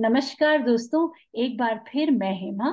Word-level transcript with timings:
नमस्कार 0.00 0.58
दोस्तों, 0.62 1.08
एक 1.34 1.56
बार 1.58 1.78
फिर 1.88 2.10
मैं 2.10 2.32
हेमा। 2.40 2.68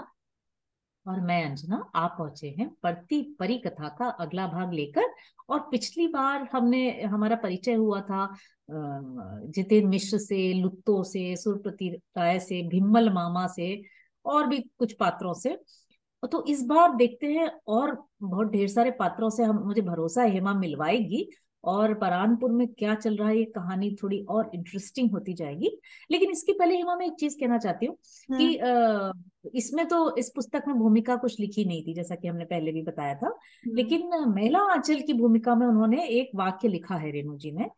और 1.06 1.20
मैं 1.22 1.46
अंजना, 1.46 1.78
आप 1.96 2.16
पहुँचे 2.18 2.48
हैं 2.60 2.70
पढ़ती 2.84 3.22
परी 3.40 3.58
कथा 3.58 3.88
का 4.00 4.08
अगला 4.20 4.46
भाग 4.48 4.74
लेकर। 4.74 5.06
और 5.50 5.60
पिछली 5.72 6.08
बार 6.08 6.48
हमने, 6.54 7.02
हमारा 7.04 7.36
परिचय 7.36 7.74
हुआ 7.74 8.02
था 8.02 8.28
जितेंद्र 8.70 9.88
मिश्र 9.88 10.18
से, 10.18 10.54
लुत्तो 10.54 11.02
से 11.04 11.36
सुरप्रति 11.36 11.90
राय 12.18 12.40
से 12.40 12.62
भिम्मल 12.70 13.10
मामा 13.10 13.48
से, 13.48 13.82
और 14.26 14.48
भी 14.48 14.60
कुछ 14.80 14.94
पात्रों 14.94 15.34
से। 15.34 15.58
तो 16.24 16.44
इस 16.48 16.64
बार 16.64 16.96
देखते 16.96 17.28
हैं, 17.28 17.50
और 17.68 17.98
बहुत 18.22 18.52
ढेर 18.52 18.68
सारे 18.68 18.92
पात्रों 18.92 19.30
से 19.30 19.44
हम, 19.44 19.64
मुझे 19.66 19.82
भरोसा 19.82 20.24
हेमा 20.24 20.54
मिलवाएगी। 20.54 21.28
और 21.66 21.94
परानपुर 21.94 22.52
में 22.52 22.68
क्या 22.68 22.96
चल 22.96 23.16
रहा 23.16 23.28
है 23.30 23.38
ये 23.38 23.46
कहानी 23.46 23.90
थोड़ी 24.04 24.20
और 24.30 24.52
इंटरेस्टिंग 24.56 25.12
होती 25.12 25.34
जाएगी। 25.34 25.70
लेकिन 26.12 26.32
इसके 26.32 26.54
पहले 26.54 26.76
हिमा 26.76 26.96
मैं 26.96 27.06
एक 27.08 27.14
चीज़ 27.20 27.40
कहना 27.40 27.58
चाहती 27.58 27.86
हूँ 27.86 27.98
कि 28.30 28.58
आ, 28.58 29.12
इसमें 29.56 29.86
तो 29.88 30.16
इस 30.18 30.30
पुस्तक 30.36 30.64
में 30.68 30.76
भूमिका 30.78 31.16
कुछ 31.16 31.40
लिखी 31.40 31.66
नहीं 31.66 31.84
थी 31.84 31.94
जैसा 31.94 32.16
कि 32.16 32.28
हमने 32.28 32.46
पहले 32.46 32.72
भी 32.72 32.82
बताया 32.82 33.16
था। 33.16 33.36
लेकिन 33.66 34.10
महिला 34.28 34.60
आंचल 34.74 35.02
की 35.02 35.14
भूमिका 35.14 35.56
में 35.56 35.66
उन्होंने 35.68 36.06
एक 36.10 36.32
वाक्य 36.36 36.68
लिखा 36.68 36.96
है 36.96 37.12
रेणु 37.12 37.38
जी 37.38 37.52
ने। 37.52 37.70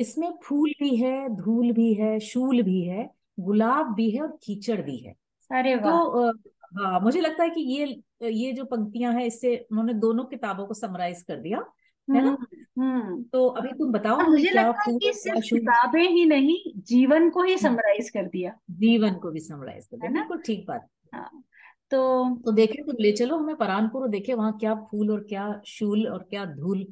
इसमें 0.00 0.30
फूल 0.44 0.72
भी 0.80 0.96
है 0.96 1.28
धूल 1.36 1.72
भी 1.72 1.92
है 1.94 2.18
शूल 2.20 2.62
भी 2.62 2.82
है 2.82 3.08
गुलाब 3.40 3.94
भी 3.94 4.10
है 4.10 4.20
और 4.22 4.38
कीचड़ 4.42 4.80
भी 4.82 4.96
है। 4.96 5.14
अरे 5.50 5.76
तो 5.76 6.30
हाँ 6.76 7.00
मुझे 7.00 7.20
लगता 7.20 7.42
है 7.42 7.50
कि 7.50 7.60
ये 7.60 8.02
ये 8.22 8.52
जो 8.52 8.64
पंक्तियाँ 8.64 9.12
हैं 9.12 9.24
इससे 9.24 9.56
उन्होंने 9.72 9.94
दोनों 9.94 10.24
किताबों 10.24 10.66
को 10.66 10.74
समराइज 10.74 11.22
कर 11.22 11.36
दिया। 11.36 11.64
है 12.08 12.22
ना? 12.24 12.30
हम्म, 12.30 12.82
हम्म। 12.82 13.22
तो 13.22 13.46
अभी 13.48 13.68
तुम 13.68 13.92
बताओ 13.92 14.20
मुझे 14.20 14.42
क्या 14.42 14.62
लगता 14.62 14.90
है 14.90 14.98
कि 14.98 15.12
सिर्फ़ 15.12 15.48
किताबें 15.48 16.02
ही 16.02 16.24
नहीं 16.24 16.58
जीवन 16.82 17.30
को 17.30 17.42
ही 17.42 17.56
समराइज 17.58 18.04
हम्म। 18.06 18.22
कर 18.22 18.28
दिया। 18.30 18.52
जीवन 18.80 19.14
को 19.14 19.30
भी 19.30 19.40
समराइज 19.40 19.86
कर 19.86 19.96
दिया। 19.96 20.10
बिल्कुल 20.10 20.42
ठीक 20.46 20.64
बात। 20.68 20.88
हाँ 21.14 21.30
तो 21.90 21.98
तो 22.44 22.52
देखे 22.52 22.82
तो 22.82 22.92
ले 23.00 23.12
चलो 23.12 23.36
हमें 23.38 23.56
परानपुर 23.56 24.08
देखे 24.08 24.34
वहाँ 24.34 24.56
क्या 24.58 24.74
फूल 24.90 25.10
और 25.10 25.20
क्या 25.28 25.60
शूल 25.66 26.06
और 26.06 26.26
क्या 26.30 26.44
धूल 26.44 26.86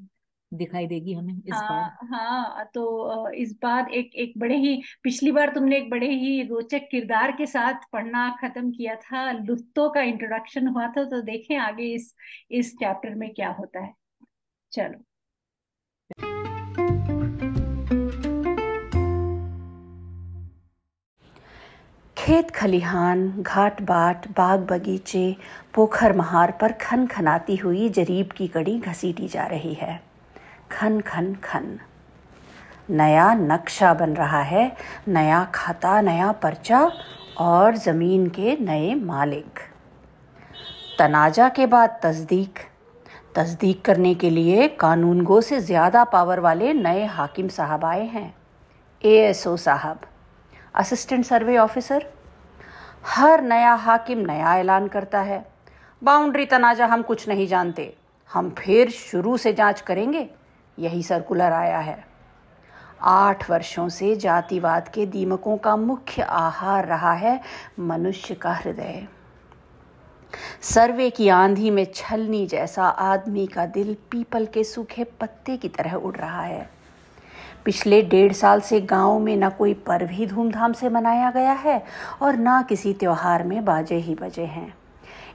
दिखाई 0.52 0.86
देगी 0.86 1.12
हमें 1.12 1.34
इस 1.34 1.52
हाँ, 1.52 1.68
बार। 1.70 2.06
हाँ 2.08 2.64
तो 2.74 3.30
इस 3.32 3.54
बार 3.62 3.90
एक 3.90 4.14
एक 4.14 4.32
बड़े 4.38 4.56
ही 4.56 4.76
पिछली 5.02 5.32
बार 5.32 5.54
तुमने 5.54 5.76
एक 5.76 5.90
बड़े 5.90 6.08
ही 6.10 6.42
रोचक 6.42 6.86
किरदार 6.90 7.32
के 7.32 7.46
साथ 7.46 7.88
पढ़ना 7.92 8.28
खत्म 8.42 8.70
किया 8.70 8.94
था। 8.96 9.30
लुत्तो 9.32 9.88
का 9.90 10.00
इंट्रोडक्शन 10.02 10.68
हुआ 10.68 10.86
था 10.88 11.04
तो 11.04 11.20
देखें 11.22 11.56
आगे 11.56 11.92
इस 11.94 12.14
इस 12.50 12.72
चैप्टर 12.74 13.14
में 13.14 13.32
क्या 13.34 13.50
होता 13.50 13.80
है। 13.80 13.92
चलो। 14.72 15.04
खेत 22.18 22.50
खलिहान, 22.50 23.34
घाट 23.38 23.82
बाट, 23.82 24.28
बाग 24.28 24.60
बगीचे, 24.60 25.36
पोखर 25.74 26.12
महार 26.12 26.50
पर 26.50 26.72
खन 26.72 27.06
खनाती 27.06 27.56
हुई 27.56 27.88
जरीब 27.88 28.28
की 28.36 28.48
कड़ी 28.48 28.78
घसीटी 28.78 29.28
जा 29.28 29.46
रही 29.46 29.74
है। 29.74 30.02
खन 30.72 31.00
खन 31.00 31.34
खन। 31.34 31.78
नया 32.90 33.34
नक्शा 33.34 33.94
बन 33.94 34.10
रहा 34.10 34.42
है, 34.42 34.76
नया 35.08 35.44
खाता, 35.54 36.00
नया 36.00 36.32
पर्चा 36.32 36.92
और 37.38 37.76
ज़मीन 37.76 38.26
के 38.26 38.56
नए 38.60 38.94
मालिक। 38.94 39.58
तनाजा 40.98 41.48
के 41.48 41.66
बाद 41.66 42.00
तस्दीक। 42.02 42.58
तस्दीक 43.34 43.84
करने 43.84 44.14
के 44.14 44.30
लिए 44.30 44.66
कानून 44.80 45.22
गो 45.24 45.40
से 45.40 45.60
ज़्यादा 45.60 46.04
पावर 46.04 46.40
वाले 46.40 46.72
नए 46.72 47.04
हाकिम 47.06 47.48
साहब 47.48 47.84
आए 47.84 48.04
हैं। 48.06 48.34
एएसओ 49.02 49.56
साहब 49.56 50.00
असिस्टेंट 50.74 51.24
सर्वे 51.24 51.56
ऑफिसर 51.58 52.06
हर 53.06 53.42
नया 53.42 53.74
हाकिम 53.74 54.18
नया 54.26 54.56
ऐलान 54.58 54.86
करता 54.88 55.20
है। 55.20 55.44
बाउंड्री 56.02 56.46
तनाजा 56.46 56.86
हम 56.86 57.02
कुछ 57.02 57.28
नहीं 57.28 57.46
जानते। 57.46 57.92
हम 58.30 58.54
फिर 58.58 58.90
शुरू 58.90 59.36
से 59.36 59.52
जाँच 59.52 59.80
करेंगे। 59.80 60.28
यही 60.78 61.02
सर्कुलर 61.02 61.52
आया 61.52 61.78
है। 61.78 62.04
आठ 63.02 63.50
वर्षों 63.50 63.88
से 63.88 64.14
जातिवाद 64.16 64.88
के 64.88 65.06
दीमकों 65.06 65.56
का 65.56 65.76
मुख्य 65.76 66.22
आहार 66.22 66.86
रहा 66.86 67.12
है 67.14 67.40
मनुष्य 67.80 68.34
का 68.34 68.52
हृदय। 68.52 69.06
सर्वे 70.62 71.10
की 71.10 71.28
आंधी 71.28 71.70
में 71.70 71.86
छलनी 71.94 72.46
जैसा 72.46 72.84
आदमी 72.84 73.46
का 73.46 73.66
दिल 73.66 73.96
पीपल 74.10 74.46
के 74.46 74.64
सूखे 74.64 75.04
पत्ते 75.04 75.56
की 75.56 75.68
तरह 75.68 75.94
उड़ 75.94 76.16
रहा 76.16 76.42
है। 76.42 76.70
पिछले 77.64 78.02
डेढ़ 78.02 78.32
साल 78.32 78.60
से 78.60 78.80
गाँव 78.80 79.18
में 79.18 79.36
न 79.36 79.48
कोई 79.48 79.74
पर्व 79.74 80.08
ही 80.10 80.26
धूमधाम 80.26 80.72
से 80.72 80.88
मनाया 80.88 81.30
गया 81.30 81.52
है 81.52 81.84
और 82.22 82.36
ना 82.36 82.62
किसी 82.62 82.92
त्यौहार 82.92 83.42
में 83.42 83.64
बाजे 83.64 83.96
ही 83.96 84.14
बजे 84.14 84.44
हैं। 84.44 84.74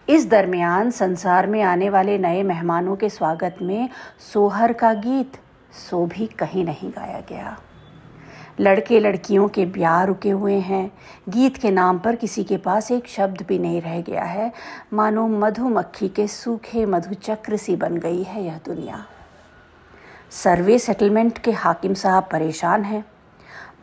इस 0.10 0.28
दरमियान 0.28 0.92
संसार 0.92 1.48
में 1.48 1.62
आने 1.62 1.90
वाले 1.90 2.18
नए 2.18 2.44
मेहमानों 2.44 2.96
के 2.96 3.10
स्वागत 3.10 3.56
में 3.62 3.90
सोहर 4.34 4.74
का 4.74 4.94
गीत, 4.94 5.38
सो 5.90 6.06
भी 6.06 6.28
कहीं 6.28 6.66
नहीं 6.66 6.90
गाया 6.90 7.20
गया। 7.30 7.58
लड़के 8.60 9.00
लड़कियों 9.00 9.48
के 9.48 9.66
ब्याह 9.66 10.04
रुके 10.04 10.30
हुए 10.30 10.56
हैं। 10.56 10.92
गीत 11.30 11.58
के 11.58 11.72
नाम 11.72 12.00
पर 12.00 12.16
किसी 12.16 12.44
के 12.44 12.58
पास 12.58 12.92
एक 12.92 13.08
शब्द 13.08 13.46
भी 13.48 13.60
नहीं 13.60 13.82
रह 13.82 14.02
गया 14.02 14.24
है। 14.24 14.52
मानो 14.94 15.28
मधुमक्खी 15.28 16.10
के 16.10 16.28
सूखे 16.28 16.86
मधु 16.86 17.14
चक्र 17.14 17.58
सी 17.58 17.76
बन 17.76 17.98
गई 17.98 18.24
है 18.24 18.46
यह 18.46 18.60
दुनिया। 18.66 19.06
सर्वे 20.32 20.80
सेटलमेंट 20.80 21.38
के 21.38 21.52
हाकिम 21.52 21.94
साहब 21.94 22.30
परेशान 22.32 22.84
हैं। 22.84 23.06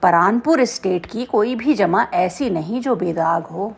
परानपुर 0.02 0.64
स्टेट 0.64 1.06
की 1.06 1.24
कोई 1.24 1.54
भी 1.54 1.74
जमा 1.74 2.06
ऐसी 2.14 2.50
नहीं 2.50 2.80
जो 2.80 2.96
बेदाग 2.96 3.42
हो। 3.42 3.74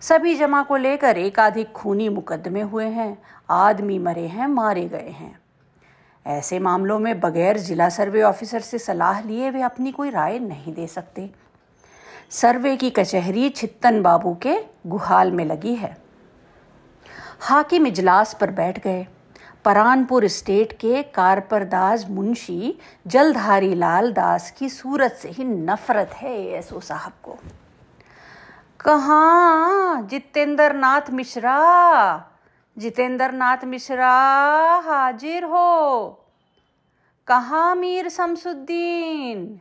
सभी 0.00 0.34
जमा 0.34 0.62
को 0.62 0.76
लेकर 0.76 1.18
एकाधिक 1.18 1.72
खूनी 1.72 2.08
मुकदमे 2.08 2.60
हुए 2.60 2.86
हैं। 2.86 3.22
आदमी 3.50 3.98
मरे 3.98 4.26
हैं, 4.26 4.46
मारे 4.46 4.88
गए 4.88 5.10
हैं। 5.10 5.38
ऐसे 6.28 6.58
मामलों 6.58 6.98
में 6.98 7.20
बगैर 7.20 7.58
जिला 7.58 7.88
सर्वे 7.88 8.22
ऑफिसर 8.22 8.60
से 8.60 8.78
सलाह 8.78 9.20
लिए 9.20 9.50
वे 9.50 9.62
अपनी 9.62 9.92
कोई 9.92 10.10
राय 10.10 10.38
नहीं 10.38 10.74
दे 10.74 10.86
सकते। 10.86 11.30
सर्वे 12.30 12.76
की 12.76 12.90
कचहरी 12.90 13.50
छित्तन 13.50 14.02
बाबू 14.02 14.34
के 14.34 14.58
गुहाल 14.86 15.32
में 15.32 15.44
लगी 15.44 15.74
है। 15.74 15.96
हाकिम 17.40 17.86
इजलास 17.86 18.34
पर 18.40 18.50
बैठ 18.50 18.78
गए। 18.78 19.06
परानपुर 19.64 20.26
स्टेट 20.26 20.72
के 20.72 21.02
कारपरदास 21.02 22.06
मुंशी 22.08 22.78
जलधारी 23.06 23.74
लाल 23.74 24.12
दास 24.12 24.50
की 24.50 24.68
सूरत 24.68 25.12
से 25.12 25.28
ही 25.28 25.44
नफरत 25.44 26.10
है 26.14 26.46
एसओ 26.46 26.80
साहब 26.80 27.12
को। 27.22 27.38
कहा 28.80 30.00
जितेंद्र 30.02 30.72
नाथ 30.72 31.10
मिश्रा? 31.10 32.27
जितेंद्र 32.78 33.30
नाथ 33.30 33.56
मिश्रा 33.64 34.12
हाजिर 34.84 35.44
हो। 35.44 36.08
कहा 37.26 37.74
मीर 37.74 38.08
शमसुद्दीन? 38.08 39.60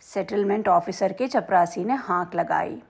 सेटलमेंट 0.00 0.68
ऑफिसर 0.68 1.12
के 1.12 1.28
चपरासी 1.28 1.84
ने 1.84 1.94
हाँक 1.94 2.34
लगाई। 2.34 2.82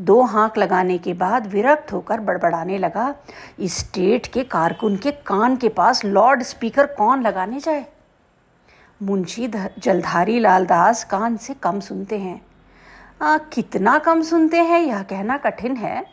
दो 0.00 0.22
हाँक 0.22 0.58
लगाने 0.58 0.98
के 0.98 1.14
बाद 1.14 1.46
विरक्त 1.46 1.92
होकर 1.92 2.20
बड़बड़ाने 2.20 2.78
लगा 2.78 3.14
स्टेट 3.60 4.26
के 4.26 4.44
कारकुन 4.44 4.96
के 4.96 5.10
कान 5.10 5.56
के 5.56 5.68
पास 5.68 6.04
लॉर्ड 6.04 6.42
स्पीकर 6.42 6.86
कौन 6.86 7.22
लगाने 7.22 7.60
जाए? 7.60 7.86
मुंशी 9.02 9.48
जलधारी 9.78 10.40
लाल 10.40 10.66
दास 10.66 11.04
कान 11.04 11.36
से 11.36 11.54
कम 11.54 11.80
सुनते 11.80 12.18
हैं। 12.18 12.46
आ, 13.22 13.38
कितना 13.38 13.98
कम 13.98 14.22
सुनते 14.22 14.58
हैं? 14.58 14.80
यह 14.80 15.02
कहना 15.02 15.36
कठिन 15.36 15.76
है। 15.76 16.06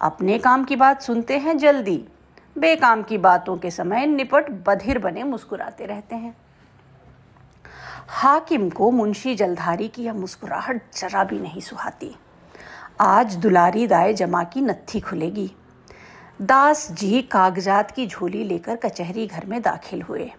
अपने 0.00 0.38
काम 0.38 0.64
की 0.64 0.76
बात 0.76 1.02
सुनते 1.02 1.38
हैं 1.38 1.58
जल्दी। 1.58 2.08
बेकाम 2.58 3.02
की 3.02 3.18
बातों 3.18 3.56
के 3.56 3.70
समय 3.70 4.06
निपट 4.06 4.50
बधिर 4.50 4.98
बने 4.98 5.22
मुस्कुराते 5.22 5.86
रहते 5.86 6.16
हैं। 6.16 6.36
हाकिम 8.08 8.70
को 8.70 8.90
मुंशी 8.90 9.34
जलधारी 9.34 9.88
की 9.88 10.04
यह 10.04 10.12
मुस्कुराहट 10.12 10.82
जरा 10.96 11.24
भी 11.24 11.38
नहीं 11.38 11.60
सुहाती। 11.60 12.16
आज 13.00 13.36
दुलारी 13.36 13.86
दाए 13.86 14.12
जमा 14.12 14.44
की 14.44 14.60
नत्थी 14.60 15.00
खुलेगी। 15.00 15.50
दास 16.42 16.90
जी 16.92 17.22
कागजात 17.22 17.90
की 17.90 18.06
झोली 18.06 18.44
लेकर 18.44 18.76
कचहरी 18.76 19.26
घर 19.26 19.46
में 19.46 19.62
दाखिल 19.62 20.02
हुए। 20.02 20.32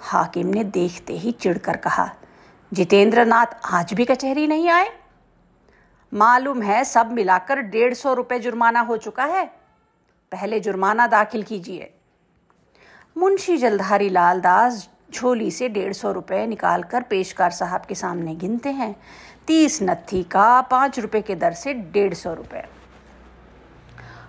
हाकिम 0.00 0.46
ने 0.46 0.64
देखते 0.64 1.12
ही 1.12 1.32
चिढ़कर 1.32 1.76
कहा 1.76 2.10
जितेंद्र 2.72 3.24
नाथ 3.26 3.46
आज 3.64 3.94
भी 3.94 4.04
कचहरी 4.04 4.46
नहीं 4.46 4.68
आए? 4.70 4.90
मालूम 6.14 6.62
है 6.62 6.84
सब 6.84 7.12
मिलाकर 7.12 7.60
डेढ़ 7.60 7.94
सौ 7.94 8.14
रुपये 8.14 8.38
जुर्माना 8.38 8.80
हो 8.80 8.96
चुका 8.96 9.24
है। 9.24 9.57
पहले 10.32 10.60
जुर्माना 10.60 11.06
दाखिल 11.06 11.42
कीजिए। 11.42 11.90
मुंशी 13.16 13.56
जलधारी 13.56 14.08
लाल 14.08 14.40
दास 14.40 14.88
झोली 15.12 15.50
से 15.50 15.68
डेढ़ 15.68 15.92
सौ 15.92 16.12
रुपये 16.12 16.46
निकाल 16.46 16.82
कर 16.82 17.02
पेशकार 17.02 17.50
साहब 17.50 17.84
के 17.84 17.94
सामने 17.94 18.34
गिनते 18.34 18.70
हैं। 18.70 18.94
तीस 19.46 19.82
नत्थी 19.82 20.22
का 20.22 20.60
पाँच 20.60 20.98
रुपये 20.98 21.22
के 21.22 21.34
दर 21.34 21.52
से 21.52 21.74
डेढ़ 21.74 22.14
सौ 22.14 22.34
रुपये 22.34 22.62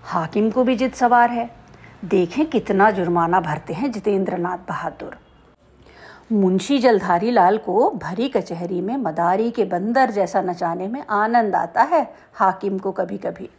हाकिम 0.04 0.50
को 0.52 0.64
भी 0.64 0.76
जिद 0.76 0.94
सवार 0.94 1.30
है। 1.30 1.50
देखें 2.06 2.46
कितना 2.46 2.92
जुर्माना 2.92 3.40
भरते 3.42 3.74
हैं 3.74 3.92
जितेंद्र 3.92 4.38
नाथ 4.38 4.58
बहादुर। 4.58 5.18
मुंशी 6.32 6.78
जलधारी 6.80 7.32
लाल 7.32 7.58
को 7.58 7.90
भरी 7.92 8.28
कचहरी 8.30 8.82
में 8.82 8.96
मदारी 8.98 9.52
के 9.52 9.66
बंदर 9.66 10.12
जैसा 10.12 10.42
नचाने 10.42 10.88
में 10.88 11.04
आनंद 11.04 11.56
आता 11.56 11.84
है 11.84 12.02
हाकिम 12.34 12.78
को 12.78 12.92
कभी 12.92 13.18
कभी 13.18 13.50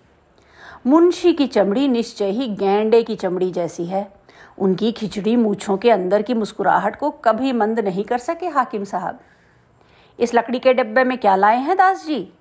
मुंशी 0.87 1.33
की 1.33 1.47
चमड़ी 1.47 1.89
निश्चय 1.89 2.31
ही 2.31 2.49
गैंडे 2.49 3.03
की 3.03 3.17
चमड़ी 3.17 3.51
जैसी 3.51 3.85
है। 3.85 4.13
उनकी 4.59 4.93
खिचड़ी 4.93 5.37
मूछों 5.37 5.77
के 5.77 5.91
अंदर 5.91 6.23
की 6.23 6.35
मुस्कुराहट 6.35 6.97
को 6.97 7.11
कभी 7.11 7.53
मंद 7.53 7.81
नहीं 7.81 8.05
कर 8.05 8.19
सके 8.19 8.49
हाकिम 8.49 8.85
साहब। 8.85 9.21
इस 10.21 10.35
लकड़ी 10.35 10.59
के 10.59 10.75
डिब्बे 10.75 11.05
में 11.05 11.19
क्या 11.19 11.37
लाए 11.37 11.57
हैं 11.57 11.77
दास 11.77 12.07
जी 12.07 12.33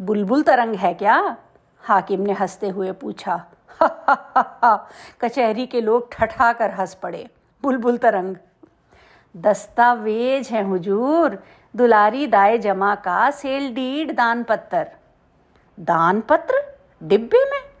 बुलबुल 0.00 0.42
तरंग 0.42 0.74
है 0.74 0.94
क्या? 0.94 1.36
हाकिम 1.80 2.20
ने 2.20 2.32
हँसते 2.32 2.68
हुए 2.68 2.92
पूछा। 2.92 3.44
कचहरी 5.20 5.66
के 5.66 5.80
लोग 5.80 6.08
ठठा 6.12 6.52
कर 6.52 6.70
हंस 6.70 6.94
पड़े। 6.94 7.30
बुलबुल 7.62 7.96
तरंग। 7.96 8.36
दस्तावेज़ 9.36 10.54
है 10.54 10.64
हुजूर। 10.64 11.42
दुलारी 11.76 12.26
दाए 12.26 12.58
जमा 12.58 12.94
का 12.94 13.30
सेल 13.30 13.74
डीड 13.74 14.12
दान 14.12 14.42
पत्र। 14.42 14.86
दान 15.80 16.20
पत्र? 16.20 16.76
डिब्बे 17.02 17.44
में? 17.44 17.75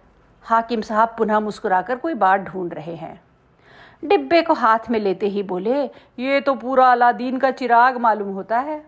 हाकिम 0.46 0.80
साहब 0.80 1.14
पुनः 1.18 1.40
मुस्कुराकर 1.40 1.96
कोई 1.96 2.14
बात 2.14 2.40
ढूंढ 2.40 2.74
रहे 2.74 2.94
हैं। 2.94 3.20
डिब्बे 4.04 4.42
को 4.42 4.54
हाथ 4.54 4.78
में 4.90 5.00
लेते 5.00 5.26
ही 5.26 5.42
बोले, 5.42 5.84
ये 6.18 6.40
तो 6.40 6.54
पूरा 6.54 6.92
अलादीन 6.92 7.38
का 7.38 7.50
चिराग 7.50 7.96
मालूम 7.96 8.28
होता 8.28 8.58
है। 8.58 8.86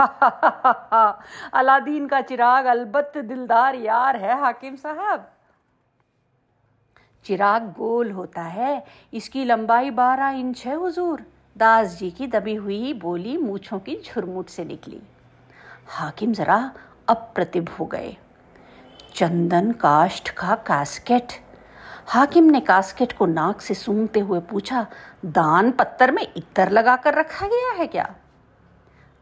अलादीन 1.52 2.06
का 2.06 2.20
चिराग 2.20 2.64
अलबत्त 2.64 3.18
दिलदार 3.18 3.74
यार 3.74 4.16
है, 4.16 4.40
हाकिम 4.40 4.76
साहब। 4.76 5.30
चिराग 7.24 7.62
गोल 7.62 8.10
होता 8.10 8.42
है, 8.42 8.84
इसकी 9.14 9.44
लंबाई 9.44 9.90
बारह 9.90 10.28
इंच 10.28 10.66
है, 10.66 10.74
हुजूर। 10.74 11.26
दास 11.56 11.88
जी 11.88 12.10
की 12.10 12.26
दबी 12.26 12.54
हुई 12.54 12.92
बोली 12.94 13.36
मूछों 13.36 13.78
की 13.78 13.96
झुरमुट 13.96 14.46
से 14.46 14.64
निकली। 14.64 15.02
हाकिम 15.88 16.32
जरा 16.32 16.72
अप्रतिभ 17.08 17.68
हो 17.68 17.86
गए। 17.86 18.16
चंदन 19.14 19.72
काष्ठ 19.72 20.30
का 20.30 20.54
कास्केट 20.54 21.28
हाकिम 22.08 22.44
ने 22.44 22.60
कास्केट 22.60 23.12
को 23.12 23.26
नाक 23.26 23.60
से 23.60 23.74
सूंघते 23.74 24.20
हुए 24.20 24.40
पूछा, 24.40 24.86
दान 25.24 25.70
पत्थर 25.70 26.12
में 26.12 26.26
इतर 26.36 26.70
लगाकर 26.70 27.14
रखा 27.14 27.46
गया 27.46 27.72
है 27.72 27.86
क्या? 27.86 28.14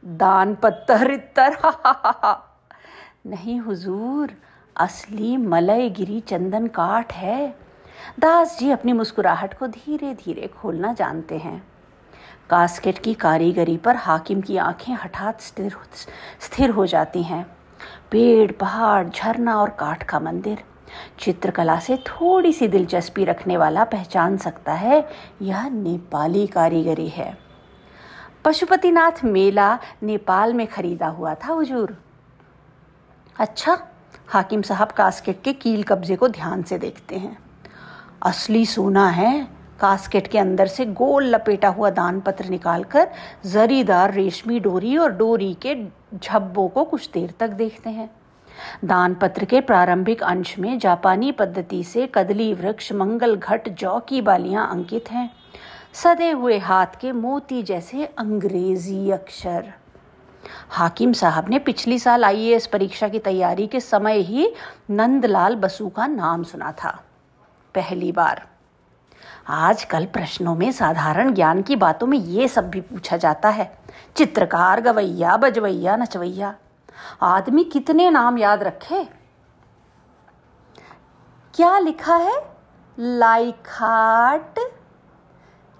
दान 0.05 0.55
पत्थर 0.55 1.11
इतर, 1.11 1.52
हा 1.52 1.81
हा 1.87 2.02
हा। 2.25 2.61
नहीं 3.26 3.61
हुजूर, 3.61 4.31
असली 4.76 5.37
मलय 5.37 5.88
गिरी 5.88 6.20
चंदन 6.20 6.67
काठ 6.67 7.12
है। 7.12 7.58
दास 8.19 8.58
जी 8.58 8.70
अपनी 8.70 8.93
मुस्कुराहट 8.93 9.58
को 9.58 9.67
धीरे 9.67 10.14
धीरे 10.14 10.46
खोलना 10.46 10.93
जानते 10.93 11.38
हैं। 11.38 11.69
कास्केट 12.50 12.99
की 12.99 13.14
कारीगरी 13.14 13.76
पर 13.76 13.96
हाकिम 13.96 14.40
की 14.40 14.56
आँखें 14.56 14.94
हठात 14.94 15.40
स्थिर 15.40 15.76
स्थिर 16.40 16.70
हो 16.70 16.87
जाती 16.87 17.23
हैं। 17.23 17.58
पेड़, 18.11 18.53
पहाड़, 18.53 19.09
झरना 19.09 19.61
और 19.61 19.71
काठ 19.71 20.03
का 20.03 20.21
मंदिर। 20.21 20.63
चित्रकला 21.19 21.79
से 21.79 21.97
थोड़ी 21.97 22.53
सी 22.53 22.69
दिलचस्पी 22.69 23.25
रखने 23.25 23.57
वाला 23.57 23.85
पहचान 23.85 24.37
सकता 24.37 24.73
है, 24.73 25.09
यह 25.43 25.69
नेपाली 25.69 26.47
कारीगरी 26.47 27.09
है। 27.09 27.39
पशुपतिनाथ 28.45 29.25
मेला 29.25 29.79
नेपाल 30.03 30.55
में 30.55 30.67
खरीदा 30.67 31.07
हुआ 31.07 31.35
था, 31.35 31.53
हुजूर। 31.53 31.97
अच्छा 33.39 33.79
हाकिम 34.29 34.63
साहब 34.63 34.89
कास्केट 34.89 35.43
के 35.43 35.53
कील 35.53 35.83
कब्जे 35.83 36.17
को 36.17 36.29
ध्यान 36.29 36.63
से 36.63 36.79
देखते 36.79 37.17
हैं। 37.17 37.39
असली 38.23 38.67
सोना 38.67 39.09
है, 39.09 39.49
कास्केट 39.81 40.27
के 40.27 40.39
अंदर 40.39 40.67
से 40.67 40.87
गोल 40.87 41.25
लपेटा 41.25 41.69
हुआ 41.69 41.91
दान 41.91 42.21
पत्र 42.21 42.45
निकालकर 42.45 43.11
जरीदार 43.47 44.13
रेशमी 44.13 44.61
डोरी 44.61 44.97
और 44.97 45.13
डोरी 45.13 45.55
के 45.55 45.75
झब्बों 46.15 46.69
को 46.69 46.85
कुछ 46.85 47.11
देर 47.11 47.35
तक 47.41 47.49
देखते 47.49 47.91
हैं। 47.91 48.11
दान 48.85 49.15
पत्र 49.15 49.45
के 49.45 49.61
प्रारंभिक 49.61 50.23
अंश 50.23 50.59
में 50.59 50.79
जापानी 50.79 51.33
पद्धति 51.33 51.85
से 51.85 52.09
कदली 52.15 52.55
वृक्ष, 52.55 52.93
मंगल 52.93 53.37
घट, 53.37 53.69
जौ 53.69 54.01
की 54.01 54.21
बालियाँ 54.21 54.71
अंकित 54.71 55.11
हैं। 55.11 55.31
सदे 55.93 56.31
हुए 56.31 56.59
हाथ 56.59 56.87
के 57.01 57.13
मोती 57.13 57.63
जैसे 57.63 58.05
अंग्रेज़ी 58.05 59.11
अक्षर। 59.11 59.73
हाकिम 60.69 61.13
साहब 61.13 61.49
ने 61.49 61.59
पिछली 61.59 61.99
साल 61.99 62.25
आईएएस 62.25 62.67
परीक्षा 62.67 63.09
की 63.09 63.19
तैयारी 63.19 63.67
के 63.67 63.81
समय 63.81 64.19
ही 64.19 64.55
नंदलाल 64.91 65.57
बसु 65.57 65.89
का 65.89 66.07
नाम 66.07 66.43
सुना 66.43 66.73
था। 66.73 67.05
पहली 67.75 68.13
बार। 68.13 68.47
आजकल 69.49 70.06
प्रश्नों 70.06 70.55
में 70.55 70.73
साधारण 70.73 71.35
ज्ञान 71.35 71.62
की 71.62 71.77
बातों 71.77 72.06
में 72.06 72.19
ये 72.19 72.49
सब 72.49 72.71
भी 72.71 72.81
पूछा 72.81 73.17
जाता 73.17 73.49
है। 73.49 73.79
चित्रकार 74.17 74.81
गवैया, 74.81 75.37
बजवैया, 75.37 75.97
नचवैया। 75.97 76.55
आदमी 77.23 77.65
कितने 77.65 78.11
नाम 78.11 78.39
याद 78.39 78.62
रखे? 78.62 79.05
क्या 81.55 81.79
लिखा 81.79 82.17
है? 82.17 82.56
लाइखाट 82.99 84.55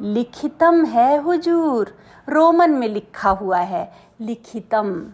लिखितम 0.01 0.85
है 0.85 1.23
हुजूर। 1.23 1.99
रोमन 2.29 2.71
में 2.71 2.89
लिखा 2.89 3.31
हुआ 3.31 3.59
है, 3.59 3.93
लिखितम। 4.21 5.07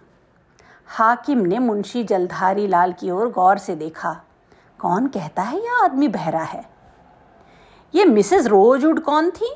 हाकिम 0.87 1.39
ने 1.39 1.59
मुंशी 1.59 2.05
जलधारी 2.05 2.67
लाल 2.67 2.93
की 2.93 3.11
ओर 3.11 3.29
गौर 3.29 3.59
से 3.59 3.77
देखा। 3.77 4.21
कौन 4.79 5.07
कहता 5.07 5.43
है, 5.43 5.65
यह 5.65 5.81
आदमी 5.85 6.09
बहरा 6.09 6.43
है? 6.43 6.74
ये 7.95 8.05
मिसेस 8.05 8.47
रोजवुड 8.47 9.01
कौन 9.01 9.31
थी? 9.31 9.55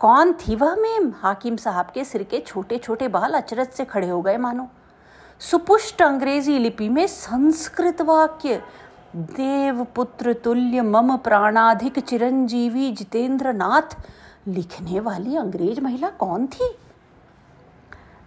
कौन 0.00 0.32
थी 0.32 0.54
वह 0.54 0.74
मैम? 0.74 1.12
हाकिम 1.16 1.56
साहब 1.56 1.86
के 1.94 2.04
सिर 2.04 2.22
के 2.22 2.40
छोटे 2.40 2.78
छोटे 2.78 3.08
बाल 3.08 3.34
अचरज 3.34 3.68
से 3.68 3.84
खड़े 3.84 4.08
हो 4.08 4.22
गए, 4.22 4.36
मानो। 4.36 4.68
सुपुष्ट 5.40 6.02
अंग्रेज़ी 6.02 6.58
लिपि 6.58 6.88
में 6.88 7.06
संस्कृत 7.06 8.00
वाक्य 8.00 8.62
देव 9.16 9.84
पुत्र 9.84 10.32
तुल्य 10.32 10.82
मम 10.82 11.16
प्राणाधिक 11.16 11.98
चिरंजीवी 11.98 12.92
जितेंद्र 12.92 13.52
नाथ 13.52 13.96
लिखने 14.48 15.00
वाली 15.00 15.36
अंग्रेज़ 15.36 15.80
महिला 15.80 16.08
कौन 16.08 16.46
थी? 16.46 16.78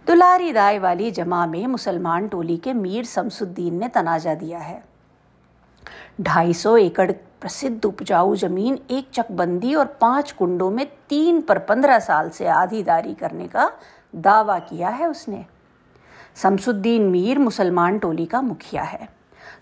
दुलारी 0.06 0.52
राय 0.52 0.78
वाली 0.78 1.10
जमा 1.10 1.46
में 1.46 1.66
मुसलमान 1.66 2.28
टोली 2.28 2.56
के 2.56 2.72
मीर 2.72 3.04
शमसुद्दीन 3.04 3.74
ने 3.74 3.88
तनाजा 3.88 4.34
दिया 4.34 4.58
है। 4.58 4.95
ढाई 6.20 6.54
सौ 6.54 6.76
एकड़ 6.76 7.12
प्रसिद्ध 7.12 7.84
उपजाऊ 7.84 8.34
ज़मीन, 8.34 8.78
एक 8.90 9.08
चकबंदी 9.12 9.74
और 9.74 9.86
पाँच 9.86 10.32
कुंडों 10.32 10.70
में 10.70 10.86
तीन 11.08 11.40
पर 11.40 11.58
पंद्रह 11.58 11.98
साल 11.98 12.30
से 12.30 12.46
आधीदारी 12.46 13.14
करने 13.14 13.48
का 13.48 13.70
दावा 14.16 14.58
किया 14.58 14.88
है 14.88 15.08
उसने। 15.08 15.44
शमसुद्दीन 16.36 17.02
मीर 17.02 17.38
मुसलमान 17.38 17.98
टोली 17.98 18.26
का 18.26 18.40
मुखिया 18.40 18.82
है। 18.82 19.08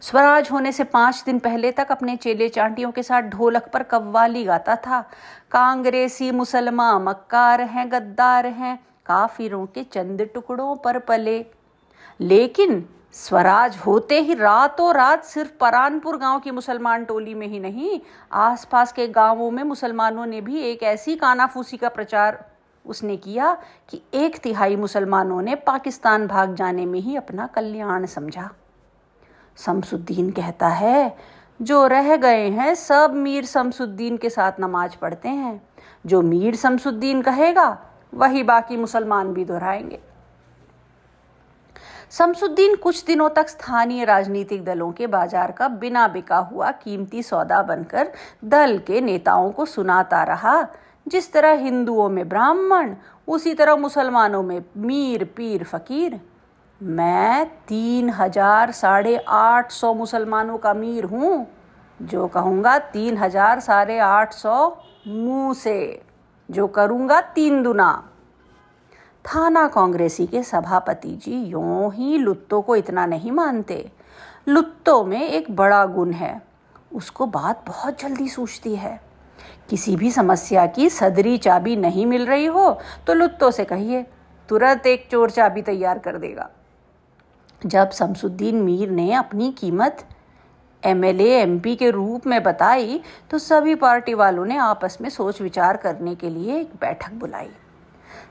स्वराज 0.01 0.49
होने 0.53 0.73
से 0.73 0.85
पाँच 0.85 1.23
दिन 1.27 1.39
पहले 1.39 1.73
तक 1.73 1.87
अपने 1.91 2.17
चेले 2.17 2.49
चांटियों 2.49 2.93
के 2.93 3.03
साथ 3.03 3.23
ढोलक 3.23 3.71
पर 3.73 3.83
कव्वाली 3.83 4.45
गाता 4.45 4.77
था। 4.77 5.01
कांग्रेसी 5.51 6.31
मुसलमान 6.31 7.03
मक्कार 7.03 7.61
हैं, 7.61 7.93
गद्दार 7.93 8.47
हैं, 8.47 8.79
काफिरों 9.07 9.67
के 9.67 9.83
चंद 9.83 10.29
टुकड़ों 10.35 10.77
पर 10.77 10.99
पले। 10.99 11.47
लेकिन 12.21 12.89
स्वराज 13.15 13.77
होते 13.77 14.21
ही 14.21 14.35
रातों 14.35 14.95
रात 14.95 15.25
सिर्फ़ 15.25 15.51
परानपुर 15.61 16.17
गाँव 16.17 16.41
की 16.41 16.51
मुसलमान 16.51 17.05
टोली 17.05 17.35
में 17.35 17.47
ही 17.47 17.61
नहीं, 17.61 18.01
आसपास 18.33 18.93
के 18.93 19.09
गाँवों 19.09 19.51
में 19.51 19.63
मुसलमानों 19.63 20.27
ने 20.27 20.41
भी 20.41 20.61
एक 20.61 20.83
ऐसी 20.83 21.17
कानाफूसी 21.17 21.77
का 21.77 21.89
प्रचार 21.89 22.45
उसने 22.87 23.17
किया 23.17 23.57
कि 23.89 24.03
एक 24.15 24.39
तिहाई 24.39 24.77
मुसलमानों 24.77 25.43
ने 25.43 25.55
पाकिस्तान 25.55 26.27
भाग 26.27 26.55
जाने 26.55 26.87
में 26.87 27.01
ही 27.01 27.17
अपना 27.17 27.47
कल्याण 27.47 28.07
समझा। 28.07 28.51
शमसुद्दीन 29.57 30.31
कहता 30.31 30.69
है, 30.69 31.17
जो 31.63 31.87
रह 31.87 32.17
गए 32.17 32.49
हैं, 32.51 32.75
सब 32.75 33.15
मीर 33.15 33.45
शमसुद्दीन 33.45 34.17
के 34.17 34.31
साथ 34.31 34.53
नमाज़ 34.61 34.97
पढ़ते 34.97 35.29
हैं। 35.29 35.63
जो 36.07 36.23
मीर 36.23 36.57
शमसुद्दीन 36.57 37.23
कहेगा, 37.23 37.79
वही 38.15 38.43
बाकी 38.43 38.77
मुसलमान 38.77 39.33
भी 39.35 39.45
दोहराएँगे। 39.45 40.14
शमसुद्दीन 42.15 42.75
कुछ 42.75 43.05
दिनों 43.05 43.29
तक 43.29 43.49
स्थानीय 43.49 44.05
राजनीतिक 44.05 44.65
दलों 44.65 44.91
के 44.93 45.07
बाज़ार 45.07 45.53
का 45.53 45.69
बिना 45.69 46.07
बिका 46.09 46.37
हुआ 46.51 46.71
कीमती 46.73 47.23
सौदा 47.23 47.63
बनकर 47.63 48.13
दल 48.45 48.79
के 48.79 49.01
नेताओं 49.01 49.51
को 49.51 49.67
सुनाता 49.67 50.23
रहा। 50.23 50.67
जिस 51.07 51.33
तरह 51.33 51.53
हिंदुओं 51.55 52.09
में 52.09 52.29
ब्राह्मण, 52.29 52.95
उसी 53.29 53.55
तरह 53.55 53.77
मुसलमानों 53.77 54.43
में 54.43 54.63
मीर, 54.77 55.25
पीर, 55.37 55.65
फकीर। 55.65 56.21
मैं 56.81 57.47
तीन 57.69 58.11
हज़ार 58.11 58.73
साढ़े 58.73 59.17
आठ 59.29 59.73
सौ 59.73 59.93
मुसलमानों 59.95 60.59
का 60.59 60.75
मीर 60.75 61.05
हूँ, 61.05 61.47
जो 62.01 62.27
कहूँगा 62.29 62.79
तीन 62.79 63.19
हज़ार 63.19 63.61
साढ़े 63.61 63.99
आठ 63.99 64.33
सौ 64.33 64.77
मुँह 65.07 65.53
से, 65.55 66.03
जो 66.49 66.67
करूँगा 66.69 67.21
तीन 67.35 67.63
दुना। 67.63 67.93
थाना 69.25 69.67
कांग्रेसी 69.69 70.27
के 70.27 70.43
सभापति 70.43 71.15
जी, 71.17 71.43
यों 71.43 71.93
ही 71.93 72.17
लुत्तों 72.19 72.61
को 72.63 72.77
इतना 72.77 73.07
नहीं 73.07 73.33
मानते। 73.33 73.91
लुत्तों 74.49 75.05
में 75.05 75.21
एक 75.21 75.51
बड़ा 75.57 75.85
गुण 75.87 76.11
है, 76.13 76.41
उसको 76.93 77.27
बात 77.27 77.65
बहुत 77.67 78.01
जल्दी 78.01 78.29
सूझती 78.29 78.75
है। 78.77 79.01
किसी 79.71 79.97
भी 79.97 80.11
समस्या 80.11 80.67
की 80.67 80.89
सदरी 80.91 81.37
चाबी 81.39 81.77
नहीं 81.77 82.07
मिल 82.07 82.27
रही 82.27 82.47
हो 82.47 82.71
तो 83.07 83.15
लुत्तो 83.15 83.51
से 83.51 83.65
कहिए, 83.65 84.05
तुरंत 84.49 84.87
एक 84.87 85.09
चोर 85.11 85.31
चाबी 85.31 85.63
तैयार 85.63 85.99
कर 85.99 86.19
देगा। 86.19 86.51
जब 87.63 87.91
शमसुद्दीन 87.91 88.63
मीर 88.63 88.91
ने 88.91 89.13
अपनी 89.15 89.51
कीमत 89.53 90.07
एमएलए, 90.83 91.31
एमपी 91.33 91.77
के 91.77 91.91
रूप 91.91 92.27
में 92.27 92.43
बताई 92.43 93.01
तो 93.31 93.39
सभी 93.39 93.75
पार्टी 93.75 94.15
वालों 94.15 94.45
ने 94.47 94.57
आपस 94.59 94.99
में 95.01 95.11
सोच 95.11 95.41
विचार 95.43 95.77
करने 95.77 96.15
के 96.15 96.31
लिए 96.31 96.61
एक 96.61 96.75
बैठक 96.81 97.13
बुलाई। 97.15 97.51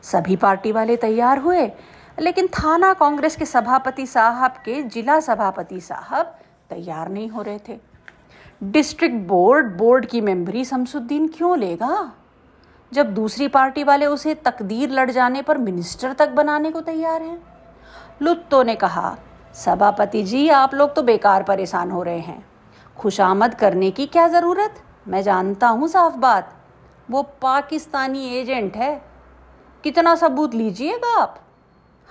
सभी 0.04 0.36
पार्टी 0.36 0.72
वाले 0.72 0.98
तैयार 0.98 1.38
हुए, 1.38 1.72
लेकिन 2.20 2.48
थाना 2.48 2.94
कांग्रेस 2.94 3.36
के 3.36 3.46
सभापति 3.46 4.06
साहब 4.06 4.52
के 4.52 4.84
जिला 4.84 5.20
सभापति 5.20 5.80
साहब 5.82 6.38
तैयार 6.70 7.10
नहीं 7.10 7.30
हो 7.30 7.42
रहे 7.42 7.60
थे। 7.70 7.80
डिस्ट्रिक्ट 8.64 9.16
बोर्ड 9.16 9.78
बोर्ड 9.78 10.06
की 10.06 10.22
मेम्बरी 10.22 10.66
शमसुद्दीन 10.66 11.28
क्यों 11.28 11.58
लेगा? 11.60 12.12
जब 12.94 13.14
दूसरी 13.14 13.48
पार्टी 13.48 13.84
वाले 13.84 14.06
उसे 14.06 14.36
तकदीर 14.36 14.90
लड़ 14.90 15.12
जाने 15.12 15.42
पर 15.42 15.58
मिनिस्टर 15.58 16.14
तक 16.14 16.30
बनाने 16.30 16.72
को 16.72 16.82
तैयार 16.82 17.22
हैं। 17.22 17.42
लुत्तो 18.22 18.64
ने 18.64 18.76
कहा, 18.76 19.18
सभापति 19.54 20.24
जी, 20.24 20.50
आप 20.50 20.74
लोग 20.74 20.96
तो 20.96 21.02
बेकार 21.02 21.44
परेशान 21.44 21.92
हो 21.92 22.04
रहे 22.04 22.20
हैं। 22.20 22.46
खुशामद 22.98 23.56
करने 23.56 23.92
की 23.92 24.06
क्या 24.06 24.28
ज़रूरत? 24.28 24.76
मैं 25.08 25.22
जानता 25.22 25.68
हूँ 25.68 25.88
साफ़ 25.88 26.16
बात। 26.16 26.54
वो 27.12 27.24
पाकिस्तानी 27.24 28.36
एजेंट 28.36 28.76
है। 28.76 29.13
कितना 29.84 30.16
सबूत 30.16 30.54
लीजिएगा 30.54 31.22
आप? 31.22 31.40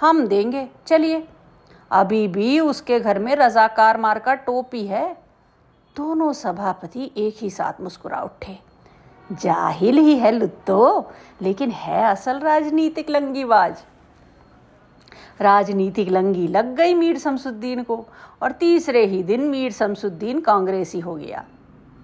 हम 0.01 0.27
देंगे। 0.27 0.69
चलिए। 0.87 1.29
अभी 1.91 2.29
भी 2.29 2.61
उसके 2.61 3.01
घर 3.01 3.19
में 3.19 3.37
रजाकार 3.37 3.99
मार 3.99 4.19
का 4.19 4.35
टोपी 4.35 4.87
है। 4.87 5.17
दोनों 5.97 6.33
सभापति 6.33 7.11
एक 7.17 7.37
ही 7.39 7.51
साथ 7.51 7.81
मुस्कुरा 7.81 8.21
उठे। 8.21 8.59
जाहिल 9.33 9.99
ही 9.99 10.19
है 10.19 10.33
लुत्तो, 10.33 11.11
लेकिन 11.43 11.71
है 11.71 12.05
असल 12.05 12.39
राजनीतिक 12.39 13.11
लंगीबाज। 13.11 13.83
राजनीतिक 15.41 16.09
लंगी 16.09 16.49
लग 16.49 16.75
गई 16.75 16.95
मीर 16.95 17.19
शमसुद्दीन 17.19 17.83
को, 17.83 18.07
और 18.43 18.53
तीसरे 18.53 19.07
ही 19.07 19.23
दिन 19.23 19.41
मीर 19.41 19.73
शमसुद्दीन 19.73 20.41
कांग्रेसी 20.41 21.01
हो 21.01 21.15
गया। 21.15 21.45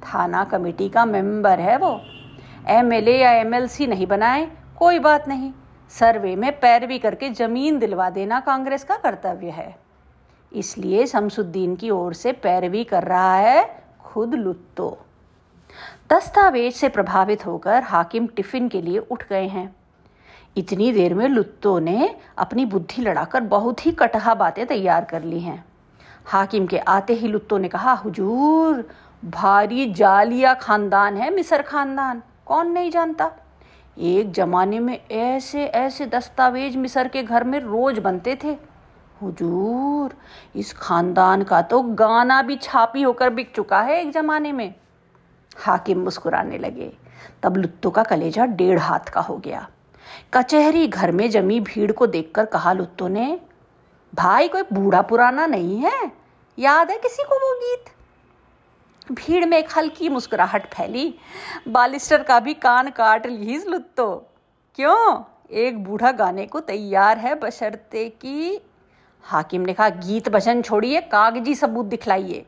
थाना 0.02 0.44
कमेटी 0.44 0.88
का 0.88 1.04
मेंबर 1.04 1.60
है 1.60 1.76
वो। 1.76 2.00
एमएलए 2.66 3.18
या 3.18 3.30
एमएलसी 3.30 3.86
नहीं 3.86 4.06
बनाए 4.06 4.50
कोई 4.78 4.98
बात 4.98 5.28
नहीं। 5.28 5.52
सर्वे 5.90 6.36
में 6.36 6.60
पैरवी 6.60 6.98
करके 6.98 7.30
ज़मीन 7.30 7.78
दिलवा 7.78 8.10
देना 8.10 8.40
कांग्रेस 8.40 8.84
का 8.84 8.96
कर्तव्य 8.96 9.50
है। 9.50 9.76
इसलिए 10.52 11.06
शमसुद्दीन 11.06 11.76
की 11.76 11.90
ओर 11.90 12.14
से 12.14 12.32
पैरवी 12.32 12.84
कर 12.84 13.02
रहा 13.02 13.34
है 13.36 13.82
खुद 14.04 14.34
लुत्तो। 14.34 14.98
दस्तावेज़ 16.12 16.74
से 16.74 16.88
प्रभावित 16.88 17.46
होकर 17.46 17.82
हाकिम 17.82 18.26
टिफ़िन 18.26 18.68
के 18.68 18.82
लिए 18.82 18.98
उठ 18.98 19.28
गए 19.28 19.46
हैं। 19.46 19.76
इतनी 20.56 20.92
देर 20.92 21.14
में 21.14 21.28
लुत्तो 21.28 21.78
ने 21.78 22.16
अपनी 22.38 22.64
बुद्धि 22.64 23.02
लड़ाकर 23.02 23.40
बहुत 23.40 23.86
ही 23.86 23.92
कटहा 23.92 24.34
बातें 24.34 24.66
तैयार 24.66 25.04
कर 25.04 25.22
ली 25.22 25.40
हैं। 25.40 25.64
हाकिम 26.24 26.66
के 26.66 26.78
आते 26.78 27.12
ही 27.12 27.28
लुत्तो 27.28 27.58
ने 27.58 27.68
कहा, 27.68 27.92
हुजूर, 27.92 28.88
भारी 29.24 29.92
जालिया 29.92 30.54
खानदान 30.54 31.16
है 31.16 31.34
मिसर 31.34 31.62
खानदान। 31.62 32.22
कौन 32.46 32.70
नहीं 32.70 32.90
जानता? 32.90 33.30
एक 33.98 34.32
जमाने 34.32 34.80
में 34.80 35.08
ऐसे 35.10 35.64
ऐसे 35.64 36.06
दस्तावेज़ 36.06 36.78
मिसर 36.78 37.08
के 37.08 37.22
घर 37.22 37.44
में 37.44 37.60
रोज 37.60 37.98
बनते 37.98 38.38
थे। 38.44 38.56
हुजूर, 39.22 40.16
इस 40.56 40.72
खानदान 40.72 41.42
का 41.42 41.62
तो 41.62 41.82
गाना 41.82 42.42
भी 42.42 42.56
छापी 42.56 43.02
होकर 43.02 43.30
बिक 43.30 43.52
चुका 43.56 43.80
है 43.80 44.00
एक 44.00 44.10
जमाने 44.10 44.52
में। 44.52 44.74
हाकिम 45.56 45.98
मुस्कुराने 45.98 46.58
लगे। 46.58 46.92
तब 47.42 47.56
लुत्तो 47.56 47.90
का 47.90 48.02
कलेजा 48.02 48.46
डेढ़ 48.46 48.78
हाथ 48.78 49.00
का 49.00 49.20
हो 49.20 49.36
गया। 49.36 49.68
कचहरी 50.34 50.88
घर 50.88 51.12
में 51.12 51.30
जमी 51.30 51.60
भीड़ 51.60 51.92
को 51.92 52.06
देखकर 52.06 52.44
कहा 52.44 52.72
लुत्तो 52.72 53.08
ने, 53.08 53.40
भाई, 54.14 54.48
कोई 54.48 54.62
बूढ़ा 54.72 55.02
पुराना 55.02 55.46
नहीं 55.46 55.78
है? 55.78 56.12
याद 56.58 56.90
है 56.90 56.98
किसी 56.98 57.22
को 57.22 57.34
वो 57.34 57.60
गीत? 57.60 57.97
भीड़ 59.12 59.46
में 59.46 59.58
एक 59.58 59.68
हल्की 59.76 60.08
मुस्कुराहट 60.08 60.74
फैली। 60.74 61.14
बालिस्टर 61.68 62.22
का 62.22 62.40
भी 62.40 62.54
कान 62.54 62.90
काट 62.90 63.26
ली 63.26 63.64
लुत्तो। 63.66 64.26
क्यों? 64.74 65.24
एक 65.50 65.84
बूढ़ा 65.84 66.12
गाने 66.12 66.46
को 66.46 66.60
तैयार 66.60 67.18
है 67.18 67.34
बशर्ते 67.34 68.08
कि 68.08 68.60
हाकिम 69.22 69.60
ने 69.60 69.72
कहा, 69.72 69.88
गीत 69.88 70.28
भजन 70.28 70.62
छोड़िए, 70.62 71.00
कागज़ी 71.00 71.54
सबूत 71.54 71.86
दिखलाइए। 71.86 72.46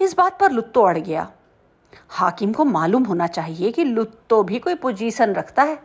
इस 0.00 0.16
बात 0.16 0.40
पर 0.40 0.50
लुत्तो 0.50 0.82
अड़ 0.82 0.98
गया। 0.98 1.32
हाकिम 2.08 2.52
को 2.52 2.64
मालूम 2.64 3.04
होना 3.04 3.26
चाहिए 3.26 3.72
कि 3.72 3.84
लुत्तो 3.84 4.42
भी 4.42 4.58
कोई 4.58 4.74
पोजीशन 4.74 5.32
रखता 5.32 5.62
है 5.62 5.76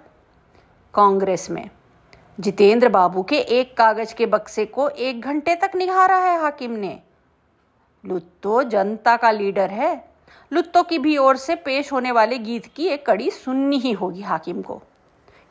कांग्रेस 0.94 1.50
में। 1.51 1.70
जितेंद्र 2.39 2.89
बाबू 2.89 3.24
के 3.24 3.39
एक 3.39 3.77
कागज़ 3.77 4.15
के 4.15 4.25
बक्से 4.25 4.65
को 4.65 4.89
एक 4.89 5.22
घंटे 5.22 5.56
तक 5.56 5.72
निहारा 5.75 6.18
है 6.18 6.42
हाकिम 6.42 6.72
ने। 6.72 7.01
लुत्तो 8.03 8.63
जनता 8.63 9.15
का 9.17 9.31
लीडर 9.31 9.69
है। 9.69 10.10
लुत्तो 10.53 10.83
की 10.83 10.98
भी 11.00 11.17
ओर 11.17 11.38
से 11.38 11.55
पेश 11.55 11.91
होने 11.93 12.12
वाले 12.12 12.38
गीत 12.38 12.65
की 12.65 12.88
एक 12.88 13.05
कड़ी 13.05 13.29
सुननी 13.31 13.77
ही 13.77 13.91
होगी 13.91 14.22
हाकिम 14.22 14.62
को। 14.62 14.81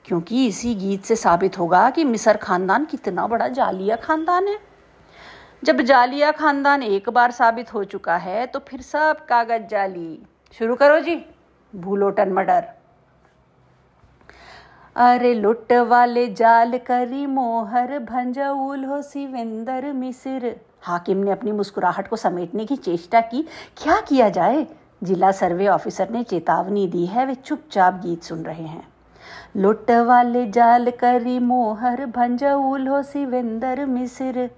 क्योंकि 0.04 0.46
इसी 0.46 0.74
गीत 0.74 1.04
से 1.04 1.16
साबित 1.16 1.58
होगा 1.58 1.90
कि 1.90 2.04
मिसर 2.04 2.36
खानदान 2.36 2.84
कितना 2.84 3.26
बड़ा 3.26 3.48
जालिया 3.48 3.96
खानदान 3.96 4.48
है। 4.48 4.58
जब 5.64 5.80
जालिया 5.80 6.30
खानदान 6.32 6.82
एक 6.82 7.08
बार 7.08 7.30
साबित 7.30 7.74
हो 7.74 7.84
चुका 7.84 8.16
है 8.16 8.46
तो 8.46 8.58
फिर 8.58 8.80
सब 8.80 9.24
कागज़ 9.24 9.62
जाली। 9.62 10.18
शुरू 10.58 10.74
करो 10.74 10.98
जी 11.00 11.24
भूलोटन 11.74 12.32
मर्डर। 12.32 12.68
अरे 14.96 15.32
लुट 15.34 15.72
वाले 15.72 16.26
जाल 16.28 16.78
करी 16.78 17.26
मोहर, 17.26 17.98
भंजऊल 17.98 18.84
हो 18.84 19.00
सिवेंदर 19.02 19.92
मिसिर। 19.92 20.60
हाकिम 20.82 21.16
ने 21.16 21.30
अपनी 21.30 21.52
मुस्कुराहट 21.52 22.08
को 22.08 22.16
समेटने 22.16 22.64
की 22.64 22.76
चेष्टा 22.76 23.20
की, 23.20 23.42
क्या 23.82 24.00
किया 24.00 24.28
जाए? 24.28 24.66
जिला 25.02 25.32
सर्वे 25.32 25.68
ऑफिसर 25.68 26.10
ने 26.10 26.22
चेतावनी 26.22 26.86
दी 26.86 27.06
है, 27.06 27.26
वे 27.26 27.34
चुपचाप 27.34 27.94
गीत 27.94 28.22
सुन 28.22 28.42
रहे 28.42 28.62
हैं। 28.62 28.88
लुट 29.56 29.90
वाले 29.90 30.50
जाल 30.50 30.90
करी 30.90 31.38
मोहर, 31.38 32.06
भंजऊल 32.06 32.88
हो 32.88 33.02
सिवेंदर 33.02 33.86
मिसिर। 33.86 34.50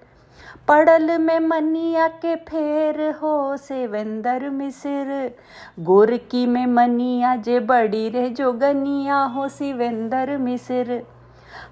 पड़ल 0.68 1.18
में 1.18 1.40
मनिया 1.40 2.08
के 2.08 2.36
फेर 2.36 3.10
हो 3.10 3.56
सेवेंदर 3.56 4.48
मिसिर। 4.48 5.36
गोरकी 5.80 6.46
में 6.46 6.66
मनिया 6.66 7.36
जे 7.36 7.60
बड़ी 7.60 8.08
रे, 8.08 8.30
जो 8.30 8.52
गनिया 8.52 9.22
हो 9.22 9.48
सिवेंदर 9.48 10.36
मिसिर। 10.36 11.06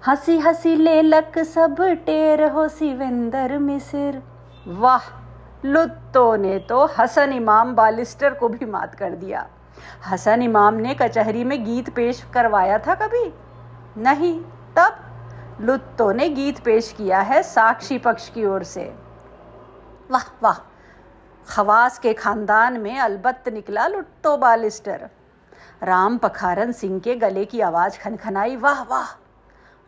हँसी 0.07 0.39
हँसी 0.39 0.75
ले 0.75 1.01
लक 1.01 1.39
सब 1.39 1.75
टेर 1.81 2.43
हो 2.43 2.67
सिवेंदर 2.67 3.57
मिसिर। 3.57 4.21
वाह, 4.67 5.09
लुत्तो 5.65 6.35
ने 6.35 6.59
तो 6.59 6.85
हसन 6.97 7.33
इमाम 7.33 7.75
बालिस्टर 7.75 8.33
को 8.33 8.49
भी 8.49 8.65
मात 8.65 8.95
कर 8.95 9.11
दिया। 9.11 9.47
हसन 10.07 10.41
इमाम 10.41 10.73
ने 10.73 10.93
कचहरी 10.93 11.43
में 11.43 11.63
गीत 11.65 11.89
पेश 11.95 12.23
करवाया 12.33 12.77
था 12.77 12.95
कभी? 12.95 13.33
नहीं, 14.01 14.41
तब 14.75 15.57
लुत्तो 15.61 16.11
ने 16.11 16.29
गीत 16.29 16.59
पेश 16.59 16.91
किया 16.97 17.19
है 17.19 17.43
साक्षी 17.43 17.97
पक्ष 17.97 18.29
की 18.29 18.45
ओर 18.45 18.63
से। 18.63 18.83
वाह 20.11 20.23
वाह, 20.43 20.59
खवास 21.49 21.99
के 21.99 22.13
खानदान 22.13 22.79
में 22.79 22.97
अलबत्त 22.99 23.49
निकला 23.49 23.87
लुट्टो 23.87 24.37
बालिस्टर। 24.37 25.09
राम 25.83 26.17
पखारन 26.17 26.71
सिंह 26.71 26.99
के 26.99 27.15
गले 27.15 27.45
की 27.45 27.61
आवाज़ 27.61 27.99
खनखनाई, 27.99 28.55
वाह 28.55 28.83
वाह। 28.83 29.22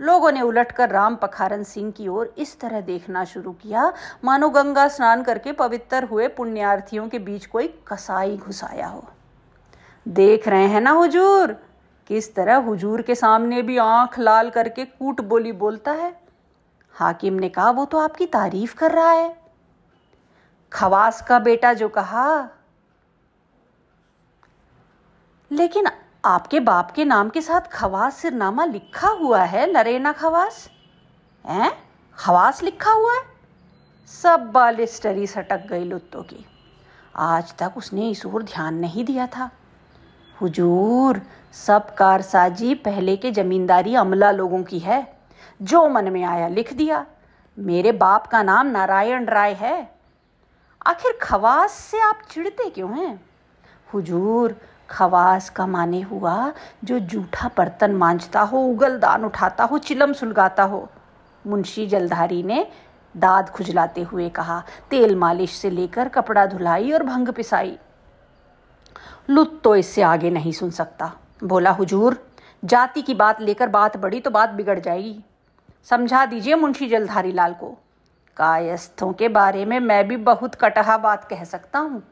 लोगों 0.01 0.31
ने 0.31 0.41
उलटकर 0.41 0.89
राम 0.89 1.15
पखारन 1.15 1.63
सिंह 1.63 1.91
की 1.91 2.07
ओर 2.07 2.33
इस 2.37 2.59
तरह 2.59 2.81
देखना 2.81 3.23
शुरू 3.25 3.51
किया। 3.51 3.93
मानो 4.23 4.49
गंगा 4.49 4.87
स्नान 4.87 5.23
करके 5.23 5.51
पवित्र 5.51 6.03
हुए 6.03 6.27
पुण्यार्थियों 6.27 7.09
के 7.09 7.19
बीच 7.19 7.45
कोई 7.45 7.67
कसाई 7.87 8.37
घुसाया 8.37 8.87
हो। 8.87 9.03
देख 10.07 10.47
रहे 10.47 10.67
हैं 10.67 10.81
ना 10.81 10.91
हुजूर? 10.91 11.55
किस 12.07 12.35
तरह 12.35 12.55
हुजूर 12.55 13.01
के 13.01 13.15
सामने 13.15 13.61
भी 13.61 13.77
आँख 13.77 14.19
लाल 14.19 14.49
करके 14.49 14.85
कूट 14.85 15.21
बोली 15.21 15.51
बोलता 15.51 15.91
है। 15.91 16.21
हाकिम 16.93 17.33
ने 17.33 17.49
कहा, 17.49 17.69
वो 17.71 17.85
तो 17.85 17.97
आपकी 17.97 18.25
तारीफ़ 18.25 18.75
कर 18.75 18.91
रहा 18.91 19.11
है। 19.11 19.35
खवास 20.73 21.21
का 21.21 21.39
बेटा 21.39 21.73
जो 21.73 21.89
कहा, 21.89 22.49
लेकिन 25.51 25.87
आपके 26.25 26.59
बाप 26.59 26.91
के 26.91 27.05
नाम 27.05 27.29
के 27.29 27.41
साथ 27.41 27.61
खवास 27.61 28.15
सिरनामा 28.15 28.65
लिखा 28.65 29.07
हुआ 29.07 29.43
है, 29.43 29.71
नरेना 29.71 30.11
खवास? 30.11 30.69
हैं? 31.45 31.89
खवास 32.17 32.63
लिखा 32.63 32.91
हुआ 32.91 33.13
है? 33.13 33.21
सब 34.07 34.51
बालिस्टरी 34.51 35.27
सटक 35.27 35.67
गई 35.67 35.83
लुत्तो 35.83 36.21
की। 36.21 36.45
आज 37.15 37.57
तक 37.57 37.73
उसने 37.77 38.09
इस 38.09 38.25
ओर 38.25 38.43
ध्यान 38.43 38.75
नहीं 38.75 39.05
दिया 39.05 39.27
था। 39.27 39.51
हुजूर, 40.41 41.21
सब 41.53 41.95
कारसाजी 41.95 42.75
पहले 42.75 43.17
के 43.17 43.31
जमींदारी 43.31 43.95
अमला 43.95 44.31
लोगों 44.31 44.63
की 44.63 44.79
है। 44.79 45.17
जो 45.61 45.89
मन 45.89 46.09
में 46.09 46.23
आया 46.23 46.47
लिख 46.47 46.73
दिया। 46.73 47.05
मेरे 47.59 47.91
बाप 47.91 48.27
का 48.27 48.43
नाम 48.43 48.67
नारायण 48.67 49.25
राय 49.25 49.53
है। 49.53 49.95
आखिर 50.87 51.19
खवास 51.21 51.71
से 51.71 51.99
आप 51.99 52.19
चिढ़ते 52.31 52.69
क्यों 52.69 52.99
हैं? 52.99 53.25
हुजूर 53.93 54.61
खवास 54.89 55.49
का 55.49 55.67
माने 55.67 56.01
हुआ 56.01 56.53
जो 56.83 56.99
जूठा 56.99 57.49
बर्तन 57.57 57.91
मांझता 57.91 58.41
हो, 58.41 58.59
उगल 58.59 58.97
दान 58.99 59.25
उठाता 59.25 59.63
हो, 59.63 59.77
चिलम 59.77 60.13
सुलगाता 60.13 60.63
हो। 60.63 60.89
मुंशी 61.47 61.87
जलधारी 61.87 62.43
ने 62.43 62.67
दाद 63.17 63.49
खुजलाते 63.49 64.01
हुए 64.01 64.29
कहा, 64.29 64.63
तेल 64.89 65.15
मालिश 65.15 65.51
से 65.51 65.69
लेकर 65.69 66.07
कपड़ा 66.07 66.45
धुलाई 66.45 66.91
और 66.91 67.03
भंग 67.03 67.27
पिसाई। 67.27 67.77
लुत 69.29 69.61
तो 69.63 69.75
इससे 69.75 70.01
आगे 70.01 70.29
नहीं 70.29 70.51
सुन 70.51 70.69
सकता। 70.69 71.11
बोला, 71.43 71.71
हुजूर, 71.71 72.27
जाति 72.65 73.01
की 73.01 73.13
बात 73.13 73.41
लेकर 73.41 73.67
बात 73.67 73.97
बढ़ी 73.97 74.19
तो 74.19 74.29
बात 74.29 74.49
बिगड़ 74.49 74.79
जाएगी। 74.79 75.23
समझा 75.83 76.25
दीजिए 76.25 76.55
मुंशी 76.55 76.87
जलधारी 76.87 77.31
लाल 77.31 77.53
को। 77.53 77.77
कायस्थों 78.37 79.13
के 79.13 79.27
बारे 79.29 79.65
में 79.65 79.79
मैं 79.79 80.07
भी 80.07 80.17
बहुत 80.17 80.55
कटहा 80.55 80.97
बात 80.97 81.23
कह 81.23 81.43
सकता 81.43 81.79
हूँ। 81.79 82.03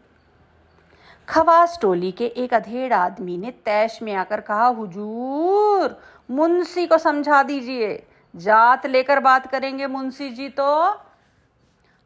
खवास 1.27 1.79
टोली 1.81 2.11
के 2.11 2.25
एक 2.25 2.53
अधेड़ 2.53 2.93
आदमी 2.93 3.37
ने 3.37 3.51
तैश 3.51 3.99
में 4.01 4.13
आकर 4.13 4.41
कहा, 4.41 4.65
हुजूर, 4.65 6.01
मुंशी 6.31 6.87
को 6.87 6.97
समझा 6.97 7.43
दीजिए। 7.43 8.07
जात 8.35 8.85
लेकर 8.85 9.19
बात 9.19 9.51
करेंगे 9.51 9.87
मुंशी 9.87 10.29
जी 10.29 10.49
तो। 10.49 10.97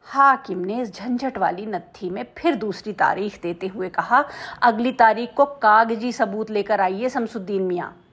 हाकिम 0.04 0.58
ने 0.58 0.80
इस 0.82 0.94
झंझट 0.94 1.38
वाली 1.38 1.66
नत्थी 1.66 2.10
में 2.10 2.26
फिर 2.38 2.54
दूसरी 2.54 2.92
तारीख 2.92 3.42
देते 3.42 3.66
हुए 3.66 3.88
कहा, 3.88 4.24
अगली 4.62 4.92
तारीख 4.92 5.34
को 5.36 5.44
कागज़ी 5.44 6.12
सबूत 6.12 6.50
लेकर 6.50 6.80
आइए 6.80 7.08
शमसुद्दीन 7.08 7.62
मियाँ। 7.62 8.04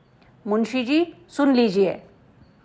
मुंशी 0.48 0.86
जी, 0.86 1.14
सुन 1.30 1.54
लीजिए। 1.54 2.04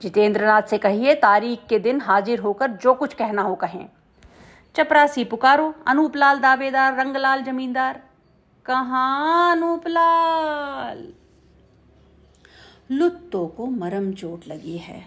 जितेंद्रनाथ 0.02 0.62
से 0.62 0.78
कहिए, 0.78 1.14
तारीख 1.14 1.60
के 1.68 1.78
दिन 1.78 2.00
हाजिर 2.00 2.40
होकर 2.40 2.70
जो 2.70 2.94
कुछ 2.94 3.14
कहना 3.14 3.42
हो 3.42 3.54
कहें। 3.54 3.88
चपरासी 4.74 5.24
पुकारो, 5.24 5.74
अनूपलाल 5.86 6.38
दावेदार, 6.38 6.96
रंगलाल 6.96 7.42
जमींदार। 7.42 8.00
कहाँ 8.66 9.56
अनूपलाल 9.56 11.12
लुत्तो 12.90 13.46
को 13.46 13.66
मरम 13.66 14.12
चोट 14.12 14.48
लगी 14.48 14.78
है। 14.78 15.06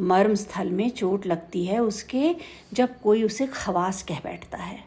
मर्म 0.00 0.34
स्थल 0.34 0.70
में 0.70 0.90
चोट 0.90 1.26
लगती 1.26 1.64
है 1.64 1.78
उसके 1.78 2.36
जब 2.72 3.00
कोई 3.00 3.22
उसे 3.22 3.46
खवास 3.46 4.02
कह 4.02 4.18
बैठता 4.24 4.58
है। 4.58 4.84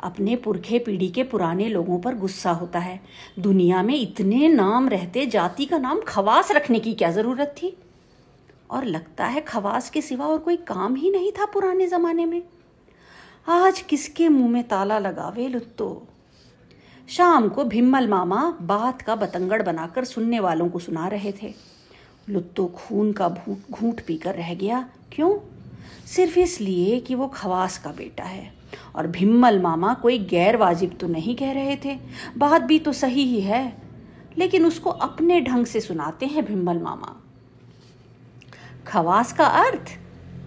अपने 0.00 0.36
पुरखे 0.36 0.78
पीढ़ी 0.78 1.08
के 1.08 1.22
पुराने 1.22 1.68
लोगों 1.68 1.98
पर 1.98 2.14
गुस्सा 2.14 2.50
होता 2.50 2.78
है। 2.78 3.00
दुनिया 3.38 3.82
में 3.82 3.94
इतने 3.94 4.48
नाम 4.48 4.88
रहते, 4.88 5.26
जाति 5.26 5.64
का 5.64 5.78
नाम 5.78 6.00
खवास 6.00 6.52
रखने 6.52 6.80
की 6.80 6.94
क्या 6.94 7.10
ज़रूरत 7.10 7.54
थी? 7.62 7.76
और 8.70 8.84
लगता 8.84 9.26
है 9.26 9.40
खवास 9.40 9.90
के 9.90 10.02
सिवा 10.02 10.26
और 10.26 10.38
कोई 10.38 10.56
काम 10.56 10.94
ही 10.94 11.10
नहीं 11.10 11.32
था 11.32 11.46
पुराने 11.46 11.88
जमाने 11.88 12.26
में। 12.26 12.42
आज 13.48 13.80
किसके 13.80 14.28
मुँह 14.28 14.50
में 14.50 14.68
ताला 14.68 14.98
लगावे 14.98 15.48
लुत्तो? 15.48 16.08
शाम 17.08 17.48
को 17.48 17.64
भिम्मल 17.64 18.08
मामा 18.08 18.58
बात 18.62 19.02
का 19.02 19.16
बतंगड़ 19.16 19.62
बनाकर 19.62 20.04
सुनने 20.04 20.40
वालों 20.40 20.68
को 20.68 20.78
सुना 20.78 21.08
रहे 21.08 21.32
थे। 21.42 21.54
लुत्तो 22.28 22.66
खून 22.66 23.12
का 23.12 23.28
घूट 23.70 24.00
पीकर 24.06 24.34
रह 24.34 24.54
गया। 24.54 24.88
क्यों? 25.12 25.38
सिर्फ़ 26.06 26.38
इसलिए 26.38 27.00
कि 27.00 27.14
वो 27.14 27.28
खवास 27.28 27.78
का 27.78 27.90
बेटा 27.90 28.24
है। 28.24 28.54
और 28.96 29.06
भिम्मल 29.06 29.62
मामा 29.62 29.94
कोई 29.94 30.18
गैर 30.18 30.56
वाजिब 30.56 30.98
तो 31.00 31.08
नहीं 31.08 31.36
कह 31.36 31.52
रहे 31.52 31.76
थे। 31.76 31.98
बात 32.38 32.62
भी 32.62 32.78
तो 32.78 32.92
सही 32.92 33.22
ही 33.22 33.40
है। 33.40 33.82
लेकिन 34.38 34.66
उसको 34.66 34.90
अपने 34.90 35.40
ढंग 35.40 35.66
से 35.66 35.80
सुनाते 35.80 36.26
हैं 36.26 36.44
भिम्मल 36.44 36.78
मामा। 36.78 37.22
खवास 38.86 39.32
का 39.32 39.46
अर्थ? 39.46 39.98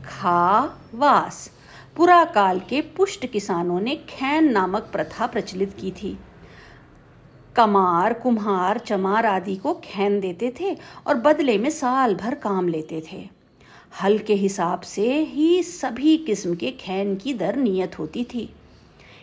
खावास। 0.05 1.51
पुरा 1.95 2.25
काल 2.25 2.59
के 2.59 2.81
पुष्ट 2.81 3.25
किसानों 3.25 3.81
ने 3.81 3.95
खैन 3.95 4.51
नामक 4.51 4.83
प्रथा 4.83 5.27
प्रचलित 5.27 5.75
की 5.79 5.91
थी। 5.91 6.17
कमार, 7.57 8.13
कुम्हार, 8.13 8.77
चमार 8.77 9.25
आदि 9.25 9.55
को 9.55 9.73
खैन 9.83 10.19
देते 10.19 10.53
थे 10.59 10.75
और 11.07 11.15
बदले 11.17 11.57
में 11.57 11.69
साल 11.69 12.15
भर 12.15 12.35
काम 12.35 12.67
लेते 12.67 13.03
थे। 13.11 13.27
हल 14.01 14.17
के 14.17 14.33
हिसाब 14.35 14.81
से 14.81 15.19
ही 15.19 15.61
सभी 15.63 16.15
किस्म 16.17 16.55
के 16.55 16.71
खैन 16.71 17.15
की 17.15 17.33
दर 17.33 17.55
नियत 17.55 17.99
होती 17.99 18.23
थी। 18.23 18.49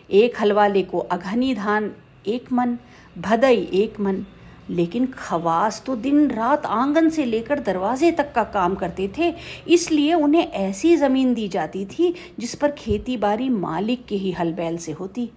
एक 0.09 0.39
हलवाले 0.41 0.81
को 0.83 0.99
अघनी 0.99 1.53
धान 1.55 1.91
एक 2.27 2.51
मन, 2.53 2.77
भदई 3.17 3.69
एक 3.73 3.99
मन, 3.99 4.25
लेकिन 4.69 5.05
खवास 5.07 5.81
तो 5.85 5.95
दिन 5.95 6.29
रात 6.31 6.65
आँगन 6.65 7.09
से 7.09 7.25
लेकर 7.25 7.59
दरवाजे 7.59 8.11
तक 8.11 8.31
का 8.33 8.43
काम 8.43 8.75
करते 8.75 9.11
थे, 9.17 9.33
इसलिए 9.67 10.13
उन्हें 10.13 10.43
ऐसी 10.43 10.95
ज़मीन 10.95 11.33
दी 11.33 11.47
जाती 11.47 11.85
थी 11.85 12.13
जिस 12.39 12.55
पर 12.55 12.71
खेती 12.71 13.17
बाड़ी 13.17 13.49
मालिक 13.49 14.05
के 14.05 14.15
ही 14.15 14.31
हल 14.31 14.53
बैल 14.53 14.77
से 14.77 14.91
होती। 14.91 15.29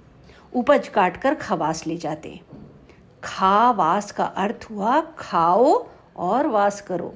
उपज 0.52 0.88
काट 0.88 1.16
कर 1.16 1.34
खवास 1.34 1.86
ले 1.86 1.96
जाते। 1.96 2.40
खा 3.28 3.70
वास 3.70 4.10
का 4.12 4.24
अर्थ 4.24 4.66
हुआ 4.70 5.00
खाओ 5.18 5.86
और 6.16 6.46
वास 6.46 6.80
करो। 6.80 7.14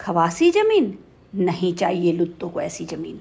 खवासी 0.00 0.50
ज़मीन? 0.50 0.98
नहीं 1.34 1.72
चाहिए 1.74 2.12
लुत्तों 2.12 2.48
को 2.48 2.60
ऐसी 2.60 2.84
ज़मीन। 2.84 3.20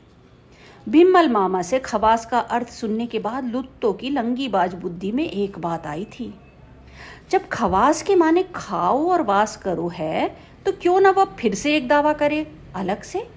बिमल 0.88 1.30
मामा 1.30 1.62
से 1.62 1.80
खवास 1.80 2.26
का 2.26 2.40
अर्थ 2.40 2.70
सुनने 2.70 3.08
के 3.08 3.20
बाद 3.20 3.46
लुत्तों 3.46 3.94
की 3.94 4.10
लंगी 4.10 4.48
बाज 4.48 4.74
बुद्धि 4.74 5.12
में 5.12 5.24
एक 5.24 5.60
बात 5.60 5.88
आई 5.88 6.06
थी। 6.12 6.34
जब 7.32 7.48
खवास 7.48 8.02
के 8.02 8.16
माने 8.16 8.44
खाओ 8.56 9.08
और 9.10 9.22
वास 9.22 9.56
करो 9.58 9.88
है 9.88 10.28
तो 10.66 10.72
क्यों 10.72 11.00
ना 11.00 11.12
वह 11.12 11.26
फिर 11.40 11.56
से 11.56 11.76
एक 11.76 11.88
दावा 11.88 12.14
करे, 12.14 12.46
अलग 12.76 13.02
से? 13.04 13.28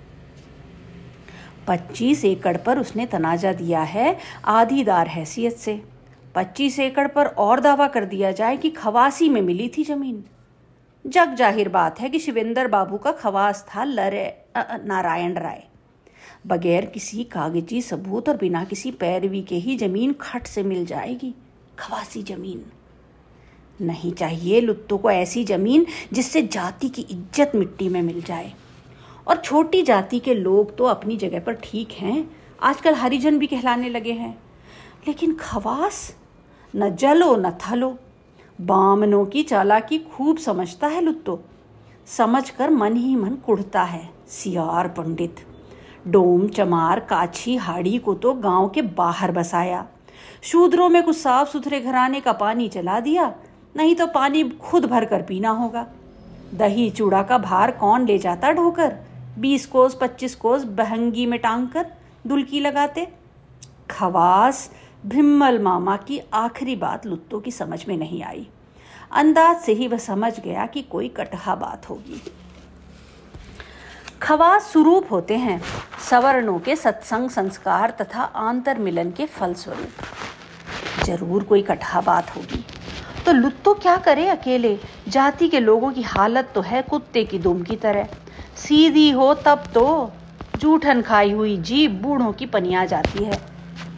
पच्चीस 1.69 2.25
एकड़ 2.25 2.57
पर 2.57 2.79
उसने 2.79 3.07
तनाजा 3.07 3.53
दिया 3.53 3.83
है 3.83 4.17
आधीदार 4.45 5.09
हैसियत 5.09 5.57
से। 5.57 5.83
पच्चीस 6.35 6.79
एकड़ 6.81 7.07
पर 7.09 7.27
और 7.27 7.61
दावा 7.61 7.87
कर 7.89 8.05
दिया 8.05 8.31
जाए 8.33 8.57
कि 8.57 8.71
खवासी 8.73 9.29
में 9.29 9.41
मिली 9.43 9.69
थी 9.69 9.85
ज़मीन। 9.85 10.23
जग 11.05 11.35
ज़ाहिर 11.35 11.69
बात 11.69 12.01
है 12.01 12.09
कि 12.11 12.19
शिवेंद्र 12.19 12.67
बाबू 12.69 12.97
का 12.99 13.13
खवास 13.13 13.65
था 13.69 13.85
लरे 13.85 14.27
नारायण 14.57 15.35
राय। 15.35 15.63
बगैर 16.47 16.87
किसी 16.87 17.25
कागज़ी 17.25 17.81
सबूत 17.83 18.29
और 18.29 18.37
बिना 18.37 18.65
किसी 18.65 18.91
पैरवी 18.93 19.43
के 19.43 19.57
ही 19.57 19.77
ज़मीन 19.77 20.13
खट 20.21 20.47
से 20.47 20.63
मिल 20.63 20.85
जाएगी, 20.87 21.35
खवासी 21.79 22.23
ज़मीन। 22.23 22.65
नहीं 23.81 24.13
चाहिए 24.13 24.61
लुत्तों 24.61 24.99
को 24.99 25.11
ऐसी 25.11 25.45
ज़मीन 25.45 25.87
जिससे 26.13 26.43
जाति 26.45 26.89
की 26.89 27.03
इज़्ज़त 27.03 27.53
मिट्टी 27.55 27.89
में 27.89 28.01
मिल 28.03 28.21
जाए। 28.23 28.53
और 29.27 29.37
छोटी 29.37 29.83
जाति 29.83 30.19
के 30.19 30.35
लोग 30.35 30.77
तो 30.77 30.85
अपनी 30.87 31.17
जगह 31.17 31.41
पर 31.41 31.55
ठीक 31.63 31.93
हैं, 31.93 32.31
आजकल 32.63 32.95
हरिजन 32.95 33.39
भी 33.39 33.47
कहलाने 33.47 33.89
लगे 33.89 34.13
हैं। 34.13 34.37
लेकिन 35.07 35.35
खवास 35.37 36.15
न 36.75 36.95
जलो 36.97 37.35
न 37.37 37.51
थलो। 37.61 37.97
बामनों 38.61 39.25
की 39.27 39.43
चालाकी 39.43 39.99
खूब 39.99 40.37
समझता 40.37 40.87
है 40.87 41.01
लुत्तो। 41.01 41.41
समझ 42.09 42.49
कर 42.51 42.71
मन 42.71 42.97
ही 42.97 43.15
मन 43.17 43.35
कुड़ता 43.47 43.83
है, 43.83 44.09
सियार 44.29 44.89
पंडित। 44.89 45.37
डोम 46.09 46.47
चमार 46.49 47.01
काछी 47.01 47.57
हाड़ी 47.57 47.99
को 47.99 48.15
तो 48.15 48.33
गाँव 48.35 48.69
के 48.69 48.83
बाहर 48.83 49.33
बसाया। 49.33 49.87
शूद्रों 50.43 50.89
में 50.89 51.03
कुछ 51.03 51.17
साफ़ 51.17 51.49
सुथरे 51.51 51.81
घराने 51.81 52.21
का 52.21 52.33
पानी 52.33 52.69
चला 52.69 53.01
दिया, 53.01 53.33
नहीं 53.77 53.95
तो 53.97 54.07
पानी 54.07 54.43
खुद 54.61 54.85
भर 54.85 55.05
कर 55.05 55.23
पीना 55.23 55.51
होगा। 55.51 55.87
दही 56.55 56.91
चूड़ा 56.91 57.23
का 57.23 57.39
भार 57.39 57.71
कौन 57.71 58.07
ले 58.07 58.19
जाता 58.19 58.53
ढोकर? 58.53 58.97
बीस 59.39 59.67
कोस, 59.67 59.99
पच्चीस 60.01 60.35
कोस 60.35 60.65
बहंगी 60.65 61.27
में 61.27 61.39
टांग 61.41 61.69
कर 61.69 61.87
दुलकी 62.27 62.61
लगाते। 62.61 63.07
खवास 63.91 64.71
भिम्मल 65.07 65.59
मामा 65.59 65.97
की 65.97 66.19
आखिरी 66.35 66.77
बात 66.77 67.07
लुत्तो 67.07 67.41
की 67.41 67.51
समझ 67.51 67.85
में 67.89 67.97
नहीं 67.97 68.23
आई। 68.23 68.47
अंदाज 69.13 69.57
से 69.57 69.73
ही 69.73 69.89
वह 69.89 69.99
समझ 69.99 70.41
गया 70.41 70.67
कि 70.67 70.83
कोई 70.83 71.09
कटहा 71.09 71.55
बात 71.55 71.89
होगी। 71.91 72.21
खवास 74.23 74.71
स्वरूप 74.73 75.13
होते 75.13 75.37
हैं, 75.37 75.61
सवर्णों 76.11 76.59
के 76.59 76.77
सत्संग 76.77 77.31
संस्कार 77.31 77.91
तथा 78.01 78.23
आंतर 78.23 78.79
मिलन 78.79 79.11
के 79.11 79.27
फलस्वरूप। 79.27 81.05
ज़रूर 81.05 81.43
कोई 81.43 81.63
कटहा 81.63 82.01
बात 82.01 82.37
होगी। 82.37 82.65
तो 83.27 83.33
लुत्तो 83.33 83.75
क्या 83.75 83.97
करे 83.97 84.29
अकेले? 84.29 84.79
जाति 85.09 85.49
के 85.49 85.61
लोगों 85.61 85.93
की 85.93 86.03
हालत 86.03 86.53
तो 86.55 86.61
है 86.61 86.83
कुत्ते 86.83 87.25
की 87.25 87.39
दुम 87.39 87.63
की 87.63 87.77
तरह। 87.77 88.09
सीधी 88.57 89.11
हो 89.11 89.35
तब 89.35 89.65
तो 89.75 90.13
जूठन 90.59 91.03
खाई 91.03 91.33
हुई 91.33 91.57
जीभ 91.57 92.03
बूढ़ों 92.03 92.33
की 92.33 92.47
पनिया 92.47 92.85
जाती 92.85 93.25
है। 93.25 93.54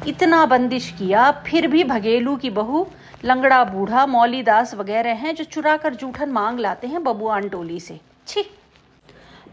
इतना 0.06 0.46
बंदिश 0.46 0.94
किया, 0.98 1.30
फिर 1.30 1.66
भी 1.66 1.84
भगेलू 1.84 2.36
की 2.36 2.50
बहू, 2.50 2.86
लंगड़ा 3.24 3.64
बूढ़ा, 3.64 4.06
मौलीदास 4.06 4.74
वगैरह 4.74 5.12
हैं 5.12 5.34
जो 5.34 5.44
चुरा 5.44 5.76
कर 5.76 5.94
जूठन 5.94 6.28
मांग 6.28 6.58
लाते 6.58 6.86
हैं 6.86 7.04
बबुआन 7.04 7.48
टोली 7.48 7.80
से। 7.80 8.00
छी। 8.26 8.44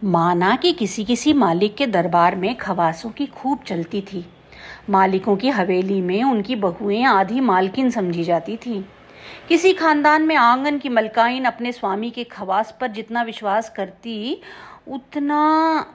माना 0.04 0.56
कि 0.56 0.74
किसी 0.74 1.06
किसी 1.06 1.34
मालिक 1.34 1.76
के 1.76 1.88
दरबार 1.88 2.36
में 2.36 2.56
खवासों 2.56 3.10
की 3.10 3.26
खूब 3.26 3.60
चलती 3.68 4.02
थी। 4.02 4.26
मालिकों 4.90 5.36
की 5.36 5.50
हवेली 5.50 6.02
में 6.02 6.24
उनकी 6.24 6.56
बहुएँ 6.56 7.04
आधी 7.04 7.40
मालकिन 7.40 7.90
समझी 7.90 8.24
जाती 8.24 8.58
थी। 8.58 8.86
किसी 9.50 9.74
खानदान 9.74 10.22
में 10.22 10.36
आँगन 10.36 10.78
की 10.78 10.90
मलकाइन 10.90 11.46
अपने 11.46 11.72
स्वामी 11.72 12.10
के 12.10 12.24
खवास 12.24 12.78
पर 12.82 12.88
जितना 12.88 13.22
विश्वास 13.22 13.70
करती, 13.70 14.42
उतना 14.92 15.86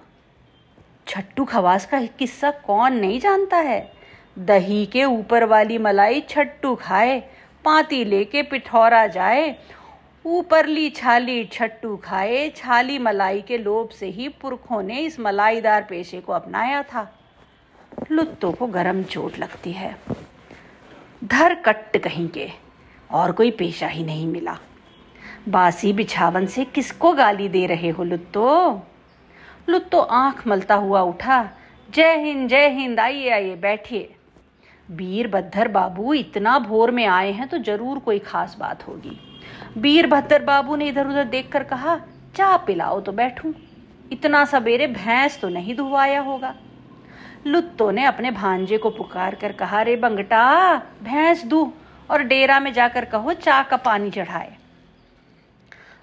छट्टू 1.07 1.45
खवास 1.45 1.87
का 1.87 2.01
किस्सा 2.01 2.51
कौन 2.51 2.93
नहीं 2.93 3.21
जानता 3.21 3.57
है? 3.57 3.98
दही 4.39 4.87
के 4.87 5.05
ऊपर 5.05 5.45
वाली 5.45 5.79
मलाई 5.79 6.21
छट्टू 6.21 6.75
खाए, 6.75 7.21
पाती 7.65 8.05
लेके 8.05 8.43
पिठौरा 8.43 9.07
जाए, 9.07 9.57
ऊपरली 10.27 10.91
छाली 10.91 11.45
छट्टू 11.45 11.97
खाए, 11.97 12.53
छाली 12.57 12.99
मलाई 12.99 13.43
के 13.43 13.59
लोभ 13.59 13.89
से 13.89 14.07
ही 14.07 14.29
पुरखों 14.29 14.83
ने 14.83 14.99
इस 14.99 15.21
मलाईदार 15.21 15.83
पेशे 15.83 16.21
को 16.21 16.33
अपनाया 16.33 16.83
था। 16.83 17.19
लुत्तों 18.11 18.53
को 18.53 18.67
गरम 18.67 19.03
चोट 19.03 19.39
लगती 19.39 19.73
है। 19.73 19.97
धर 21.25 21.55
कट्ट 21.55 21.99
कहीं 21.99 22.29
के, 22.29 22.51
और 23.11 23.33
कोई 23.33 23.51
पेशा 23.51 23.87
ही 23.87 24.05
नहीं 24.05 24.27
मिला। 24.27 24.59
बासी 25.49 25.93
बिछावन 25.93 26.47
से 26.47 26.65
किसको 26.65 27.13
गाली 27.13 27.49
दे 27.49 27.67
रहे 27.67 27.89
हो 27.89 28.05
लुत्तो? 28.05 28.83
लुत्तो 29.69 29.99
आँख 29.99 30.47
मलता 30.47 30.75
हुआ 30.75 31.01
उठा। 31.01 31.51
जय 31.91 32.17
हिंद 32.17 32.49
जय 32.49 32.69
हिंद, 32.69 33.01
आइए 33.01 33.31
आइए, 33.31 33.57
बैठिए। 33.57 34.15
वीरभद्र 34.89 35.69
बाबू 35.69 36.13
इतना 36.15 36.59
भोर 36.59 36.91
में 36.91 37.05
आए 37.07 37.33
हैं 37.33 37.49
तो 37.49 37.59
ज़रूर 37.59 37.99
कोई 37.99 38.19
खास 38.19 38.57
बात 38.61 38.87
होगी। 38.89 39.19
वीरभद्र 39.77 40.43
बाबू 40.45 40.77
ने 40.77 40.89
इधर 40.89 41.07
उधर 41.07 41.25
देखकर 41.25 41.63
कहा, 41.65 41.97
चाह 42.37 42.57
पिलाओ 42.57 43.01
तो 43.01 43.13
बैठूं। 43.13 43.53
इतना 44.13 44.45
सवेरे 44.45 44.87
भैंस 44.87 45.41
तो 45.41 45.49
नहीं 45.49 45.77
धुआया 45.77 46.21
होगा। 46.21 46.55
लुत्तो 47.47 47.91
ने 47.91 48.05
अपने 48.05 48.31
भांजे 48.31 48.79
को 48.79 48.91
पुकार 48.91 49.35
कर 49.35 49.53
कहा, 49.53 49.83
रे 49.83 49.97
बंगटा, 49.97 50.77
भैंस 51.03 51.45
दू 51.45 51.73
और 52.11 52.23
डेरा 52.23 52.61
में 52.61 52.73
जाकर 52.73 53.05
कहो 53.05 53.33
चा 53.35 53.63
का 53.63 53.77
पानी 53.77 54.11
चढ़ाए। 54.11 54.57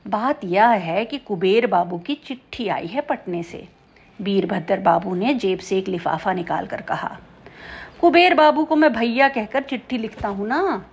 बात 0.07 0.43
यह 0.45 0.69
है 0.69 1.05
कि 1.05 1.17
कुबेर 1.17 1.67
बाबू 1.67 1.97
की 1.97 2.15
चिट्ठी 2.25 2.67
आई 2.67 2.87
है 2.87 3.01
पटने 3.01 3.43
से। 3.43 3.67
वीरभद्र 4.19 4.79
बाबू 4.79 5.15
ने 5.15 5.33
जेब 5.33 5.59
से 5.59 5.77
एक 5.77 5.87
लिफाफा 5.87 6.33
निकाल 6.33 6.67
कर 6.67 6.81
कहा 6.81 7.17
कुबेर 8.01 8.33
बाबू 8.33 8.63
को 8.65 8.75
मैं 8.75 8.93
भैया 8.93 9.27
कहकर 9.29 9.63
चिट्ठी 9.63 9.97
लिखता 9.97 10.27
हूँ 10.27 10.47
ना। 10.47 10.85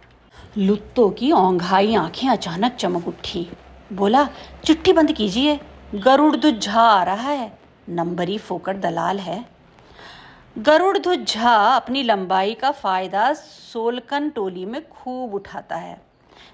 लुत्तो 0.58 1.08
की 1.10 1.30
औंघाई 1.32 1.94
आँखें 1.94 2.28
अचानक 2.28 2.74
चमक 2.74 3.08
उठी। 3.08 3.48
बोला, 3.92 4.28
चिट्ठी 4.64 4.92
बंद 4.92 5.12
कीजिए 5.12 5.58
गरुड़ 5.94 6.36
झा 6.50 6.80
आ 6.80 7.02
रहा 7.02 7.30
है, 7.30 7.52
नंबरी 7.88 8.38
फोकर 8.38 8.76
दलाल 8.76 9.18
है। 9.18 9.44
गरुड़ 10.58 11.16
झा 11.16 11.54
अपनी 11.76 12.02
लंबाई 12.02 12.54
का 12.54 12.70
फ़ायदा 12.70 13.32
सोलकन 13.32 14.30
टोली 14.30 14.64
में 14.64 14.80
खूब 14.88 15.34
उठाता 15.34 15.76
है। 15.76 16.00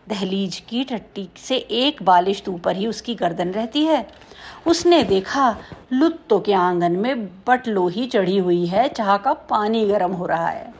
दहलीज 0.08 0.62
की 0.68 0.84
टट्टी 0.84 1.28
से 1.36 1.56
एक 1.56 2.02
बालिश 2.02 2.42
ऊपर 2.48 2.76
ही 2.76 2.86
उसकी 2.86 3.14
गर्दन 3.14 3.48
रहती 3.48 3.84
है। 3.84 4.08
उसने 4.66 5.02
देखा, 5.02 5.56
लुत्तो 5.92 6.40
के 6.40 6.52
आँगन 6.52 6.92
में 6.92 7.26
बटलोही 7.26 8.06
चढ़ी 8.06 8.38
हुई 8.38 8.66
है, 8.66 8.88
चाह 8.88 9.16
का 9.16 9.32
पानी 9.32 9.86
गर्म 9.86 10.12
हो 10.12 10.26
रहा 10.26 10.48
है। 10.48 10.74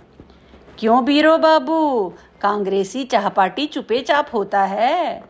क्यों 0.79 1.05
बीरो 1.05 1.39
बाबू? 1.39 2.13
कांग्रेसी 2.41 3.05
चाह 3.05 3.29
पार्टी 3.29 3.67
चुपे 3.67 4.01
चाप 4.01 4.29
होता 4.33 4.63
है। 4.63 5.25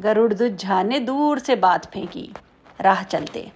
गरुड़ 0.00 0.48
झा 0.48 0.82
ने 0.82 0.98
दूर 0.98 1.38
से 1.38 1.56
बात 1.56 1.92
फेंकी। 1.92 2.30
राह 2.80 3.02
चलते। 3.02 3.52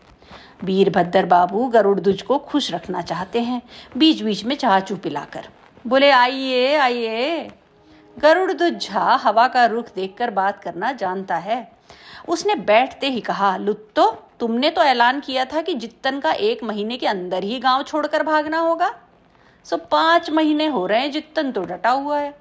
वीरभद्र 0.64 1.26
बाबू 1.26 1.66
गरुड़ 1.66 2.22
को 2.22 2.38
खुश 2.38 2.74
रखना 2.74 3.02
चाहते 3.02 3.40
हैं। 3.40 3.62
बीच 3.96 4.22
बीच 4.22 4.44
में 4.44 4.56
चाह 4.56 4.80
चू 4.80 4.96
पिलाकर। 4.96 5.48
बोले, 5.86 6.10
आइए 6.10 6.76
आइए। 6.76 7.50
गरुड़ 8.18 8.70
झा 8.70 9.00
हवा 9.00 9.48
का 9.48 9.66
रुख 9.66 9.86
देखकर 9.94 10.30
बात 10.30 10.62
करना 10.62 10.92
जानता 10.92 11.36
है। 11.36 11.72
उसने 12.28 12.54
बैठते 12.54 13.08
ही 13.08 13.20
कहा, 13.20 13.56
लुत्तो, 13.56 14.28
तुमने 14.40 14.70
तो 14.70 14.82
ऐलान 14.82 15.20
किया 15.20 15.44
था 15.44 15.62
कि 15.62 15.74
जित्तन 15.74 16.20
का 16.20 16.32
एक 16.32 16.62
महीने 16.62 16.96
के 16.96 17.06
अंदर 17.06 17.44
ही 17.44 17.58
गाँव 17.58 17.82
छोड़कर 17.82 18.22
भागना 18.22 18.58
होगा। 18.58 18.94
सो 19.64 19.76
पाँच 19.76 20.30
महीने 20.30 20.66
हो 20.66 20.86
रहे 20.86 21.00
हैं, 21.00 21.10
जित्तन 21.10 21.52
तो 21.52 21.60
डटा 21.62 21.90
हुआ 21.90 22.18
है। 22.18 22.34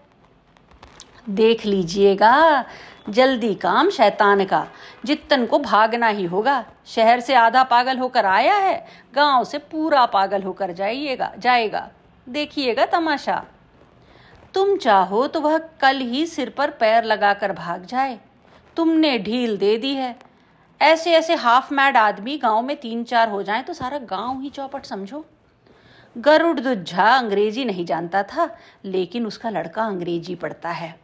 देख 1.30 1.66
लीजिएगा, 1.66 2.66
जल्दी 3.10 3.56
काम 3.56 3.90
शैतान 3.90 4.46
का। 4.46 4.68
जित्तन 5.06 5.46
को 5.46 5.60
भागना 5.60 6.08
ही 6.08 6.26
होगा। 6.26 6.66
शहर 6.86 7.20
से 7.20 7.34
आधा 7.34 7.64
पागल 7.64 7.98
होकर 7.98 8.26
आया 8.26 8.56
है, 8.56 8.86
गाँव 9.16 9.44
से 9.44 9.58
पूरा 9.58 10.06
पागल 10.06 10.44
होकर 10.44 10.72
जाइएगा, 10.72 11.34
जाएगा। 11.38 11.90
देखिएगा 12.30 12.86
तमाशा। 12.86 13.46
तुम 14.56 14.76
चाहो 14.78 15.26
तो 15.28 15.42
वह 15.42 15.58
कल 15.82 15.98
ही 15.98 16.26
सिर 16.26 16.50
पर 16.50 16.70
पैर 16.70 17.04
लगाकर 17.04 17.52
भाग 17.52 17.86
जाए। 17.86 18.20
तुमने 18.78 19.18
ढील 19.20 19.58
दे 19.58 19.78
दी 19.78 19.94
है। 19.96 20.16
ऐसे 20.82 21.12
ऐसे 21.12 21.36
हाफ़ 21.36 21.74
मैड 21.74 21.98
आदमी 21.98 22.38
गाँव 22.38 22.62
में 22.62 22.76
तीन 22.78 23.04
चार 23.04 23.30
हो 23.30 23.42
जाएँ 23.44 23.64
तो 23.64 23.74
सारा 23.74 23.98
गाँव 24.00 24.42
ही 24.42 24.50
चौपट 24.50 24.86
समझो। 24.86 25.26
गरुड़ 26.16 26.60
दुझा 26.60 27.10
अंग्रेज़ी 27.10 27.66
नहीं 27.66 27.86
जानता 27.86 28.24
था, 28.24 28.50
लेकिन 28.86 29.26
उसका 29.26 29.50
लड़का 29.50 29.84
अंग्रेज़ी 29.84 30.36
पढ़ता 30.36 30.70
है। 30.70 30.96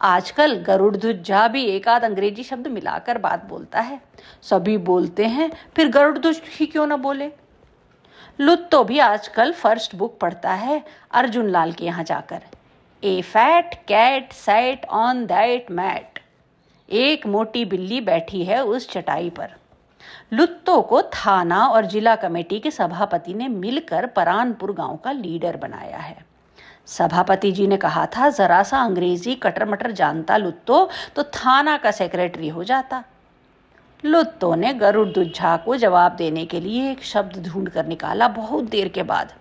आजकल 0.00 0.54
गरुड़ 0.54 0.96
दुझा 0.96 1.46
भी 1.48 1.64
एक 1.64 1.88
आध 1.88 2.04
अंग्रेज़ी 2.04 2.42
शब्द 2.42 2.66
मिलाकर 2.66 3.18
बात 3.18 3.44
बोलता 3.44 3.80
है। 3.80 4.00
सभी 4.42 4.76
बोलते 4.78 5.26
हैं, 5.26 5.50
फिर 5.76 5.88
गरुड़ 5.88 6.18
दुज 6.18 6.40
ही 6.50 6.66
क्यों 6.66 6.86
ना 6.86 6.96
बोले? 6.96 7.30
लुत 8.40 8.68
तो 8.72 8.84
भी 8.84 8.98
आजकल 8.98 9.52
फ़र्स्ट 9.52 9.94
बुक 9.94 10.18
पढ़ता 10.18 10.52
है, 10.52 10.84
अर्जुन 11.10 11.48
लाल 11.48 11.72
के 11.72 11.84
यहाँ 11.84 12.04
जाकर। 12.04 12.42
A 13.02 13.20
fat 13.22 13.74
cat 13.88 14.32
sat 14.32 14.84
on 14.86 15.24
that 15.26 15.70
mat 15.70 16.18
एक 16.88 17.26
मोटी 17.26 17.64
बिल्ली 17.64 18.00
बैठी 18.00 18.42
है 18.44 18.62
उस 18.64 18.88
चटाई 18.90 19.28
पर। 19.30 19.50
लुत्तो 20.32 20.80
को 20.82 21.02
थाना 21.02 21.66
और 21.66 21.86
जिला 21.86 22.14
कमेटी 22.16 22.58
के 22.60 22.70
सभापति 22.70 23.34
ने 23.34 23.48
मिलकर 23.48 24.06
परानपुर 24.06 24.72
गाँव 24.72 24.96
का 24.96 25.12
लीडर 25.12 25.56
बनाया 25.56 25.98
है। 25.98 26.24
सभापति 26.86 27.52
जी 27.52 27.66
ने 27.66 27.76
कहा 27.76 28.06
था, 28.06 28.28
जरा 28.30 28.62
सा 28.62 28.80
अंग्रेज़ी 28.80 29.34
कटर 29.34 29.68
मटर 29.68 29.92
जानता 29.92 30.36
लुत्तो 30.36 30.88
तो 31.16 31.22
थाना 31.22 31.76
का 31.76 31.90
सेक्रेटरी 31.90 32.48
हो 32.48 32.64
जाता। 32.64 33.04
लुत्तो 34.04 34.54
ने 34.54 34.74
गरुड़ 34.74 35.08
दुझा 35.08 35.56
को 35.56 35.76
जवाब 35.76 36.16
देने 36.16 36.44
के 36.46 36.60
लिए 36.60 36.90
एक 36.90 37.02
शब्द 37.04 37.42
ढूंढ 37.46 37.68
कर 37.68 37.86
निकाला 37.86 38.28
बहुत 38.28 38.64
देर 38.64 38.88
के 38.88 39.02
बाद। 39.02 39.32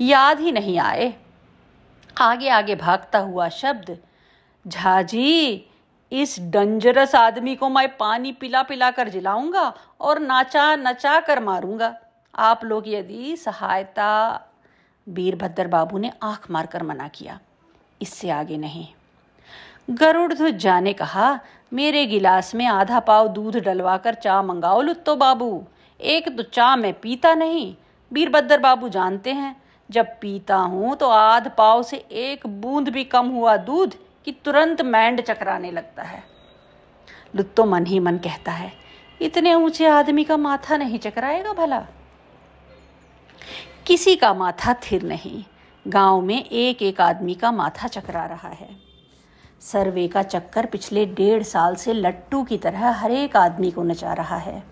याद 0.00 0.40
ही 0.40 0.52
नहीं 0.52 0.78
आए 0.78 1.14
आगे 2.20 2.48
आगे 2.48 2.74
भागता 2.74 3.18
हुआ 3.18 3.48
शब्द, 3.48 3.96
झाजी, 4.66 5.66
इस 6.12 6.36
डंजरस 6.40 7.14
आदमी 7.14 7.54
को 7.56 7.68
मैं 7.68 7.96
पानी 7.96 8.32
पिला 8.32 8.62
पिला 8.62 8.90
कर 8.90 9.08
जिलाऊँगा 9.08 9.74
और 10.00 10.18
नाचा 10.18 10.76
नचा 10.76 11.20
कर 11.20 11.40
मारूँगा। 11.40 11.94
आप 12.34 12.64
लोग 12.64 12.88
यदि 12.88 13.36
सहायता, 13.36 14.48
वीरभद्र 15.06 15.66
बाबू 15.66 15.98
ने 15.98 16.12
आँख 16.22 16.50
मारकर 16.50 16.82
मना 16.82 17.08
किया। 17.08 17.38
इससे 18.02 18.30
आगे 18.30 18.56
नहीं। 18.56 18.86
गरुड़ 19.90 20.32
ध्वजा 20.32 20.80
ने 20.80 20.92
कहा, 20.92 21.40
मेरे 21.72 22.06
गिलास 22.06 22.54
में 22.54 22.66
आधा 22.66 23.00
पाव 23.00 23.28
दूध 23.28 23.56
डलवा 23.56 23.96
कर 23.96 24.14
चा 24.14 24.42
मंगाओ 24.42 24.80
लुत्तो 24.82 25.16
बाबू। 25.16 25.64
एक 26.00 26.36
तो 26.36 26.42
चा 26.42 26.76
मैं 26.76 26.92
पीता 27.00 27.34
नहीं। 27.34 27.74
वीरभद्र 28.12 28.58
बाबू 28.58 28.88
जानते 28.88 29.32
हैं 29.32 29.65
जब 29.90 30.06
पीता 30.20 30.56
हूँ 30.56 30.94
तो 30.96 31.08
आध 31.08 31.50
पाव 31.58 31.82
से 31.82 31.96
एक 31.96 32.46
बूंद 32.60 32.88
भी 32.88 33.04
कम 33.04 33.28
हुआ 33.28 33.56
दूध 33.56 33.94
कि 34.26 34.32
तुरंत 34.44 34.82
मैंड 34.82 35.20
चकराने 35.20 35.70
लगता 35.70 36.02
है। 36.02 36.22
लुत्तो 37.36 37.64
मन 37.64 37.86
ही 37.86 37.98
मन 37.98 38.18
कहता 38.18 38.52
है, 38.52 38.72
इतने 39.20 39.54
ऊँचे 39.54 39.86
आदमी 39.86 40.24
का 40.24 40.36
माथा 40.36 40.76
नहीं 40.76 40.98
चकराएगा 40.98 41.52
भला? 41.52 41.80
किसी 43.86 44.16
का 44.16 44.32
माथा 44.34 44.74
थिर 44.82 45.02
नहीं, 45.02 45.44
गाँव 45.86 46.20
में 46.20 46.44
एक 46.44 46.82
एक 46.82 47.00
आदमी 47.00 47.34
का 47.34 47.52
माथा 47.52 47.88
चकरा 47.88 48.24
रहा 48.26 48.48
है। 48.50 48.68
सर्वे 49.62 50.06
का 50.08 50.22
चक्कर 50.22 50.66
पिछले 50.66 51.04
डेढ़ 51.06 51.42
साल 51.42 51.74
से 51.76 51.92
लट्टू 51.92 52.42
की 52.44 52.58
तरह 52.58 52.88
हर 52.92 53.10
एक 53.10 53.36
आदमी 53.36 53.70
को 53.70 53.82
नचा 53.82 54.12
रहा 54.12 54.36
है। 54.36 54.62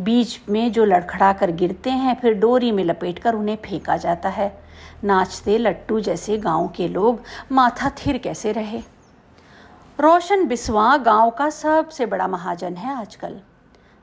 बीच 0.00 0.40
में 0.48 0.72
जो 0.72 0.84
लड़खड़ा 0.84 1.32
कर 1.32 1.50
गिरते 1.50 1.90
हैं, 1.90 2.20
फिर 2.20 2.34
डोरी 2.34 2.72
में 2.72 2.84
लपेट 2.84 3.18
कर 3.18 3.34
उन्हें 3.34 3.56
फेंका 3.56 3.96
जाता 3.96 4.28
है। 4.28 4.60
नाचते 5.04 5.58
लट्टू 5.58 6.00
जैसे 6.00 6.38
गाँव 6.38 6.68
के 6.68 6.88
लोग, 6.88 7.20
माथा 7.52 7.90
थिर 7.90 8.18
कैसे 8.18 8.52
रहे? 8.52 8.78
रोशन 10.00 10.46
बिस्वा 10.46 10.96
गाँव 10.96 11.30
का 11.30 11.50
सबसे 11.50 12.06
बड़ा 12.06 12.28
महाजन 12.28 12.74
है 12.74 12.96
आजकल। 12.96 13.40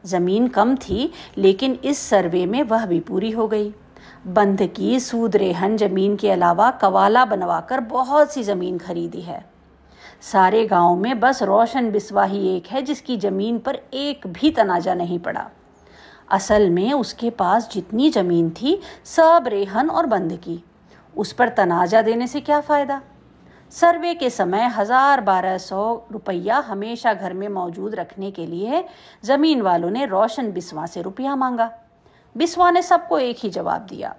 ज़मीन 0.05 0.47
कम 0.47 0.75
थी, 0.75 1.11
लेकिन 1.37 1.79
इस 1.83 1.99
सर्वे 1.99 2.45
में 2.45 2.63
वह 2.63 2.85
भी 2.85 2.99
पूरी 2.99 3.31
हो 3.31 3.47
गई। 3.47 3.73
बंध 4.27 4.67
की 4.67 4.99
सूद 4.99 5.35
रेहन 5.35 5.77
ज़मीन 5.77 6.15
के 6.15 6.31
अलावा 6.31 6.71
कवाला 6.71 7.25
बनवाकर 7.25 7.79
बहुत 7.79 8.31
सी 8.31 8.43
ज़मीन 8.43 8.77
खरीदी 8.77 9.21
है। 9.21 9.45
सारे 10.21 10.65
गाँव 10.65 10.95
में 10.95 11.19
बस 11.19 11.43
रोशन 11.43 11.91
बिस्वा 11.91 12.23
ही 12.23 12.57
एक 12.57 12.67
है, 12.67 12.81
जिसकी 12.81 13.17
ज़मीन 13.17 13.59
पर 13.59 13.75
एक 13.93 14.27
भी 14.27 14.51
तनाजा 14.51 14.93
नहीं 14.93 15.19
पड़ा। 15.19 15.49
असल 16.29 16.69
में 16.69 16.93
उसके 16.93 17.29
पास 17.31 17.69
जितनी 17.71 18.09
ज़मीन 18.09 18.49
थी, 18.51 18.79
सब 19.05 19.43
रेहन 19.47 19.89
और 19.89 20.05
बंद 20.05 20.33
की। 20.37 20.63
उस 21.15 21.31
पर 21.33 21.49
तनाजा 21.49 22.01
देने 22.01 22.27
से 22.27 22.41
क्या 22.41 22.59
फ़ायदा? 22.61 23.01
सर्वे 23.71 24.13
के 24.15 24.29
समय 24.29 24.67
हज़ार 24.69 25.21
बारह 25.21 25.57
सौ 25.57 25.93
रुपया 26.11 26.57
हमेशा 26.57 27.13
घर 27.13 27.33
में 27.33 27.47
मौजूद 27.49 27.95
रखने 27.95 28.31
के 28.31 28.45
लिए 28.45 28.83
ज़मीन 29.25 29.61
वालों 29.61 29.89
ने 29.89 30.05
रोशन 30.05 30.51
बिस्वा 30.51 30.85
से 30.85 31.01
रुपया 31.01 31.35
मांगा। 31.35 31.71
बिस्वा 32.35 32.69
ने 32.71 32.81
सबको 32.81 33.19
एक 33.19 33.37
ही 33.39 33.49
जवाब 33.49 33.81
दिया, 33.81 34.15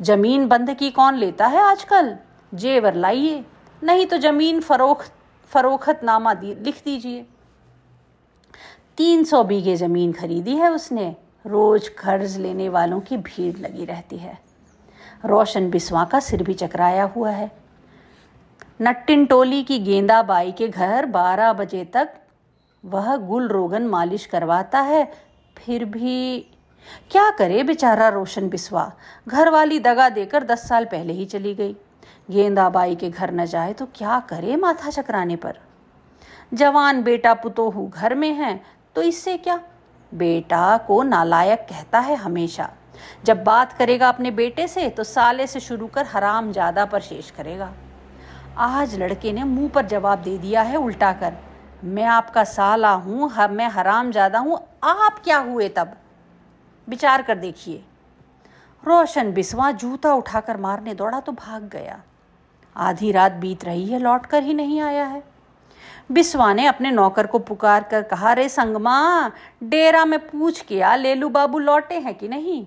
ज़मीन 0.00 0.46
बंध 0.48 0.74
की 0.74 0.90
कौन 0.90 1.14
लेता 1.14 1.46
है 1.46 1.62
आजकल? 1.62 2.16
जेवर 2.52 2.94
लाइए, 2.94 3.44
नहीं 3.82 4.06
तो 4.06 4.18
ज़मीन 4.18 4.60
फरोख्त 4.60 5.12
फरोखतनामा 5.50 6.32
लिख 6.42 6.82
दीजिए। 6.84 7.26
तीन 8.98 9.24
सौ 9.24 9.42
बीघे 9.44 9.76
ज़मीन 9.76 10.12
खरीदी 10.12 10.56
है 10.56 10.70
उसने। 10.70 11.14
रोज 11.46 11.88
कर्ज 11.98 12.36
लेने 12.36 12.68
वालों 12.68 13.00
की 13.00 13.16
भीड़ 13.16 13.56
लगी 13.58 13.84
रहती 13.84 14.16
है। 14.16 14.38
रोशन 15.24 15.70
बिस्वा 15.70 16.04
का 16.04 16.20
सिर 16.20 16.42
भी 16.42 16.54
चकराया 16.54 17.04
हुआ 17.06 17.30
है। 17.30 17.50
नट्टिन 18.82 19.24
टोली 19.26 19.62
की 19.62 19.78
गेंदा 19.78 20.22
बाई 20.22 20.52
के 20.52 20.68
घर 20.68 21.06
बारह 21.06 21.52
बजे 21.52 21.84
तक 21.84 22.14
वह 22.84 23.16
गुल 23.16 23.48
रोगन 23.48 23.86
मालिश 23.86 24.26
करवाता 24.26 24.80
है, 24.80 25.04
फिर 25.56 25.84
भी 25.84 26.38
क्या 27.10 27.30
करे 27.30 27.62
बेचारा 27.62 28.08
रोशन 28.08 28.48
बिस्वा? 28.48 28.92
घर 29.28 29.48
वाली 29.50 29.78
दगा 29.78 30.08
देकर 30.08 30.44
दस 30.44 30.68
साल 30.68 30.84
पहले 30.84 31.12
ही 31.12 31.24
चली 31.24 31.54
गई। 31.54 31.76
गेंदा 32.30 32.68
बाई 32.68 32.94
के 32.96 33.10
घर 33.10 33.32
न 33.32 33.46
जाए 33.46 33.72
तो 33.72 33.86
क्या 33.94 34.18
करे 34.20 34.56
माथा 34.56 34.90
चकराने 34.90 35.36
पर? 35.36 35.58
जवान 36.54 37.02
बेटा 37.02 37.34
पुतोहू 37.34 37.86
घर 37.88 38.14
में 38.14 38.32
है 38.34 38.60
तो 38.96 39.02
इससे 39.02 39.36
क्या? 39.36 39.60
बेटा 40.12 40.76
को 40.78 41.02
नालायक 41.04 41.66
कहता 41.68 41.98
है 42.00 42.16
हमेशा। 42.16 42.68
जब 43.24 43.42
बात 43.44 43.72
करेगा 43.72 44.08
अपने 44.08 44.30
बेटे 44.32 44.66
से 44.68 44.88
तो 44.90 45.04
साले 45.04 45.46
से 45.46 45.60
शुरू 45.60 45.86
कर 45.86 46.06
हराम 46.06 46.52
ज़्यादा 46.52 46.84
पर 46.84 47.00
शेष 47.00 47.30
करेगा। 47.30 47.72
आज 48.58 48.94
लड़के 48.94 49.32
ने 49.32 49.44
मुँह 49.44 49.68
पर 49.68 49.86
जवाब 49.86 50.22
दे 50.22 50.36
दिया 50.38 50.62
है 50.62 50.76
उल्टा 50.76 51.12
कर, 51.12 51.34
मैं 51.84 52.04
आपका 52.04 52.44
साला 52.46 52.92
हूँ 52.92 53.30
मैं 53.50 53.68
हराम 53.68 54.10
ज़्यादा 54.12 54.38
हूँ, 54.38 54.58
आप 54.84 55.20
क्या 55.24 55.38
हुए 55.40 55.68
तब? 55.68 55.92
विचार 56.88 57.22
कर 57.22 57.38
देखिए। 57.38 57.82
रोशन 58.82 59.32
बिस्वा 59.32 59.70
जूता 59.72 60.12
उठाकर 60.14 60.56
मारने 60.56 60.94
दौड़ा 60.94 61.20
तो 61.20 61.32
भाग 61.34 61.68
गया। 61.68 62.00
आधी 62.76 63.10
रात 63.12 63.32
बीत 63.34 63.64
रही 63.64 63.86
है 63.86 63.98
लौट 63.98 64.26
कर 64.26 64.42
ही 64.42 64.54
नहीं 64.54 64.80
आया 64.80 65.04
है। 65.04 65.22
बिस्वा 66.12 66.52
ने 66.52 66.66
अपने 66.66 66.90
नौकर 66.90 67.26
को 67.26 67.38
पुकार 67.38 67.82
कर 67.82 68.02
कहा 68.02 68.32
रे 68.32 68.48
संगमा, 68.48 69.30
डेरा 69.62 70.04
में 70.04 70.18
पूछ 70.18 70.60
के 70.60 70.80
आ 70.80 70.96
लेलू 70.96 71.28
बाबू, 71.28 71.58
लौटे 71.58 71.94
हैं 71.94 72.14
कि 72.14 72.28
नहीं? 72.28 72.66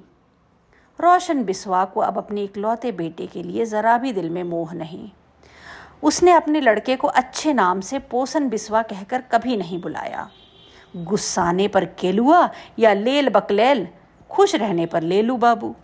रोशन 1.01 1.43
बिस्वा 1.43 1.85
को 1.85 1.99
अब 1.99 2.17
अपने 2.17 2.43
इकलौते 2.43 2.91
बेटे 2.91 3.27
के 3.27 3.43
लिए 3.43 3.65
ज़रा 3.65 3.97
भी 3.97 4.13
दिल 4.13 4.29
में 4.29 4.43
मोह 4.43 4.73
नहीं। 4.73 5.09
उसने 6.03 6.31
अपने 6.31 6.61
लड़के 6.61 6.95
को 6.95 7.07
अच्छे 7.07 7.53
नाम 7.53 7.81
से 7.81 7.99
पोसन 7.99 8.49
बिस्वा 8.49 8.81
कहकर 8.81 9.21
कभी 9.21 9.57
नहीं 9.57 9.81
बुलाया। 9.81 10.29
गुस्साने 10.97 11.67
पर 11.67 11.85
केलुआ 11.85 12.49
या 12.79 12.93
लेल 12.93 13.29
बकलेल, 13.29 13.87
खुश 14.29 14.55
रहने 14.55 14.85
पर 14.85 15.01
लेलू 15.01 15.37
बाबू। 15.37 15.75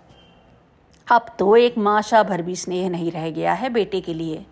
अब 1.12 1.26
तो 1.40 1.56
एक 1.56 1.78
माशा 1.78 2.24
भर 2.24 2.42
भी 2.42 2.56
स्नेह 2.56 2.90
नहीं 2.90 3.12
रह 3.12 3.30
गया 3.30 3.54
है 3.54 3.70
बेटे 3.70 4.02
के 4.02 4.14
लिए। 4.14 4.46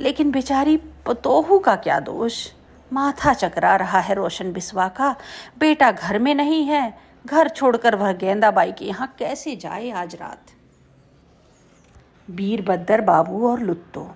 लेकिन 0.00 0.30
बेचारी 0.30 0.76
पतोहू 0.76 1.58
का 1.58 1.76
क्या 1.76 2.00
दोष? 2.00 2.48
माथा 2.92 3.34
चकरा 3.34 3.76
रहा 3.76 4.00
है 4.00 4.14
रोशन 4.14 4.52
बिस्वा 4.52 4.88
का। 4.88 5.16
बेटा 5.58 5.90
घर 5.92 6.18
में 6.18 6.34
नहीं 6.34 6.64
है। 6.64 6.98
घर 7.26 7.48
छोड़कर 7.48 7.94
वह 7.94 8.12
गेंदाबाई 8.12 8.72
के 8.72 8.84
यहाँ 8.84 9.14
कैसे 9.18 9.56
जाए 9.56 9.90
आज 9.90 10.14
रात? 10.14 10.40
बीरबद्दर 12.30 13.00
बाबू 13.00 13.48
और 13.48 13.60
लुत्तो 13.60 14.14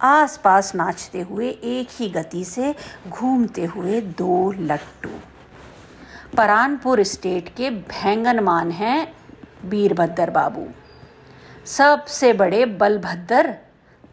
आसपास 0.00 0.74
नाचते 0.74 1.20
हुए 1.20 1.48
एक 1.48 1.88
ही 1.92 2.08
गति 2.08 2.44
से 2.44 2.74
घूमते 3.08 3.64
हुए 3.64 4.00
दो 4.00 4.52
लट्टू। 4.52 5.08
परानपुर 6.36 7.02
स्टेट 7.02 7.48
के 7.48 7.70
भैंगनमान 7.70 8.70
हैं 8.70 9.14
बीरभद्र 9.64 10.30
बाबू। 10.30 10.66
सबसे 11.66 12.32
बड़े 12.32 12.66
बलभद्र 12.66 13.54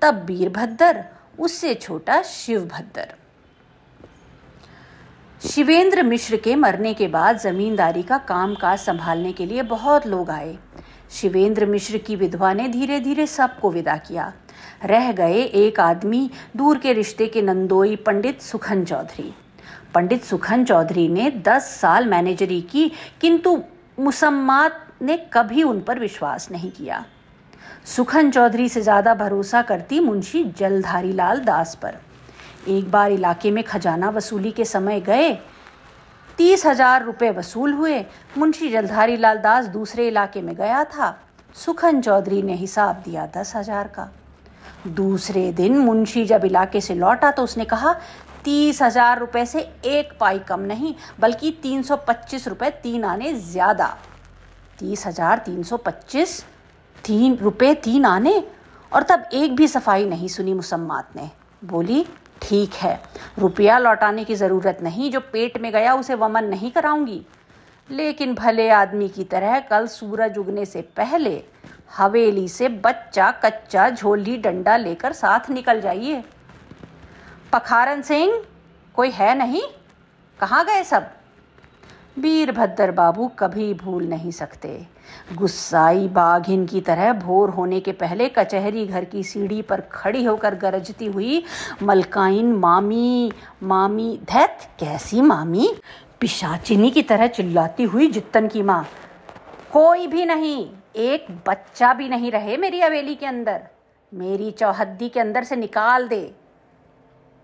तब 0.04 0.24
वीरभद्र 0.26 1.04
उससे 1.40 1.74
छोटा 1.74 2.22
शिवभद्र 2.22 3.06
शिवेंद्र 5.42 6.04
मिश्र 6.04 6.38
के 6.38 6.56
मरने 6.56 6.94
के 6.94 7.08
बाद 7.08 7.38
जमींदारी 7.38 8.04
का 8.04 8.18
काम 8.18 8.56
काज 8.56 8.80
संभालने 8.80 9.32
के 9.34 9.46
लिए 9.46 9.62
बहुत 9.62 10.08
लोग 10.08 10.30
आए। 10.30 10.58
शिवेंद्र 11.12 11.66
मिश्र 11.66 11.98
की 11.98 12.16
विधवा 12.16 12.54
ने 12.54 12.68
धीरे 12.68 13.00
धीरे 13.00 13.28
सबको 13.28 13.72
विदा 13.72 13.96
किया। 13.98 14.32
रह 14.86 15.12
गए 15.12 15.42
एक 15.42 15.80
आदमी, 15.80 16.30
दूर 16.58 16.78
के 16.78 16.94
रिश्ते 16.94 17.28
के 17.28 17.42
नंदोई 17.42 17.96
पंडित 17.96 18.42
सुखन 18.42 18.86
चौधरी। 18.86 19.34
पंडित 19.94 20.24
सुखन 20.24 20.66
चौधरी 20.66 21.08
ने 21.08 21.30
दस 21.48 21.70
साल 21.82 22.08
मैनेजरी 22.08 22.62
की, 22.62 22.92
किंतु 23.22 23.62
मुसम्मात 24.00 24.88
ने 25.02 25.18
कभी 25.34 25.64
उन 25.64 25.82
पर 25.82 26.00
विश्वास 26.00 26.52
नहीं 26.52 26.72
किया। 26.72 27.06
सुखन 27.86 28.30
चौधरी 28.32 28.68
से 28.70 28.82
ज़्यादा 28.82 29.14
भरोसा 29.14 29.62
करती 29.62 30.00
मुंशी 30.00 30.44
जलधारी 30.58 31.12
लाल 31.14 31.40
दास 31.40 31.76
पर। 31.82 31.98
एक 32.68 32.90
बार 32.92 33.12
इलाके 33.12 33.52
में 33.52 33.64
खजाना 33.64 34.10
वसूली 34.10 34.52
के 34.52 34.66
समय 34.66 35.00
गए, 35.02 35.34
तीस 36.38 36.66
हज़ार 36.66 37.04
रुपये 37.06 37.30
वसूल 37.32 37.74
हुए। 37.74 38.00
मुंशी 38.38 38.70
जलधारी 38.70 39.18
लाल 39.18 39.38
दास 39.38 39.66
दूसरे 39.68 40.08
इलाके 40.08 40.42
में 40.42 40.56
गया 40.56 40.84
था। 40.86 41.18
सुखन 41.56 42.02
चौधरी 42.02 42.42
ने 42.42 42.54
हिसाब 42.56 43.02
दिया 43.06 43.26
दस 43.36 43.56
हज़ार 43.56 43.88
का। 43.88 44.10
दूसरे 44.88 45.52
दिन 45.52 45.78
मुंशी 45.78 46.26
जब 46.26 46.46
इलाके 46.46 46.82
से 46.82 46.96
लौटा 46.96 47.32
तो 47.32 47.44
उसने 47.44 47.66
कहा, 47.66 47.94
तीस 48.44 48.82
हज़ार 48.82 49.20
रुपये 49.20 49.46
से 49.46 49.60
एक 49.86 50.18
पाई 50.20 50.40
कम 50.40 50.60
नहीं, 50.62 50.94
बल्कि 51.20 51.52
तीन 51.64 51.84
सौ 51.84 51.98
पच्चीस 52.08 52.48
रुपये 52.48 52.70
तीन 52.84 53.04
आने 53.06 53.34
ज़्यादा। 53.34 53.96
तीस 54.80 55.06
हज़ार 55.08 55.38
तीन 55.38 55.64
सौ 55.64 55.78
पच्चीस 55.78 56.44
तीन 57.06 57.36
रुपये 57.36 57.74
तीन 57.76 58.06
आने 58.06 58.44
और 58.92 59.04
तब 59.04 59.24
एक 59.34 59.56
भी 59.56 59.68
सफ़ाई 59.68 60.06
नहीं 60.06 60.28
सुनी 60.28 60.54
मुसम्मात 60.54 61.16
ने। 61.16 61.30
बोली, 61.64 62.06
ठीक 62.42 62.74
है, 62.74 63.00
रुपया 63.40 63.78
लौटाने 63.78 64.24
की 64.24 64.36
ज़रूरत 64.36 64.78
नहीं, 64.84 65.12
जो 65.12 65.20
पेट 65.20 65.58
में 65.58 65.72
गया 65.72 65.94
उसे 65.96 66.16
वमन 66.16 66.46
नहीं 66.46 66.72
कराऊँगी। 66.72 67.22
लेकिन 67.90 68.36
भले 68.36 68.70
आदमी 68.70 69.10
की 69.10 69.24
तरह 69.24 69.60
कल 69.60 69.88
सूरज 69.88 70.38
उगने 70.38 70.66
से 70.66 70.82
पहले 70.82 71.44
हवेली 71.98 72.48
से 72.48 72.68
बच्चा 72.68 73.32
कच्चा 73.32 73.90
झोली 73.90 74.38
डंडा 74.38 74.78
लेकर 74.78 75.14
साथ 75.14 75.50
निकल 75.50 75.82
जाइए। 75.82 76.24
पखारन 77.54 78.02
सिंह, 78.02 78.44
कोई 78.96 79.10
है 79.10 79.38
नहीं? 79.38 79.62
कहाँ 80.40 80.66
गए 80.66 80.84
सब? 80.84 81.10
वीरभद्र 82.18 82.92
बाबू 82.92 83.28
कभी 83.28 83.74
भूल 83.74 84.04
नहीं 84.04 84.32
सकते। 84.32 84.93
गुस्साई 85.36 86.08
बाघिन 86.08 86.66
की 86.66 86.82
तरह 86.82 87.14
भोर 87.14 87.50
होने 87.50 87.80
के 87.80 87.92
पहले 87.92 88.30
कचहरी 88.30 88.88
घर 88.88 89.04
की 89.04 89.24
सीढ़ी 89.24 89.62
पर 89.62 89.82
खड़ी 89.82 90.24
होकर 90.24 90.56
गरजती 90.56 91.06
हुई 91.06 91.44
मलकाइन, 91.84 92.54
मामी 92.54 93.32
मामी, 93.64 94.20
धैत, 94.24 94.58
कैसी 94.80 95.22
मामी? 95.22 95.76
पिशाचिनी 96.20 96.92
की 96.92 97.02
तरह 97.02 97.28
चिल्लाती 97.28 97.84
हुई 97.84 98.08
जितन 98.08 98.48
की 98.48 98.62
माँ। 98.62 98.88
कोई 99.74 100.08
भी 100.08 100.26
नहीं, 100.26 100.70
एक 100.96 101.26
बच्चा 101.48 101.94
भी 101.94 102.10
नहीं 102.10 102.32
रहे 102.32 102.58
मेरी 102.58 102.80
हवेली 102.82 103.16
के 103.16 103.26
अंदर। 103.26 103.62
मेरी 104.14 104.52
चौहद्दी 104.52 105.10
के 105.10 105.20
अंदर 105.20 105.44
से 105.44 105.56
निकाल 105.56 106.08
दे। 106.08 106.36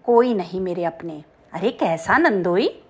कोई 0.06 0.34
नहीं 0.34 0.62
मेरे 0.62 0.84
अपने। 0.84 1.24
अरे 1.54 1.72
कैसा 1.72 2.17
नंदोई? 2.17 2.82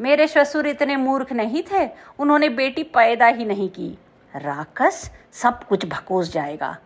मेरे 0.00 0.26
ससुर 0.26 0.66
इतने 0.66 0.96
मूर्ख 0.96 1.32
नहीं 1.32 1.62
थे। 1.62 1.90
उन्होंने 2.18 2.48
बेटी 2.48 2.82
पैदा 2.82 3.26
ही 3.26 3.44
नहीं 3.44 3.68
की। 3.68 3.98
राकस 4.36 5.10
सब 5.32 5.64
कुछ 5.64 5.86
भकोस 5.86 6.32
जाएगा। 6.32 6.76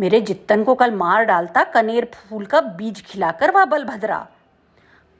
मेरे 0.00 0.20
जित्तन 0.20 0.64
को 0.64 0.74
कल 0.74 0.90
मार 0.90 1.24
डालता 1.24 1.64
कनेर 1.64 2.10
फूल 2.14 2.46
का 2.46 2.60
बीज 2.60 3.06
खिलाकर 3.06 3.50
वह 3.50 3.64
बलभद्रा। 3.64 4.26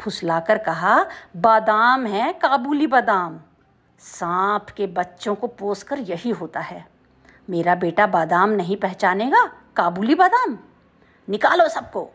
फुसलाकर 0.01 0.59
कहा, 0.59 1.07
बादाम 1.37 2.07
है, 2.07 2.33
काबुली 2.33 2.87
बादाम। 2.87 3.41
सांप 3.99 4.67
के 4.71 4.87
बच्चों 4.87 5.35
को 5.35 5.47
पोसकर 5.47 5.99
यही 5.99 6.31
होता 6.31 6.61
है। 6.61 6.87
मेरा 7.51 7.75
बेटा 7.75 8.07
बादाम 8.07 8.51
नहीं 8.51 8.77
पहचानेगा, 8.77 9.47
काबुली 9.77 10.15
बादाम? 10.15 10.59
निकालो 11.29 11.69
सबको। 11.69 12.11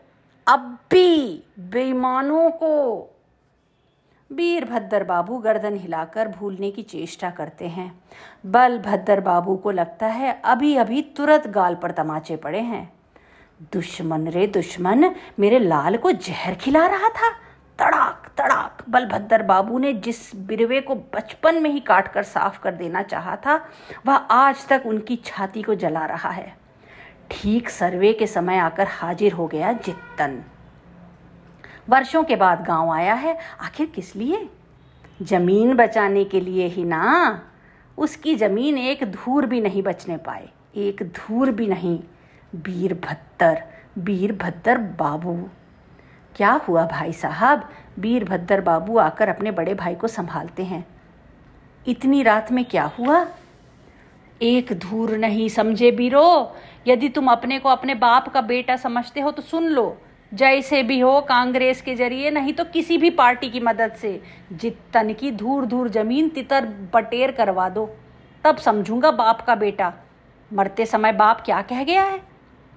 अब 0.46 0.78
भी 0.90 1.42
बेईमानों 1.58 2.50
को 2.50 3.09
वीरभद्र 4.30 5.04
बाबू 5.04 5.38
गर्दन 5.38 5.76
हिलाकर 5.76 6.28
भूलने 6.28 6.70
की 6.70 6.82
चेष्टा 6.82 7.30
करते 7.30 7.68
हैं। 7.68 7.92
बलभद्र 8.46 9.20
बाबू 9.20 9.56
को 9.56 9.70
लगता 9.70 10.06
है 10.06 10.40
अभी 10.44 10.74
अभी 10.76 11.02
तुरंत 11.16 11.46
गाल 11.46 11.74
पर 11.74 11.90
तमाचे 11.90 12.36
पड़े 12.36 12.60
हैं। 12.60 12.92
दुश्मन 13.72 14.28
रे 14.28 14.46
दुश्मन, 14.46 15.10
मेरे 15.38 15.58
लाल 15.58 15.96
को 15.96 16.12
जहर 16.12 16.54
खिला 16.54 16.86
रहा 16.86 17.08
था। 17.08 17.30
तड़ाक 17.78 18.30
तड़ाक 18.38 18.84
बलभद्र 18.88 19.42
बाबू 19.42 19.78
ने 19.78 19.92
जिस 19.94 20.20
बिरवे 20.36 20.80
को 20.80 20.94
बचपन 21.14 21.62
में 21.62 21.70
ही 21.70 21.80
काट 21.80 22.08
कर 22.08 22.22
साफ़ 22.22 22.60
कर 22.60 22.74
देना 22.74 23.02
चाहा 23.02 23.36
था, 23.36 23.56
वह 24.06 24.14
आज 24.14 24.66
तक 24.68 24.82
उनकी 24.86 25.16
छाती 25.16 25.62
को 25.62 25.74
जला 25.74 26.04
रहा 26.06 26.30
है। 26.30 26.54
ठीक 27.30 27.68
सर्वे 27.70 28.12
के 28.12 28.26
समय 28.26 28.58
आकर 28.58 28.86
हाजिर 28.90 29.32
हो 29.32 29.46
गया 29.46 29.72
जित्तन। 29.74 30.42
वर्षों 31.90 32.24
के 32.24 32.36
बाद 32.36 32.64
गाँव 32.64 32.90
आया 32.90 33.14
है। 33.14 33.38
आखिर 33.60 33.86
किस 33.86 34.16
लिए? 34.16 34.48
ज़मीन 35.22 35.74
बचाने 35.74 36.24
के 36.24 36.40
लिए 36.40 36.66
ही 36.66 36.84
ना। 36.84 37.42
उसकी 37.98 38.34
ज़मीन 38.34 38.78
एक 38.78 39.04
धूर 39.04 39.46
भी 39.46 39.60
नहीं 39.60 39.82
बचने 39.82 40.16
पाए। 40.16 40.48
एक 40.76 41.02
धूर 41.02 41.50
भी 41.50 41.66
नहीं। 41.66 41.98
वीरभद्र 42.54 43.62
वीरभद्र 43.98 44.78
बाबू। 44.78 45.48
क्या 46.36 46.52
हुआ 46.52 46.86
भाई 46.86 47.12
साहब? 47.12 47.68
वीरभद्र 47.98 48.60
बाबू 48.60 48.98
आकर 48.98 49.28
अपने 49.28 49.50
बड़े 49.50 49.74
भाई 49.74 49.94
को 49.94 50.08
संभालते 50.08 50.64
हैं। 50.64 50.86
इतनी 51.86 52.22
रात 52.22 52.52
में 52.52 52.64
क्या 52.64 52.84
हुआ? 52.98 53.26
एक 54.42 54.72
धूर 54.72 55.10
नहीं, 55.10 55.48
समझे 55.48 55.90
बीरो? 55.90 56.56
यदि 56.86 57.08
तुम 57.08 57.30
अपने 57.30 57.58
को 57.58 57.68
अपने 57.68 57.94
बाप 57.94 58.28
का 58.28 58.40
बेटा 58.40 58.76
समझते 58.76 59.20
हो 59.20 59.30
तो 59.30 59.42
सुन 59.42 59.64
लो। 59.64 59.98
जैसे 60.34 60.82
भी 60.82 60.98
हो 61.00 61.20
कांग्रेस 61.20 61.82
के 61.82 61.94
ज़रिए, 61.94 62.30
नहीं 62.30 62.52
तो 62.52 62.64
किसी 62.64 62.98
भी 62.98 63.10
पार्टी 63.10 63.50
की 63.50 63.60
मदद 63.60 63.92
से। 63.92 64.20
जितन 64.52 65.12
की 65.12 65.30
धूर 65.30 65.66
धूर 65.66 65.88
ज़मीन 65.88 66.28
तितर 66.28 66.66
बटेर 66.94 67.30
करवा 67.30 67.68
दो। 67.68 67.96
तब 68.44 68.56
समझूँगा 68.56 69.10
बाप 69.10 69.40
का 69.40 69.54
बेटा। 69.54 69.92
मरते 70.52 70.86
समय 70.86 71.12
बाप 71.12 71.40
क्या 71.40 71.62
कह 71.62 71.84
गया 71.84 72.04
है? 72.04 72.20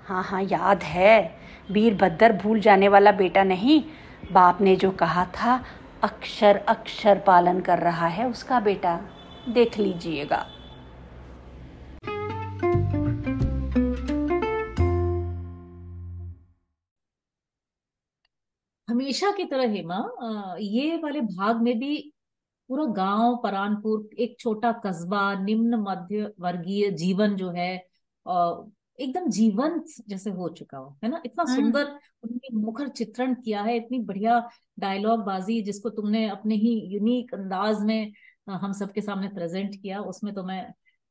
हाँ 0.06 0.24
हाँ 0.24 0.44
याद 0.44 0.84
है। 0.84 1.38
वीरभद्र 1.72 2.34
भूल 2.34 2.60
जाने 2.60 2.88
वाला 2.88 3.12
बेटा 3.12 3.44
नहीं। 3.44 3.84
बाप 4.32 4.62
ने 4.62 4.76
जो 4.76 4.92
कहा 4.92 5.26
था, 5.26 5.64
अक्षर 6.04 6.58
अक्षर 6.58 7.20
पालन 7.20 7.60
कर 7.60 7.80
रहा 7.80 8.08
है 8.08 8.30
उसका 8.30 8.60
बेटा। 8.60 9.00
देख 9.50 9.80
लीजिएगा। 9.80 10.46
हमेशा 18.94 19.32
की 19.32 19.46
तरह 19.46 19.72
हेमा 19.72 20.00
ये 20.62 20.98
वाले 20.98 21.22
भाग 21.22 21.62
में 21.62 21.78
भी 21.80 21.96
पूरा 22.70 22.86
गाँव 22.94 23.36
परानपुर 23.44 24.10
एक 24.20 24.36
छोटा 24.40 24.72
कस्बा 24.86 25.22
निम्न 25.40 25.76
मध्य 25.82 26.32
वर्गीय 26.40 26.90
जीवन 26.98 27.36
जो 27.36 27.50
है 27.52 27.72
एकदम 29.00 29.30
जीवंत 29.30 29.86
जैसे 30.10 30.30
हो 30.32 30.50
चुका 30.50 30.78
हो 30.78 30.96
है 31.04 31.10
ना 31.10 31.22
इतना 31.26 31.44
हम्म। 31.44 31.56
सुंदर 31.56 31.86
उन्होंने 32.24 32.56
मुखर 32.58 32.88
चित्रण 32.90 33.34
किया 33.36 33.62
है 33.62 33.76
इतनी 33.78 34.00
बढ़िया 34.02 34.40
डायलॉग 34.80 35.24
बाजी 35.26 35.62
जिसको 35.62 35.90
तुमने 35.92 36.28
अपने 36.30 36.56
ही 36.56 36.74
यूनिक 36.88 37.34
अंदाज 37.34 37.84
में 37.84 38.12
हम 38.52 38.74
सबके 38.74 39.02
सामने 39.02 39.28
प्रेजेंट 39.30 39.76
किया 39.82 40.02
उसमें 40.04 40.34
तो 40.34 40.44
मैं 40.44 40.62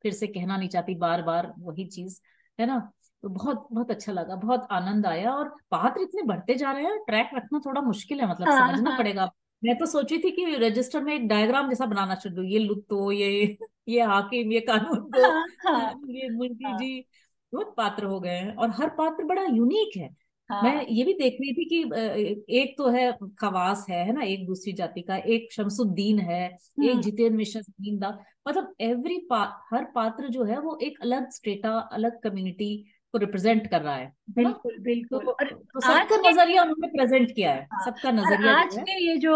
फिर 0.05 0.13
से 0.13 0.27
कहना 0.29 0.57
नहीं 0.57 0.69
चाहती 0.69 0.95
बार 0.97 1.23
बार 1.23 1.53
वही 1.61 1.87
चीज़ 1.89 2.21
है 2.59 2.67
ना 2.67 2.79
तो 3.23 3.29
बहुत 3.29 3.67
बहुत 3.73 3.91
अच्छा 3.91 4.13
लगा 4.13 4.37
बहुत 4.37 4.67
आनंद 4.71 5.07
आया 5.07 5.33
और 5.33 5.55
पात्र 5.71 6.03
इतने 6.03 6.23
बढ़ते 6.23 6.55
जा 6.55 6.73
रहे 6.73 6.85
हैं 6.85 6.99
ट्रैक 6.99 7.31
रखना 7.35 7.61
थोड़ा 7.67 7.81
मुश्किल 7.81 8.21
है 8.21 8.31
मतलब 8.31 8.49
हाँ, 8.49 8.69
समझना 8.69 8.91
हाँ. 8.91 8.99
पड़ेगा 8.99 9.31
मैं 9.63 9.77
तो 9.79 9.87
सोची 9.87 10.19
थी 10.19 10.31
कि 10.31 10.45
रजिस्टर 10.57 11.03
में 11.03 11.15
एक 11.15 11.29
डायग्राम 11.29 11.69
जैसा 11.69 11.87
बनाना 11.87 12.15
शुरू 12.15 12.43
ये 12.43 12.59
लुत्तो 12.59 13.11
ये 13.13 13.57
ये 13.89 14.03
हाकिम 14.03 14.53
ये 14.53 14.61
कानून 14.61 15.01
को 15.11 15.23
हाँ, 15.23 15.45
हाँ, 15.67 16.01
ये 16.09 16.29
मुंशी 16.31 16.65
हाँ. 16.65 16.79
जी 16.79 17.07
बहुत 17.53 17.75
पात्र 17.77 18.05
हो 18.05 18.21
गए 18.21 18.31
हैं 18.31 18.55
और 18.57 18.71
हर 18.71 18.89
पात्र 18.89 19.25
बड़ा 19.25 19.43
यूनिक 19.43 19.97
है 19.97 20.09
हाँ. 20.51 20.63
मैं 20.63 20.87
ये 20.87 21.05
भी 21.05 21.13
देख 21.13 21.37
रही 21.41 21.53
थी 21.53 21.65
कि 21.65 22.55
एक 22.61 22.75
तो 22.79 22.89
है 22.89 23.11
खवास 23.41 23.87
है 23.91 24.05
है 24.07 24.13
ना 24.13 24.23
एक 24.23 24.47
दूसरी 24.47 24.73
जाति 24.73 25.03
का 25.03 25.17
एक 25.17 25.53
शमसुद्दीन 25.53 26.19
है 26.19 26.45
एक 26.45 26.91
हम्म। 26.91 27.01
जितेंद्र 27.01 27.37
मिश्रा 27.37 27.63
दा 27.99 28.19
मतलब 28.49 28.75
एवरी 28.81 29.19
पा, 29.31 29.69
हर 29.73 29.85
पात्र 29.85 30.29
जो 30.29 30.45
है 30.45 30.59
वो 30.61 30.79
एक 30.83 30.99
अलग 31.03 31.31
स्टेटा 31.31 31.79
अलग 31.93 32.21
कम्युनिटी 32.21 32.73
को 33.13 33.19
रिप्रेजेंट 33.19 33.67
कर 33.71 33.81
रहा 33.81 33.95
है। 33.95 34.13
बिल्कुल 34.31 34.77
बिल्कुल। 34.81 35.19
तो, 35.19 35.33
तो 35.33 35.81
सबका 35.81 36.17
नज़रिया 36.29 36.63
उन्होंने 36.63 36.89
प्रेजेंट 36.89 37.31
किया 37.35 37.51
है। 37.53 37.67
हाँ, 37.73 37.85
सबका 37.85 38.11
नज़रिया 38.11 38.55
आज 38.57 38.77
के 38.79 38.93
ये 39.07 39.17
जो 39.17 39.33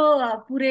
पूरे 0.48 0.70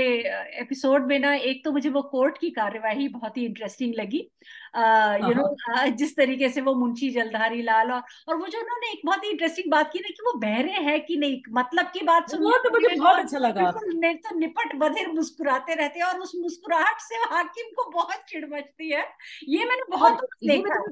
एपिसोड 0.62 1.06
में 1.08 1.18
ना 1.20 1.34
एक 1.34 1.64
तो 1.66 1.72
मुझे 1.72 1.90
वो 1.90 2.02
कोर्ट 2.02 2.38
की 2.38 2.50
कार्यवाही 2.50 3.08
बहुत 3.08 3.38
ही 3.38 3.46
इंटरेस्टिंग 3.46 3.94
लगी। 3.96 4.18
यू 4.18 5.34
नो 5.34 5.46
हाँ। 5.62 5.88
जिस 5.90 6.16
तरीके 6.16 6.50
से 6.50 6.62
वो 6.62 6.74
मुंशी 6.76 7.10
जलधारी 7.10 7.62
लाल 7.62 7.92
और 7.92 8.02
और 8.28 8.36
वो 8.36 8.48
जो 8.48 8.60
उन्होंने 8.60 8.92
एक 8.92 9.02
बहुत 9.06 9.24
ही 9.24 9.30
इंटरेस्टिंग 9.30 9.72
बात 9.72 9.92
की 9.94 10.00
ना 10.00 10.10
कि 10.10 10.24
वो 10.26 10.34
बहरे 10.40 10.72
है 10.72 11.00
कि 11.00 11.18
नहीं 11.18 11.42
मतलब 11.50 11.86
की 11.86 12.04
बात 12.06 12.32
सुन 12.32 12.52
तो 12.64 12.70
मुझे 12.70 12.96
बहुत 12.96 13.20
अच्छा 13.20 13.38
लगा। 13.38 13.72
तो 13.72 14.36
निपट 14.40 14.76
बधिर 14.76 15.12
मुस्कुराते 15.12 15.76
रहते 15.76 16.00
हैं 16.00 16.06
और 16.06 16.20
उस 16.20 16.32
मुस्कुराहट 16.36 17.00
से 17.00 17.16
हाकिम 17.16 17.72
को 17.76 17.90
बहुत 17.92 18.26
चिड़ 18.30 18.46
मचती 18.46 18.90
है। 18.90 19.06
ये 19.50 19.66
मैंने 19.66 19.98
बहुत 19.98 20.28
देखा 20.48 20.84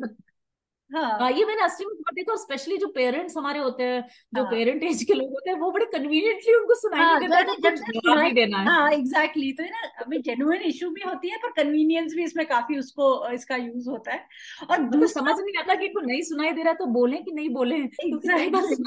हाँ। 0.93 1.31
ये 1.31 1.45
मैंने 1.45 1.61
असली 1.63 1.85
में 1.85 1.95
बहुत 1.95 2.15
देखा 2.15 2.35
स्पेशली 2.35 2.77
जो 2.77 2.87
पेरेंट्स 2.87 3.37
हमारे 3.37 3.59
होते 3.59 3.83
हैं 3.83 4.01
जो 4.35 4.41
हाँ, 4.43 4.51
पेरेंट 4.51 4.83
एज 4.83 5.03
के 5.03 5.13
लोग 5.13 5.29
होते 5.29 5.49
हैं 5.49 5.57
वो 5.59 5.71
बड़े 5.71 5.85
कन्वीनियंटली 5.85 6.53
उनको 6.53 6.75
सुनाई 6.75 7.01
हाँ, 7.01 7.19
देता 7.19 7.37
है 7.37 7.43
तो 7.43 8.09
है। 8.17 8.65
हाँ 8.65 8.91
एग्जैक्टली 8.91 9.51
तो 9.51 9.63
ना 9.63 9.87
अभी 9.99 10.17
जेन्युइन 10.17 10.61
इशू 10.61 10.89
भी 10.89 11.01
होती 11.01 11.29
है 11.29 11.37
पर 11.37 11.63
कन्वीनियंस 11.63 12.13
भी 12.13 12.23
इसमें 12.23 12.45
काफ़ी 12.45 12.79
उसको 12.79 13.31
इसका 13.33 13.55
यूज़ 13.55 13.89
होता 13.89 14.11
है। 14.11 14.27
और 14.69 14.77
तो 14.77 15.07
समझ 15.07 15.35
नहीं 15.39 15.57
आता 15.59 15.75
कि 15.75 15.85
इनको 15.85 16.01
नहीं 16.01 16.21
सुनाई 16.21 16.51
दे 16.51 16.63
रहा 16.63 16.73
तो 16.73 16.85
बोले 16.85 17.17
कि 17.17 17.31
नहीं 17.31 17.49
बोले? 17.49 17.75
exactly. 17.75 18.83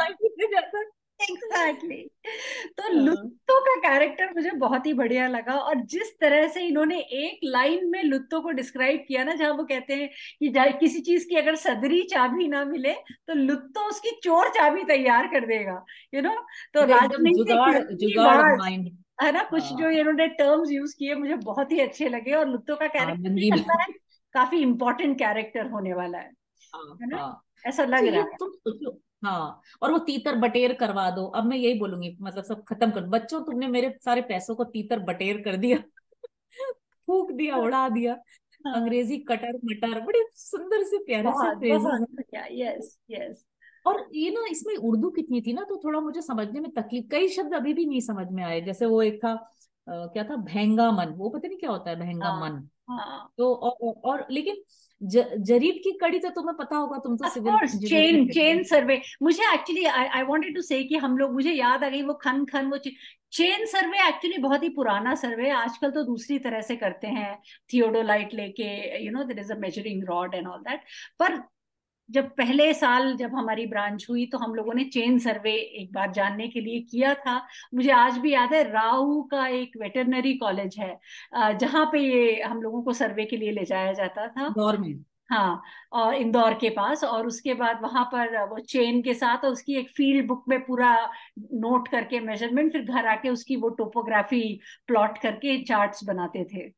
Exactly 1.20 1.96
exactly. 1.96 2.76
तो 2.76 2.82
हाँ। 2.82 2.90
लुत्तो 2.90 3.60
का 3.60 3.74
कैरेक्टर 3.76 4.32
मुझे 4.34 4.50
बहुत 4.50 4.86
ही 4.86 4.92
बढ़िया 4.92 5.28
लगा 5.28 5.54
और 5.54 5.74
जिस 5.80 6.18
तरह 6.20 6.48
से 6.48 6.60
इन्होंने 6.60 6.98
एक 7.00 7.40
लाइन 7.44 7.90
में 7.90 8.02
लुत्तो 8.02 8.40
को 8.40 8.50
डिस्क्राइब 8.50 9.04
किया 9.08 9.24
ना 9.24 9.34
जहाँ 9.34 9.52
वो 9.52 9.64
कहते 9.64 9.94
हैं 9.94 10.08
कि 10.08 10.72
किसी 10.78 11.00
चीज़ 11.00 11.28
की 11.28 11.36
अगर 11.36 11.54
सदरी 11.54 12.02
चाबी 12.02 12.48
ना 12.48 12.64
मिले 12.64 12.92
तो 12.92 13.34
लुत्तो 13.34 13.88
उसकी 13.88 14.10
चोर 14.22 14.48
चाबी 14.48 14.84
तैयार 14.84 15.26
कर 15.26 15.46
देगा 15.46 15.84
यू 16.14 16.22
नो 16.22 16.34
तो 16.74 16.84
राजनीतिक 16.84 17.50
है 19.22 19.32
ना? 19.32 19.42
कुछ 19.42 19.62
जो 19.62 19.84
हाँ। 19.84 19.92
इन्होंने 19.92 20.26
टर्म्स 20.28 20.70
यूज़ 20.70 20.96
किए 20.98 21.14
मुझे 21.14 21.34
बहुत 21.34 21.72
ही 21.72 21.80
अच्छे 21.80 22.08
लगे 22.08 22.32
और 22.32 22.48
लुत्तो 22.48 22.76
का 22.76 22.86
कैरेक्टर 22.86 23.58
हाँ, 23.58 23.86
काफ़ी 24.32 24.58
इंपॉर्टेंट 24.58 25.18
कैरेक्टर 25.18 25.66
होने 25.66 25.94
वाला 25.94 26.18
है 26.18 26.32
है 26.74 27.06
ना? 27.06 27.42
ऐसा 27.66 27.84
लग 27.84 28.06
रहा 28.06 28.22
है। 28.22 28.36
तुम 28.38 28.50
सोचो 28.50 29.00
हाँ 29.24 29.60
और 29.82 29.92
वो 29.92 29.98
तीतर 29.98 30.34
बटेर 30.34 30.72
करवा 30.72 31.10
दो 31.10 31.26
अब 31.26 31.44
मैं 31.44 31.56
यही 31.56 31.78
बोलूँगी 31.78 32.16
मतलब 32.20 32.44
सब 32.44 32.64
खत्म 32.64 32.90
कर 32.90 33.00
बच्चों 33.00 33.40
तुमने 33.42 33.66
मेरे 33.66 33.98
सारे 34.04 34.20
पैसों 34.20 34.54
को 34.54 34.64
तीतर 34.64 34.98
बटेर 34.98 35.40
कर 35.40 35.56
दिया 35.56 35.78
फूक 37.08 37.32
दिया। 37.32 37.56
उड़ा 37.56 37.88
दिया 37.88 38.12
हाँ। 38.66 38.74
अंग्रेज़ी 38.74 39.18
कटर 39.18 39.56
मटर 39.64 40.00
बड़े 40.00 40.24
सुंदर 40.34 40.82
से 40.82 40.98
प्यारे 40.98 41.30
से 41.34 42.62
यस 42.62 42.98
यस 43.10 43.44
और 43.86 44.08
ये 44.14 44.30
ना 44.30 44.46
इसमें 44.50 44.74
उर्दू 44.76 45.10
कितनी 45.10 45.40
थी 45.40 45.52
ना 45.52 45.62
तो 45.62 45.80
थोड़ा 45.84 46.00
मुझे 46.00 46.22
समझने 46.22 46.60
में 46.60 46.70
तकलीफ़ 46.70 47.06
कई 47.10 47.28
शब्द 47.28 47.54
अभी 47.54 47.74
भी 47.74 47.86
नहीं 47.86 48.00
समझ 48.00 48.26
में 48.32 48.42
आए 48.44 48.60
जैसे 48.60 48.86
वो 48.86 49.02
एक 49.02 49.20
था 49.24 49.30
आ, 49.30 50.06
क्या 50.06 50.24
था 50.24 50.36
भैंगा 50.36 50.90
मन 50.90 51.06
वो 51.06 51.28
पता 51.28 51.48
नहीं 51.48 51.58
क्या 51.58 51.70
होता 51.70 51.90
है 51.90 51.96
भैंगा 51.96 52.26
हाँ, 52.26 52.50
मन 52.50 52.68
हाँ. 52.90 53.32
तो 53.38 53.54
और, 53.54 53.94
और 54.04 54.26
लेकिन 54.30 54.56
जरीब 55.00 55.80
की 55.84 55.92
कड़ी 56.00 56.18
तो 56.18 56.28
तुम्हें 56.30 56.56
पता 56.56 56.76
होगा 56.76 56.98
तुम 56.98 57.16
तो 57.16 57.28
सिविल 57.28 57.88
चेन 57.88 58.26
चेन 58.28 58.62
सर्वे 58.64 59.00
मुझे 59.22 59.42
एक्चुअली 59.52 59.84
आई 59.84 60.22
वांटेड 60.22 60.54
टू 60.54 60.62
से 60.62 60.82
कि 60.84 60.96
हम 60.98 61.18
लोग 61.18 61.32
मुझे 61.32 61.52
याद 61.52 61.84
आ 61.84 61.88
गई 61.88 62.02
वो 62.02 62.14
खन 62.22 62.44
खन 62.44 62.70
वो 62.70 62.78
चेन 62.78 63.64
सर्वे 63.66 64.06
एक्चुअली 64.08 64.38
बहुत 64.38 64.62
ही 64.62 64.68
पुराना 64.70 65.14
सर्वे 65.14 65.50
आजकल 65.52 65.90
तो 65.90 66.02
दूसरी 66.04 66.38
तरह 66.38 66.60
से 66.60 66.76
करते 66.76 67.06
हैं 67.08 67.36
थियोडोलाइट 67.72 68.34
लेके 68.34 68.70
you 69.04 69.12
know 69.12 69.24
there 69.24 69.38
is 69.38 69.52
a 69.52 69.56
measuring 69.58 70.04
rod 70.08 70.34
and 70.34 70.46
all 70.46 70.60
that 70.60 70.80
पर 71.18 71.40
जब 72.10 72.28
पहले 72.36 72.72
साल 72.74 73.14
जब 73.16 73.34
हमारी 73.34 73.66
ब्रांच 73.66 74.06
हुई 74.10 74.26
तो 74.26 74.38
हम 74.38 74.54
लोगों 74.54 74.74
ने 74.74 74.84
चेन 74.86 75.18
सर्वे 75.18 75.52
एक 75.52 75.92
बार 75.92 76.12
जानने 76.12 76.48
के 76.48 76.60
लिए 76.60 76.80
किया 76.82 77.14
था। 77.16 77.36
मुझे 77.74 77.90
आज 77.92 78.18
भी 78.18 78.32
याद 78.32 78.54
है 78.54 78.62
राहु 78.70 79.22
का 79.24 79.46
एक 79.48 79.76
वेटरनरी 79.80 80.34
कॉलेज 80.36 80.76
है 80.78 81.56
जहाँ 81.58 81.84
पे 81.92 82.00
ये 82.00 82.40
हम 82.42 82.62
लोगों 82.62 82.82
को 82.82 82.92
सर्वे 82.94 83.24
के 83.24 83.36
लिए 83.36 83.52
ले 83.52 83.64
जाया 83.64 83.92
जाता 83.92 84.28
था। 84.28 84.46
इंदौर 84.46 84.76
में। 84.78 84.94
हाँ 85.30 85.62
और 85.92 86.14
इंदौर 86.14 86.54
के 86.54 86.68
पास 86.70 87.02
और 87.04 87.26
उसके 87.26 87.54
बाद 87.54 87.80
वहाँ 87.82 88.04
पर 88.12 88.36
वो 88.48 88.58
चेन 88.60 89.00
के 89.02 89.14
साथ 89.14 89.44
और 89.44 89.52
उसकी 89.52 89.76
एक 89.76 89.90
फ़ील्ड 89.96 90.26
बुक 90.26 90.44
में 90.48 90.58
पूरा 90.66 90.94
नोट 91.54 91.88
करके 91.88 92.20
मेज़रमेंट 92.20 92.72
फिर 92.72 92.82
घर 92.84 93.06
आके 93.08 93.28
उसकी 93.30 93.56
वो 93.56 93.68
टोपोग्राफी 93.78 94.42
प्लॉट 94.86 95.18
करके 95.18 95.62
चार्ट्स 95.64 96.04
बनाते 96.04 96.44
थे। 96.54 96.68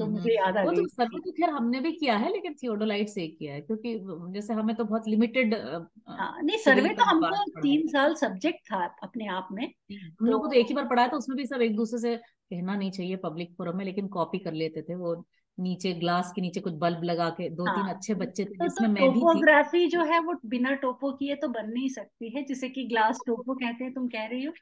तो 0.00 0.04
हम्म, 0.04 0.14
मुझे 0.14 0.34
याद 0.34 0.56
आ 0.56 0.64
गई 0.64 0.76
तो 0.76 0.86
सर्वे 0.88 1.18
तो 1.20 1.30
खैर 1.30 1.50
हमने 1.50 1.80
भी 1.80 1.92
किया 1.92 2.16
है 2.16 2.32
लेकिन 2.32 2.54
थियोडोलाइट 2.54 3.08
से 3.08 3.26
किया 3.28 3.54
है 3.54 3.60
क्योंकि 3.60 3.94
जैसे 4.34 4.54
हमें 4.54 4.74
तो 4.76 4.84
बहुत 4.84 5.08
लिमिटेड 5.08 5.54
हाँ 5.54 6.42
नहीं 6.42 6.58
सर्वे 6.58 6.94
तो 6.94 7.04
हमको 7.04 7.60
तीन 7.60 7.86
साल 7.86 8.14
सब्जेक्ट 8.14 8.60
था 8.72 8.84
अपने 9.02 9.26
आप 9.28 9.48
में 9.52 9.64
हम 9.64 10.26
लोग 10.26 10.42
तो, 10.42 10.48
तो 10.48 10.54
एक 10.54 10.66
ही 10.66 10.74
बार 10.74 10.86
पढ़ाया 10.86 11.08
था 11.08 11.16
उसमें 11.16 11.36
भी 11.36 11.46
सब 11.46 11.62
एक 11.62 11.76
दूसरे 11.76 11.98
से 12.00 12.16
कहना 12.16 12.76
नहीं 12.76 12.90
चाहिए 12.90 13.16
पब्लिक 13.16 13.54
फोरम 13.58 13.76
में 13.76 13.84
लेकिन 13.84 14.08
कॉपी 14.08 14.38
कर 14.38 14.52
लेते 14.52 14.82
थे 14.82 14.94
वो 14.94 15.14
नीचे 15.58 15.92
ग्लास 15.92 16.32
के 16.36 16.42
नीचे 16.42 16.60
कुछ 16.60 16.72
बल्ब 16.72 17.02
लगा 17.04 17.28
के 17.30 17.48
दो 17.50 17.64
हाँ, 17.66 17.76
तीन 17.76 17.94
अच्छे 17.94 18.14
बच्चे 18.14 18.44
थे 18.44 18.54
तो 18.54 18.64
जिसमें 18.64 18.88
तो 18.88 18.92
मैं 18.94 19.12
भी 19.12 19.20
टोपोग्राफी 19.20 19.86
जो 19.88 20.04
है 20.04 20.20
वो 20.20 20.34
बिना 20.46 20.74
टोपो 20.74 21.12
किए 21.12 21.34
तो 21.34 21.48
बन 21.48 21.70
नहीं 21.70 21.88
सकती 21.88 22.30
है 22.36 22.42
जिसे 22.44 22.68
कि 22.68 22.84
ग्लास 22.84 23.18
टोपो 23.26 23.54
कहते 23.54 23.84
हैं 23.84 23.92
तुम 23.94 24.06
कह 24.08 24.26
रही 24.26 24.44
हो। 24.44 24.52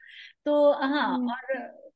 तो 0.45 0.71
हाँ 0.73 1.07
हम्म। 1.13 1.31
और 1.31 1.88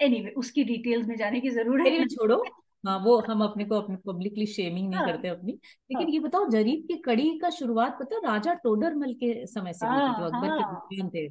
एनीवे 0.00 0.20
anyway, 0.20 0.38
उसकी 0.38 0.64
डिटेल्स 0.64 1.06
में 1.08 1.16
जाने 1.16 1.40
की 1.40 1.50
ज़रूरत 1.50 1.86
है 1.86 2.06
छोड़ो। 2.06 2.42
हाँ 2.84 2.98
वो 3.04 3.18
हम 3.20 3.42
अपने 3.44 3.64
को 3.64 3.74
अपने 3.74 3.96
पब्लिकली 4.06 4.46
शेमिंग 4.46 4.88
नहीं 4.88 4.98
हाँ, 4.98 5.06
करते 5.06 5.28
अपनी। 5.28 5.52
लेकिन 5.52 5.98
हाँ, 5.98 6.12
ये 6.12 6.18
बताओ 6.20 6.48
जरीब 6.50 6.84
की 6.88 6.96
कड़ी 6.96 7.28
का 7.38 7.50
शुरुआत 7.50 7.96
पता 8.00 8.16
है 8.16 8.20
राजा 8.22 8.52
टोडरमल 8.54 9.12
के 9.14 9.46
समय 9.46 9.72
से 9.72 9.86
हाँ, 9.86 10.14
जो 10.18 10.24
अकबर 10.24 10.48
हाँ, 10.48 10.88
के 10.92 11.08
थे 11.08 11.26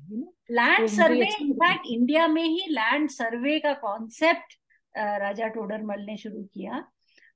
लैंड 0.53 0.87
सर्वे 0.89 1.29
इनफैक्ट 1.41 1.85
इंडिया 1.87 2.27
में 2.27 2.43
ही 2.43 2.65
लैंड 2.69 3.09
सर्वे 3.09 3.59
का 3.59 3.73
कॉन्सेप्ट 3.73 4.57
राजा 4.95 5.47
टोडरमल 5.47 6.05
ने 6.05 6.17
शुरू 6.17 6.43
किया। 6.53 6.83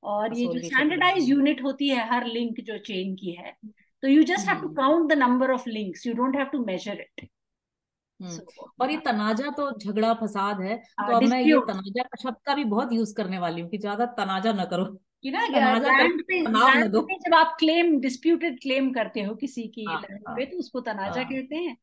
और 0.04 0.38
ये 0.38 0.46
जो 0.46 0.60
स्टैंडर्डाइज 0.60 1.30
यूनिट 1.30 1.64
होती 1.64 1.88
है 1.90 2.08
हर 2.10 2.26
लिंक 2.26 2.60
जो 2.62 2.78
चेन 2.78 3.16
की 3.16 3.32
है 3.32 3.54
तो 4.04 4.08
you 4.08 4.24
just 4.24 4.50
have 4.50 4.62
to 4.62 4.70
count 4.76 5.10
the 5.12 5.18
number 5.18 5.52
of 5.52 5.70
links 5.70 6.06
you 6.08 6.14
don't 6.14 6.36
have 6.36 6.48
to 6.52 6.64
measure 6.66 7.00
it 7.02 7.28
और 8.82 8.92
ये 8.92 8.98
तनाजा 8.98 9.50
तो 9.50 9.72
झगड़ा 9.80 10.14
फसाद 10.14 10.62
है 10.62 10.76
तो 10.78 11.14
अब 11.16 11.24
मैं 11.24 11.42
ये 11.42 11.60
तनाजा 11.68 12.04
का 12.04 12.18
शब्द 12.24 12.38
का 12.46 12.56
भी 12.56 12.64
बहुत 12.64 12.94
यूज़ 12.94 13.14
करने 13.16 13.40
वाली 13.40 13.62
हूँ 13.62 13.70
कि 13.70 13.78
ज़्यादा 13.78 14.06
तनाजा 14.06 14.54
न 14.54 14.66
करो 14.66 14.86
कि 15.24 15.32
ना 15.32 15.46
तनाजा 15.54 15.98
लैंड 15.98 16.22
पे 16.24 16.42
लैंड 16.42 16.92
दो। 16.92 17.02
पे 17.02 17.18
जब 17.20 17.36
आप 17.36 17.56
क्लेम 17.60 18.00
डिस्प्यूटेड 18.00 18.60
क्लेम 18.62 18.92
करते 18.94 19.22
हो 19.22 19.36
किसी 19.36 19.68
की 19.68 19.86
हाँ 19.86 20.02
लैंड 20.02 20.24
हाँ 20.28 20.36
पे 20.36 20.46
तो 20.46 20.58
उसको 20.58 20.82
तनाजा 20.82 21.22
हाँ। 21.22 21.30
कहते 21.32 21.56
हैं। 21.56 21.78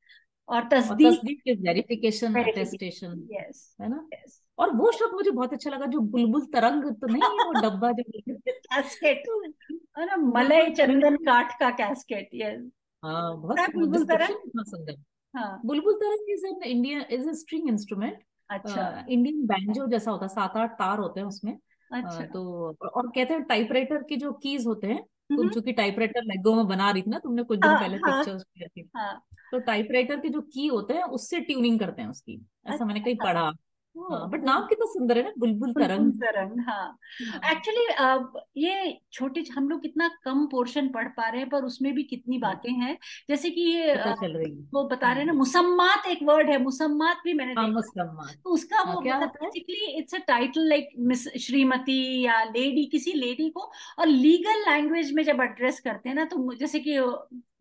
और 0.49 0.69
तस्दीक 0.69 1.13
तस्दीक 1.13 1.43
वेरिफिकेशन 1.61 2.35
अटेस्टेशन 2.35 3.29
यस 3.33 3.77
है 3.81 3.89
ना? 3.89 4.09
यस 4.15 4.43
और 4.59 4.71
वो 4.77 4.91
शब्द 4.93 5.15
मुझे 5.15 5.31
बहुत 5.31 5.53
अच्छा 5.53 5.71
लगा 5.71 5.87
जो 5.87 6.01
बुलबुल 6.13 6.45
तरंग 6.53 6.85
तो 6.85 7.07
नहीं 7.07 7.23
है 7.23 7.29
वो 7.29 7.53
डब्बा 7.63 7.91
जो 7.93 8.03
कैस्केट 8.49 9.29
और 9.99 10.17
मलय 10.19 10.71
चंदन 10.71 11.17
काठ 11.17 11.59
का 11.61 11.71
कैस्केट 11.71 12.29
यस 12.35 12.63
हाँ 13.03 13.37
बहुत 13.41 13.59
सुंदर। 13.59 14.97
हाँ। 15.35 15.67
Bulbul 15.67 15.95
Tarang 15.95 16.31
is 16.31 16.47
an 16.47 16.63
Indian 16.67 17.01
is 17.11 17.29
a 17.29 17.33
string 17.35 17.69
instrument 17.69 18.23
अच्छा। 18.51 18.83
इंडियन 19.09 19.47
बैंजो 19.47 19.87
जैसा 19.89 20.11
होता 20.11 20.25
है 20.25 20.29
सात 20.29 20.57
आठ 20.57 20.73
तार 20.79 20.99
होते 20.99 21.21
हैं 21.21 21.27
उसमें। 21.27 21.59
अच्छा। 21.91 22.25
तो 22.27 22.43
और 22.91 23.09
कहते 23.09 23.35
हैं 23.35 23.43
टाइपराइटर 23.45 24.03
की 24.03 24.17
जो 24.17 24.33
कीज 24.39 24.67
होते 24.67 24.87
हैं 24.87 25.03
तुम 25.37 25.49
हम्म, 25.49 25.51
चूँकि 25.51 25.73
टाइपराइटर 25.73 26.23
लेगो 26.25 26.55
में 26.55 26.67
बना 26.67 26.91
रही 26.91 27.03
थी 27.03 27.11
ना 27.11 27.19
तुमने 27.19 27.43
कुछ 27.45 27.59
दिन 27.61 27.77
हाँ 27.77 27.79
पहले 27.79 27.99
हाँ। 27.99 28.25
पिक्चर्स 28.29 28.45
थी। 28.69 28.83
हाँ। 28.95 29.21
तो 29.53 29.59
टाइपराइटर 29.63 30.21
के 30.21 30.29
जो 30.29 30.41
की 30.45 30.67
होते 30.69 30.95
हैं 30.95 31.03
उससे 31.13 31.41
ट्यूनिंग 31.43 31.79
करते 31.81 32.03
हैं 32.03 32.09
उसकी। 32.09 32.41
ऐसा 32.69 32.85
मैंने 32.85 33.01
कहीं 33.01 33.17
अच्छा। 33.17 33.23
पढ़ा। 33.23 33.43
हाँ 33.43 33.53
बट 33.97 34.45
नाम 34.45 34.67
कितना 34.67 34.87
सुंदर 34.87 35.19
है 35.19 35.23
ना 35.25 35.33
बुलबुल 35.39 35.73
तरंग। 35.73 36.13
तरंग 36.13 36.61
हाँ। 36.69 36.99
हाँ। 37.33 37.53
एक्चुअली 37.53 38.63
ये 38.63 38.99
छोटे 39.13 39.45
हम 39.55 39.69
लोग 39.69 39.83
कितना 39.83 40.09
कम 40.25 40.47
पोर्शन 40.47 40.89
पढ़ 40.89 41.09
पा 41.09 41.29
रहे 41.29 41.41
हैं 41.41 41.49
पर 41.51 41.65
उसमें 41.65 41.93
भी 41.95 42.03
कितनी 42.03 42.39
बातें 42.39 42.71
हैं। 42.73 42.97
जैसे 43.29 43.51
कि 43.51 43.61
ये 43.61 43.95
चल 43.97 44.33
रही 44.33 44.51
है। 44.51 44.67
वो 44.75 44.85
बता 44.89 45.11
रहे 45.11 45.19
हैं 45.19 45.27
ना 45.27 45.33
मुसम्मात 45.33 46.07
एक 46.07 46.19
वर्ड 46.23 46.51
है 46.51 46.63
मुसम्मात 46.63 47.21
भी 47.25 47.33
मैंने 47.35 47.53
हाँ 47.53 47.67
देखा। 47.67 48.33
तो 48.35 48.51
उसका 48.51 48.77
हाँ 48.77 48.95
वो 48.95 49.01
है? 49.01 49.27
Basically 49.27 49.87
it's 49.99 50.15
a 50.15 50.19
title 50.19 50.69
like 50.69 50.89
miss 50.99 51.29
Shrimati 51.41 52.01
या 52.25 52.43
लेडी 52.45 52.85
किसी 52.87 53.13
लेडी 53.13 53.49
को 53.51 53.71
और 53.99 54.07
लीगल 54.07 54.71
लैंग्वेज 54.71 55.13
में 55.13 55.23
जब 55.25 55.41
एड्रेस 55.43 55.81
करते 55.81 56.09
हैं 56.09 56.17
ना 56.17 56.25
तो 56.25 56.55
जैसे 56.55 56.81
कि 56.81 56.99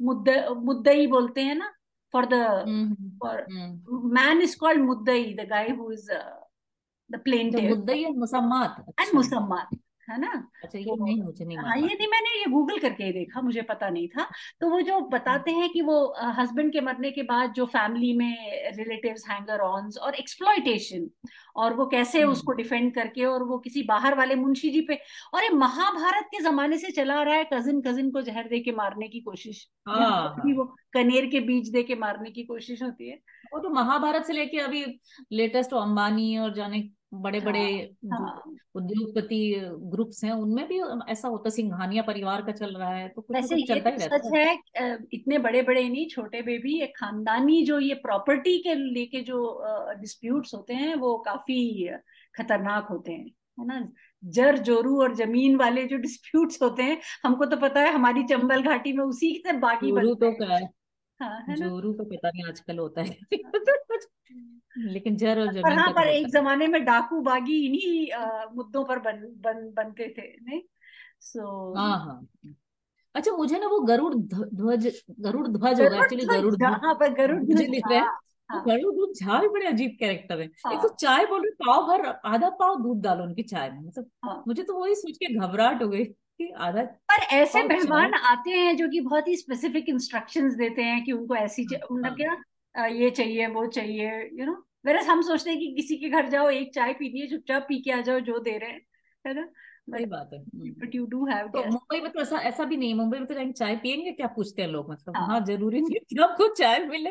मुद्द 0.01 0.29
मुद्दई 0.63 1.07
बोलते 1.07 1.41
हैं 1.41 1.55
ना 1.55 1.73
for 2.15 2.25
the 2.33 2.43
mm-hmm. 2.63 3.07
for 3.19 3.43
mm. 3.51 3.75
man 4.17 4.41
is 4.41 4.55
called 4.55 4.79
Muddai, 4.89 5.35
the 5.35 5.45
guy 5.45 5.67
who 5.77 5.91
is 5.91 6.09
uh, 6.09 6.39
the 7.09 7.19
plaintiff. 7.19 7.59
The 7.59 7.75
Muddai 7.75 8.05
and 8.07 8.21
Musammat. 8.23 8.71
And 8.97 9.09
Musammat. 9.17 9.67
है 10.09 10.19
ना? 10.21 10.31
अच्छा 10.63 10.67
तो 10.69 10.77
ये 10.79 10.95
नहीं 10.95 11.21
मुझे 11.23 11.45
नहीं 11.45 11.57
हाँ 11.57 11.77
ये 11.77 11.87
नहीं 11.87 12.07
मैंने 12.07 12.39
ये 12.39 12.45
गूगल 12.51 12.79
करके 12.79 13.03
ही 13.03 13.11
देखा 13.11 13.41
मुझे 13.41 13.61
पता 13.61 13.89
नहीं 13.89 14.07
था। 14.07 14.27
तो 14.61 14.69
वो 14.69 14.81
जो 14.81 14.99
बताते 15.09 15.51
हैं 15.51 15.69
कि 15.69 15.81
वो 15.81 15.97
हस्बैंड 16.39 16.71
के 16.73 16.81
मरने 16.81 17.11
के 17.11 17.23
बाद 17.23 17.53
जो 17.53 17.65
फैमिली 17.65 18.13
में 18.13 18.71
रिलेटिव्स 18.77 19.27
हैंगर 19.29 19.59
ऑन्स 19.59 19.97
और 19.97 20.15
एक्सप्लॉइटेशन 20.15 21.09
और 21.55 21.73
वो 21.73 21.85
कैसे 21.85 22.23
उसको 22.23 22.51
हम्म। 22.51 22.61
डिफेंड 22.63 22.93
करके 22.95 23.25
और 23.25 23.43
वो 23.43 23.57
किसी 23.59 23.83
बाहर 23.83 24.17
वाले 24.17 24.35
मुंशी 24.35 24.69
जी 24.69 24.81
पे 24.81 24.99
और 25.33 25.43
ये 25.43 25.49
महाभारत 25.49 26.25
के 26.25 26.43
जमाने 26.43 26.77
से 26.77 26.91
चला 26.91 27.19
आ 27.19 27.23
रहा 27.23 27.35
है 27.35 27.49
कजिन 27.53 27.81
कजिन 27.81 28.11
को 28.11 28.21
जहर 28.21 28.47
दे 28.49 28.59
के 28.59 28.71
मारने 28.71 29.07
की 29.07 29.19
कोशिश 29.19 29.67
हाँ। 29.87 29.99
हाँ 29.99 30.53
वो 30.55 30.65
कनेर 30.93 31.25
के 31.25 31.39
बीज 31.39 31.69
दे 31.69 31.83
के 31.83 31.95
मारने 31.95 32.31
की 32.31 32.43
कोशिश 32.43 32.81
होती 32.83 33.09
है। 33.09 33.15
वो 33.53 33.59
तो 33.59 33.69
महाभारत 33.69 34.25
से 34.25 34.33
लेके 34.33 34.59
अभी 34.59 34.85
लेटेस्ट 35.31 35.73
अंबानी 35.73 36.37
और 36.37 36.53
जाने 36.53 36.79
बड़े 37.13 37.39
बड़े 37.39 37.59
हाँ 38.11 38.19
हाँ। 38.19 38.55
उद्योगपति 38.75 39.55
ग्रुप्स 39.65 40.23
हैं 40.23 40.31
उनमें 40.31 40.67
भी 40.67 40.79
ऐसा 41.11 41.27
होता 41.27 41.47
है 41.47 41.51
सिंघानिया 41.51 42.03
परिवार 42.03 42.41
का 42.41 42.51
चल 42.51 42.75
रहा 42.75 42.89
है 42.89 43.09
तो 43.09 43.21
कुछ 43.21 43.37
वैसे 43.37 43.55
कुछ 43.55 43.67
चलता 43.67 43.89
तो 43.89 43.95
ही 43.95 44.01
सच 44.01 44.11
रहता 44.11 44.37
है 44.37 44.59
है 44.77 45.07
इतने 45.13 45.37
बड़े 45.37 45.61
बड़े 45.61 45.89
नहीं 45.89 46.07
छोटे 46.07 46.41
में 46.41 46.59
भी 46.59 46.79
ये 46.79 46.87
खानदानी 46.87 47.65
जो 47.65 47.79
ये 47.79 47.93
प्रॉपर्टी 47.93 48.57
के 48.57 48.75
लेके 48.75 49.21
जो 49.21 49.63
डिस्प्यूट्स 49.99 50.53
होते 50.53 50.73
हैं 50.73 50.95
वो 50.95 51.17
काफ़ी 51.17 51.89
खतरनाक 52.35 52.87
होते 52.89 53.11
हैं 53.11 53.25
है 53.59 53.67
ना? 53.67 53.91
जर 54.23 54.57
जोरू 54.57 55.01
और 55.01 55.15
ज़मीन 55.15 55.55
वाले 55.55 55.85
जो 55.85 55.97
डिस्प्यूट्स 55.97 56.61
होते 56.61 56.83
हैं 56.83 57.01
हमको 57.23 57.45
तो 57.45 57.57
पता 57.57 57.81
है 57.81 57.93
हमारी 57.93 58.23
चंबल 58.23 58.61
घाटी 58.61 58.93
में 58.93 59.03
उसी 59.03 59.43
से 59.47 59.53
बागी 59.53 59.89
जोरू 59.89 60.15
तो 60.15 60.25
हैं। 60.25 60.35
क्या 60.35 60.57
है 60.57 60.69
हाँ 61.19 61.45
है 61.49 61.59
ना? 61.59 61.67
जोरू 61.67 61.93
तो 61.93 62.03
पता 62.03 62.29
नहीं 62.29 62.43
आजकल 62.45 62.77
होता 62.77 63.01
है। 63.01 63.17
लेकिन 64.77 65.15
जर 65.15 65.39
और 65.39 65.47
पर 65.47 65.53
ज़मीन 65.53 65.79
हाँ 65.79 65.91
पर 65.93 66.07
एक 66.07 66.27
जमाने 66.31 66.67
में 66.67 66.83
डाकू 66.85 67.21
बागी 67.21 67.65
इन्हीं 67.65 68.55
मुद्दों 68.55 68.83
पर 68.83 68.99
बन 68.99 69.21
बन 69.43 69.71
बनते 69.75 70.07
थे 70.17 70.27
नहीं? 70.41 70.61
सो 71.21 71.73
हाँ 71.77 71.97
हाँ। 71.99 72.27
अच्छा 73.15 73.31
मुझे 73.31 73.59
ना 73.59 73.67
वो 73.67 73.79
गरुड़ 73.79 74.13
ध्वज 74.15 74.87
गरुड़ 75.19 75.47
ध्वज 75.47 75.81
होगा 75.81 75.97
एक्चुअली 75.97 76.25
गरुड़ 76.25 76.55
ध्वज। 76.55 76.79
हाँ 76.83 76.93
पर 76.93 77.13
गरुड़ 77.13 77.39
ध्वज 77.39 77.61
लिख 77.61 77.87
रहे 77.89 77.99
हैं। 77.99 78.05
हाँ। 78.49 78.63
गरुड़ 78.65 78.93
ध्वज 78.95 79.19
झा 79.19 79.39
भी 79.41 79.47
बड़े 79.47 79.67
अजीब 79.67 79.95
कैरेक्टर 79.99 80.39
है। 80.39 80.45
एक 80.45 80.51
तो 80.63 80.87
हाँ। 80.87 80.95
चाय 80.99 81.25
बोल 81.25 81.41
रहे 81.41 81.51
पाव 81.65 81.87
भर 81.87 82.05
आधा 82.05 82.49
पाव 82.59 82.75
दूध 82.83 83.01
डालो 83.01 83.23
उनकी 83.23 83.43
चाय 83.43 83.69
में। 83.69 83.79
मतलब 83.79 84.09
हाँ। 84.25 84.43
मुझे 84.47 84.63
तो 84.63 84.79
वही 84.79 84.95
सोच 84.95 85.17
के 85.17 85.33
घबराहट 85.35 85.83
हो 85.83 85.87
गई 85.87 86.03
कि 86.03 86.51
आधा 86.57 86.81
पर 87.11 87.21
ऐसे 87.35 87.63
मेहमान 87.63 88.13
आते 88.13 88.51
हैं 88.51 88.75
जो 88.77 88.87
कि 88.89 88.99
बहुत 89.01 89.27
ही 89.27 89.35
स्पेसिफिक 89.35 89.89
इंस्ट्रक्शंस 89.89 90.53
देते 90.53 90.81
हैं 90.81 91.03
कि 91.03 91.11
उनको 91.11 91.35
ऐसी 91.35 91.65
मतलब 91.65 92.15
क्या 92.15 92.35
ये 92.75 93.09
चाहिए 93.09 93.47
वो 93.47 93.65
चाहिए 93.65 94.29
यू 94.39 94.45
नो 94.45 94.65
वेरस 94.85 95.07
हम 95.07 95.21
सोचते 95.21 95.49
हैं 95.49 95.59
कि 95.59 95.73
किसी 95.75 95.97
के 95.97 96.09
घर 96.09 96.29
जाओ 96.29 96.49
एक 96.49 96.73
चाय 96.75 96.93
पीनी 96.93 97.19
है 97.19 97.27
चुपचाप 97.27 97.65
पी 97.69 97.81
के 97.81 97.91
आ 97.91 98.01
जाओ 98.01 98.19
जो 98.19 98.39
दे 98.39 98.57
रहे 98.57 98.69
हैं 98.71 98.81
है 99.27 99.33
ना? 99.33 99.45
सही 99.91 100.05
बात 100.05 100.29
है। 100.33 100.39
Hmm. 100.39 100.69
But 100.69 100.95
you 100.95 101.05
do 101.05 101.25
have 101.25 101.47
तो 101.47 101.63
मुंबई 101.63 101.99
में 102.01 102.11
तो 102.11 102.21
ऐसा 102.21 102.37
ऐसा 102.37 102.63
भी 102.63 102.77
नहीं 102.77 102.93
मुंबई 102.93 103.17
में 103.17 103.27
तो 103.27 103.51
चाय 103.51 103.75
पियेंगे 103.75 104.11
क्या 104.11 104.27
पूछते 104.27 104.61
हैं 104.61 104.69
लोग? 104.69 104.91
मतलब 104.91 105.15
हाँ। 105.17 105.27
हाँ 105.27 105.45
ज़रूरी 105.45 105.81
नहीं 105.81 105.99
कि 105.99 106.21
आपको 106.23 106.47
चाय 106.47 106.79
मिले। 106.79 107.09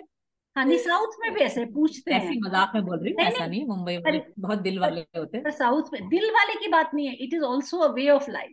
हाँ 0.56 0.64
नहीं 0.64 0.78
साउथ 0.78 1.08
में 1.20 1.32
भी 1.34 1.40
ऐसे 1.40 1.64
पूछते 1.64 2.14
हैं। 2.14 2.34
मज़ाक 2.40 2.72
में 2.74 2.84
बोल 2.84 2.98
रही 2.98 3.12
हूँ 3.12 3.22
ऐसा 3.22 3.46
नहीं। 3.46 3.66
मुंबई 3.66 3.96
वाले 3.96 4.22
बहुत 4.38 4.58
दिल 4.58 4.78
वाले 4.78 5.00
होते 5.00 5.38
हैं। 5.38 5.50
साउथ 5.50 5.82
में 5.92 6.08
दिल 6.08 6.30
वाले 6.30 6.54
की 6.54 6.68
बात 6.68 6.90
नहीं 6.94 7.06
है। 7.06 7.14
It 7.14 7.34
is 7.34 7.42
also 7.42 7.78
a 7.78 7.92
way 7.92 8.08
of 8.08 8.30
life 8.30 8.52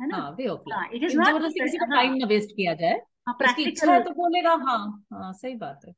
है 0.00 0.08
ना? 0.08 0.28
Way 0.28 0.46
of 0.46 0.94
it 0.94 1.02
is 1.02 1.18
life 1.18 1.28
not 1.28 1.52
किसी 1.52 1.78
का 1.78 1.86
टाइम 1.86 2.14
ना 2.14 2.26
वेस्ट 2.26 2.50
किया 2.50 2.74
जाए। 2.74 3.00
हाँ 3.28 3.34
है 3.34 3.38
प्रैक्टिकल 3.38 3.98
तो 4.02 4.10
बोलेगा 4.10 4.50
हाँ 4.50 5.04
हाँ 5.12 5.32
सही 5.32 5.54
बात 5.54 5.80
है। 5.86 5.92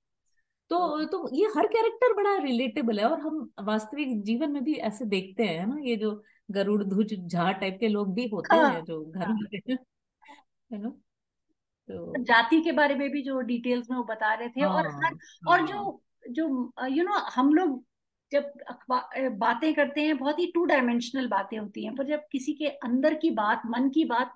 तो 0.71 1.05
तो 1.05 1.37
ये 1.37 1.47
हर 1.47 1.67
कैरेक्टर 1.67 2.13
बड़ा 2.13 2.37
रिलेटेबल 2.37 2.99
है 2.99 3.05
और 3.05 3.21
हम 3.21 3.51
वास्तविक 3.61 4.23
जीवन 4.23 4.51
में 4.51 4.65
भी 4.65 4.75
ऐसे 4.75 5.05
देखते 5.05 5.43
हैं 5.43 5.67
ना 5.67 5.77
ये 5.83 5.97
जो 5.97 6.25
गरुड़ 6.51 6.85
ध्वज 6.85 7.15
झा 7.27 7.53
टाइप 7.53 7.77
के 7.81 7.89
लोग 7.89 8.15
भी 8.15 8.29
होते 8.29 8.57
हाँ। 8.57 8.73
हैं 8.73 8.85
जो 8.85 9.05
घर 9.05 9.27
हाँ। 9.27 9.35
में 9.35 9.77
है 10.73 10.83
ना? 10.83 10.89
तो 11.89 12.23
जाति 12.23 12.61
के 12.61 12.73
बारे 12.73 12.95
में 12.95 13.11
भी 13.11 13.23
जो 13.23 13.41
डिटेल्स 13.41 13.91
में 13.91 13.97
वो 13.99 14.05
बता 14.05 14.35
रहे 14.35 14.49
थे 14.49 14.65
और 14.65 14.87
हर 14.87 14.87
हाँ 14.87 15.11
और 15.49 15.59
हाँ। 15.59 15.67
जो 15.67 16.03
जो 16.31 16.73
यू 16.87 17.05
नो 17.05 17.13
हम 17.13 17.55
लोग 17.55 17.85
जब 18.33 18.53
अखबार 18.69 19.29
बातें 19.29 19.75
करते 19.75 20.01
हैं 20.01 20.19
बहुत 20.19 20.39
ही 20.39 20.47
टू 20.55 20.65
डायमेंशनल 20.65 21.27
बातें 21.27 21.59
होती 21.59 21.85
हैं। 21.85 21.97
पर 21.97 22.07
जब 22.07 22.21
किसी 22.33 22.53
के 22.53 22.67
अंदर 22.67 23.15
की 23.15 23.31
बात 23.31 23.63
मन 23.67 23.89
की 23.89 24.05
बात 24.05 24.33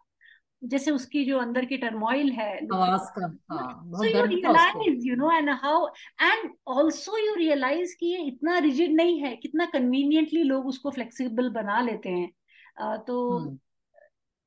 जैसे 0.64 0.90
उसकी 0.90 1.24
जो 1.24 1.38
अंदर 1.38 1.64
की 1.64 1.76
टर्मोइल 1.76 2.30
है 2.32 2.52
आवाज़ 2.56 3.10
का 3.18 3.28
सो 3.28 3.56
बहुत 3.90 4.06
यू 4.06 4.12
दर्द 4.12 4.30
था 4.44 4.50
उसको। 4.50 4.80
Realise 4.80 5.06
you 5.08 5.16
know 5.16 5.30
and 5.30 5.50
how 5.50 5.86
and 6.22 6.50
also 6.68 7.18
you 7.18 7.34
realise 7.34 7.96
कि 8.00 8.06
ये 8.06 8.22
इतना 8.22 8.58
रिजिड 8.58 8.92
नहीं 8.92 9.20
है 9.20 9.36
कितना 9.36 9.66
कन्वीनियंटली 9.66 10.42
लोग 10.42 10.66
उसको 10.66 10.90
फ्लेक्सिबल 10.90 11.48
बना 11.50 11.80
लेते 11.80 12.08
हैं। 12.08 12.96
तो 12.98 13.38
हम्म। 13.38 13.58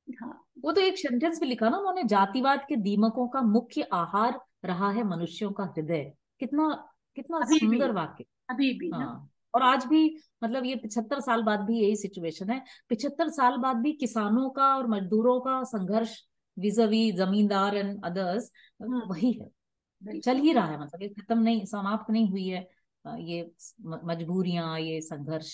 हाँ। 0.07 0.43
वो 0.63 0.71
तो 0.71 0.81
एक 0.81 0.97
सेंटेंस 0.97 1.39
भी 1.39 1.45
लिखा 1.45 1.69
ना 1.69 1.77
उन्होंने 1.77 2.03
जातिवाद 2.03 2.65
के 2.69 2.75
दीमकों 2.75 3.27
का 3.27 3.41
मुख्य 3.41 3.81
आहार 3.93 4.39
रहा 4.65 4.91
है 4.91 5.03
मनुष्यों 5.03 5.51
का 5.51 5.63
हृदय। 5.63 6.13
कितना 6.39 6.67
कितना 7.15 7.39
सुंदर 7.45 7.91
वाक्य। 7.91 8.25
अभी 8.49 8.73
भी 8.79 8.89
ना। 8.89 8.97
हाँ। 8.97 9.29
और 9.57 9.63
आज 9.63 9.85
भी 9.85 10.01
मतलब 10.43 10.65
ये 10.65 10.75
पिछहत्तर 10.75 11.19
साल 11.19 11.43
बाद 11.43 11.59
भी 11.59 11.79
यही 11.79 11.95
सिचुएशन 11.95 12.49
है। 12.49 12.61
पिछहत्तर 12.89 13.29
साल 13.29 13.57
बाद 13.57 13.77
भी 13.77 13.93
किसानों 13.93 14.49
का 14.49 14.75
और 14.77 14.87
मजदूरों 14.87 15.39
का 15.41 15.61
संघर्ष 15.63 16.17
विजवी 16.57 17.11
जमींदार 17.11 17.75
एंड 17.77 18.05
अदर्स 18.05 18.51
हम्म 18.81 19.01
वही 19.09 19.31
है। 19.33 20.19
चल 20.21 20.37
ही 20.37 20.53
रहा 20.53 20.67
है 20.67 20.79
मतलब 20.81 21.01
ये 21.01 21.09
खत्म 21.09 21.39
नहीं 21.39 21.65
समाप्त 21.65 22.11
नहीं 22.11 22.29
हुई 22.31 22.47
है 22.47 22.67
ये 23.05 23.41
मजबूरिया 23.43 24.01
मजबूरियाँ 24.07 24.79
ये 24.79 25.01
संघर्ष 25.01 25.53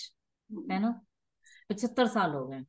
है 0.70 0.78
ना? 0.80 0.90
पचहत्तर 1.70 2.06
साल 2.08 2.32
हो 2.32 2.46
गए। 2.46 2.60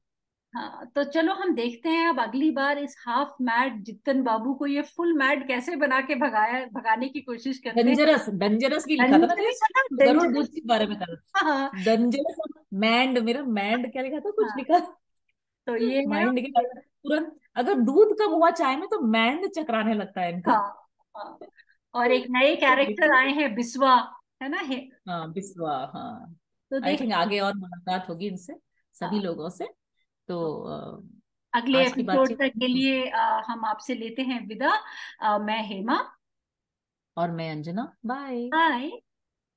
हाँ 0.55 0.85
तो 0.95 1.03
चलो 1.03 1.33
हम 1.33 1.53
देखते 1.55 1.89
हैं 1.89 2.07
अब 2.09 2.19
अगली 2.19 2.49
बार 2.51 2.77
इस 2.77 2.95
हाफ़ 2.99 3.31
मैड 3.43 3.81
जितन 3.83 4.21
बाबू 4.23 4.53
को 4.53 4.65
ये 4.67 4.81
फुल 4.89 5.13
मैड 5.13 5.47
कैसे 5.47 5.75
बना 5.75 5.99
के 6.01 6.15
भगाया 6.15 6.65
भगाने 6.73 7.09
की 7.09 7.21
कोशिश 7.21 7.57
करते 7.59 7.79
हैं। 7.79 7.85
डेंजरस 7.87 8.29
डेंजरस 8.35 8.85
भी 8.85 8.95
लिखा 8.95 9.17
था 9.17 10.23
दूध 10.25 10.47
के 10.47 10.61
बारे 10.65 10.85
में 10.85 10.97
था 10.99 11.05
हाँ 11.39 11.69
डेंजरस 11.85 12.37
मैंड 12.75 13.17
मेरा 13.19 13.43
मैंड 13.43 13.91
क्या 13.91 14.03
लिखा 14.03 14.19
था? 14.19 14.31
कुछ 14.31 14.45
हाँ। 14.45 14.55
लिखा 14.57 14.79
तो 15.67 15.75
ये 15.77 16.05
माइंड 16.05 16.39
के 16.39 16.51
तुरंत 16.61 17.35
अगर 17.55 17.73
दूध 17.81 18.17
कम 18.19 18.31
हुआ 18.31 18.49
चाय 18.51 18.75
में 18.75 18.87
तो 18.89 18.99
मैंड 19.07 19.47
चकराने 19.49 19.93
लगता 19.93 20.21
है 20.21 20.31
इनका। 20.33 20.51
हाँ 20.51 20.87
हाँ। 21.15 21.37
और 21.93 22.11
एक 22.11 22.25
नए 22.29 22.55
कैरेक्टर 22.63 23.15
आए 23.15 23.31
हैं 23.31 23.53
बिस्वा 23.55 23.95
है 24.43 24.49
ना? 24.49 24.57
है 24.59 24.77
हाँ 25.09 25.31
बिस्वा 25.33 25.77
हाँ। 25.93 26.35
तो 26.71 26.83
आई 26.85 26.97
थिंक 26.97 27.13
आगे 27.13 27.39
और 27.39 27.53
मुलाकात 27.55 28.09
होगी 28.09 28.27
इनसे 28.27 28.53
सभी 28.95 29.19
लोगों 29.19 29.49
से। 29.49 29.67
तो 30.27 30.35
तो 30.35 31.03
अगले 31.53 31.85
एपिसोड 31.87 32.29
तक 32.29 32.51
के 32.59 32.67
लिए 32.67 33.09
हम 33.47 33.65
आपसे 33.65 33.95
लेते 33.95 34.21
हैं 34.21 34.47
विदा। 34.47 35.37
मैं 35.37 35.63
हेमा। 35.63 36.15
और 37.17 37.31
मैं 37.31 37.51
अंजना। 37.51 37.93
बाय। 38.05 38.47
बाय। 38.47 39.04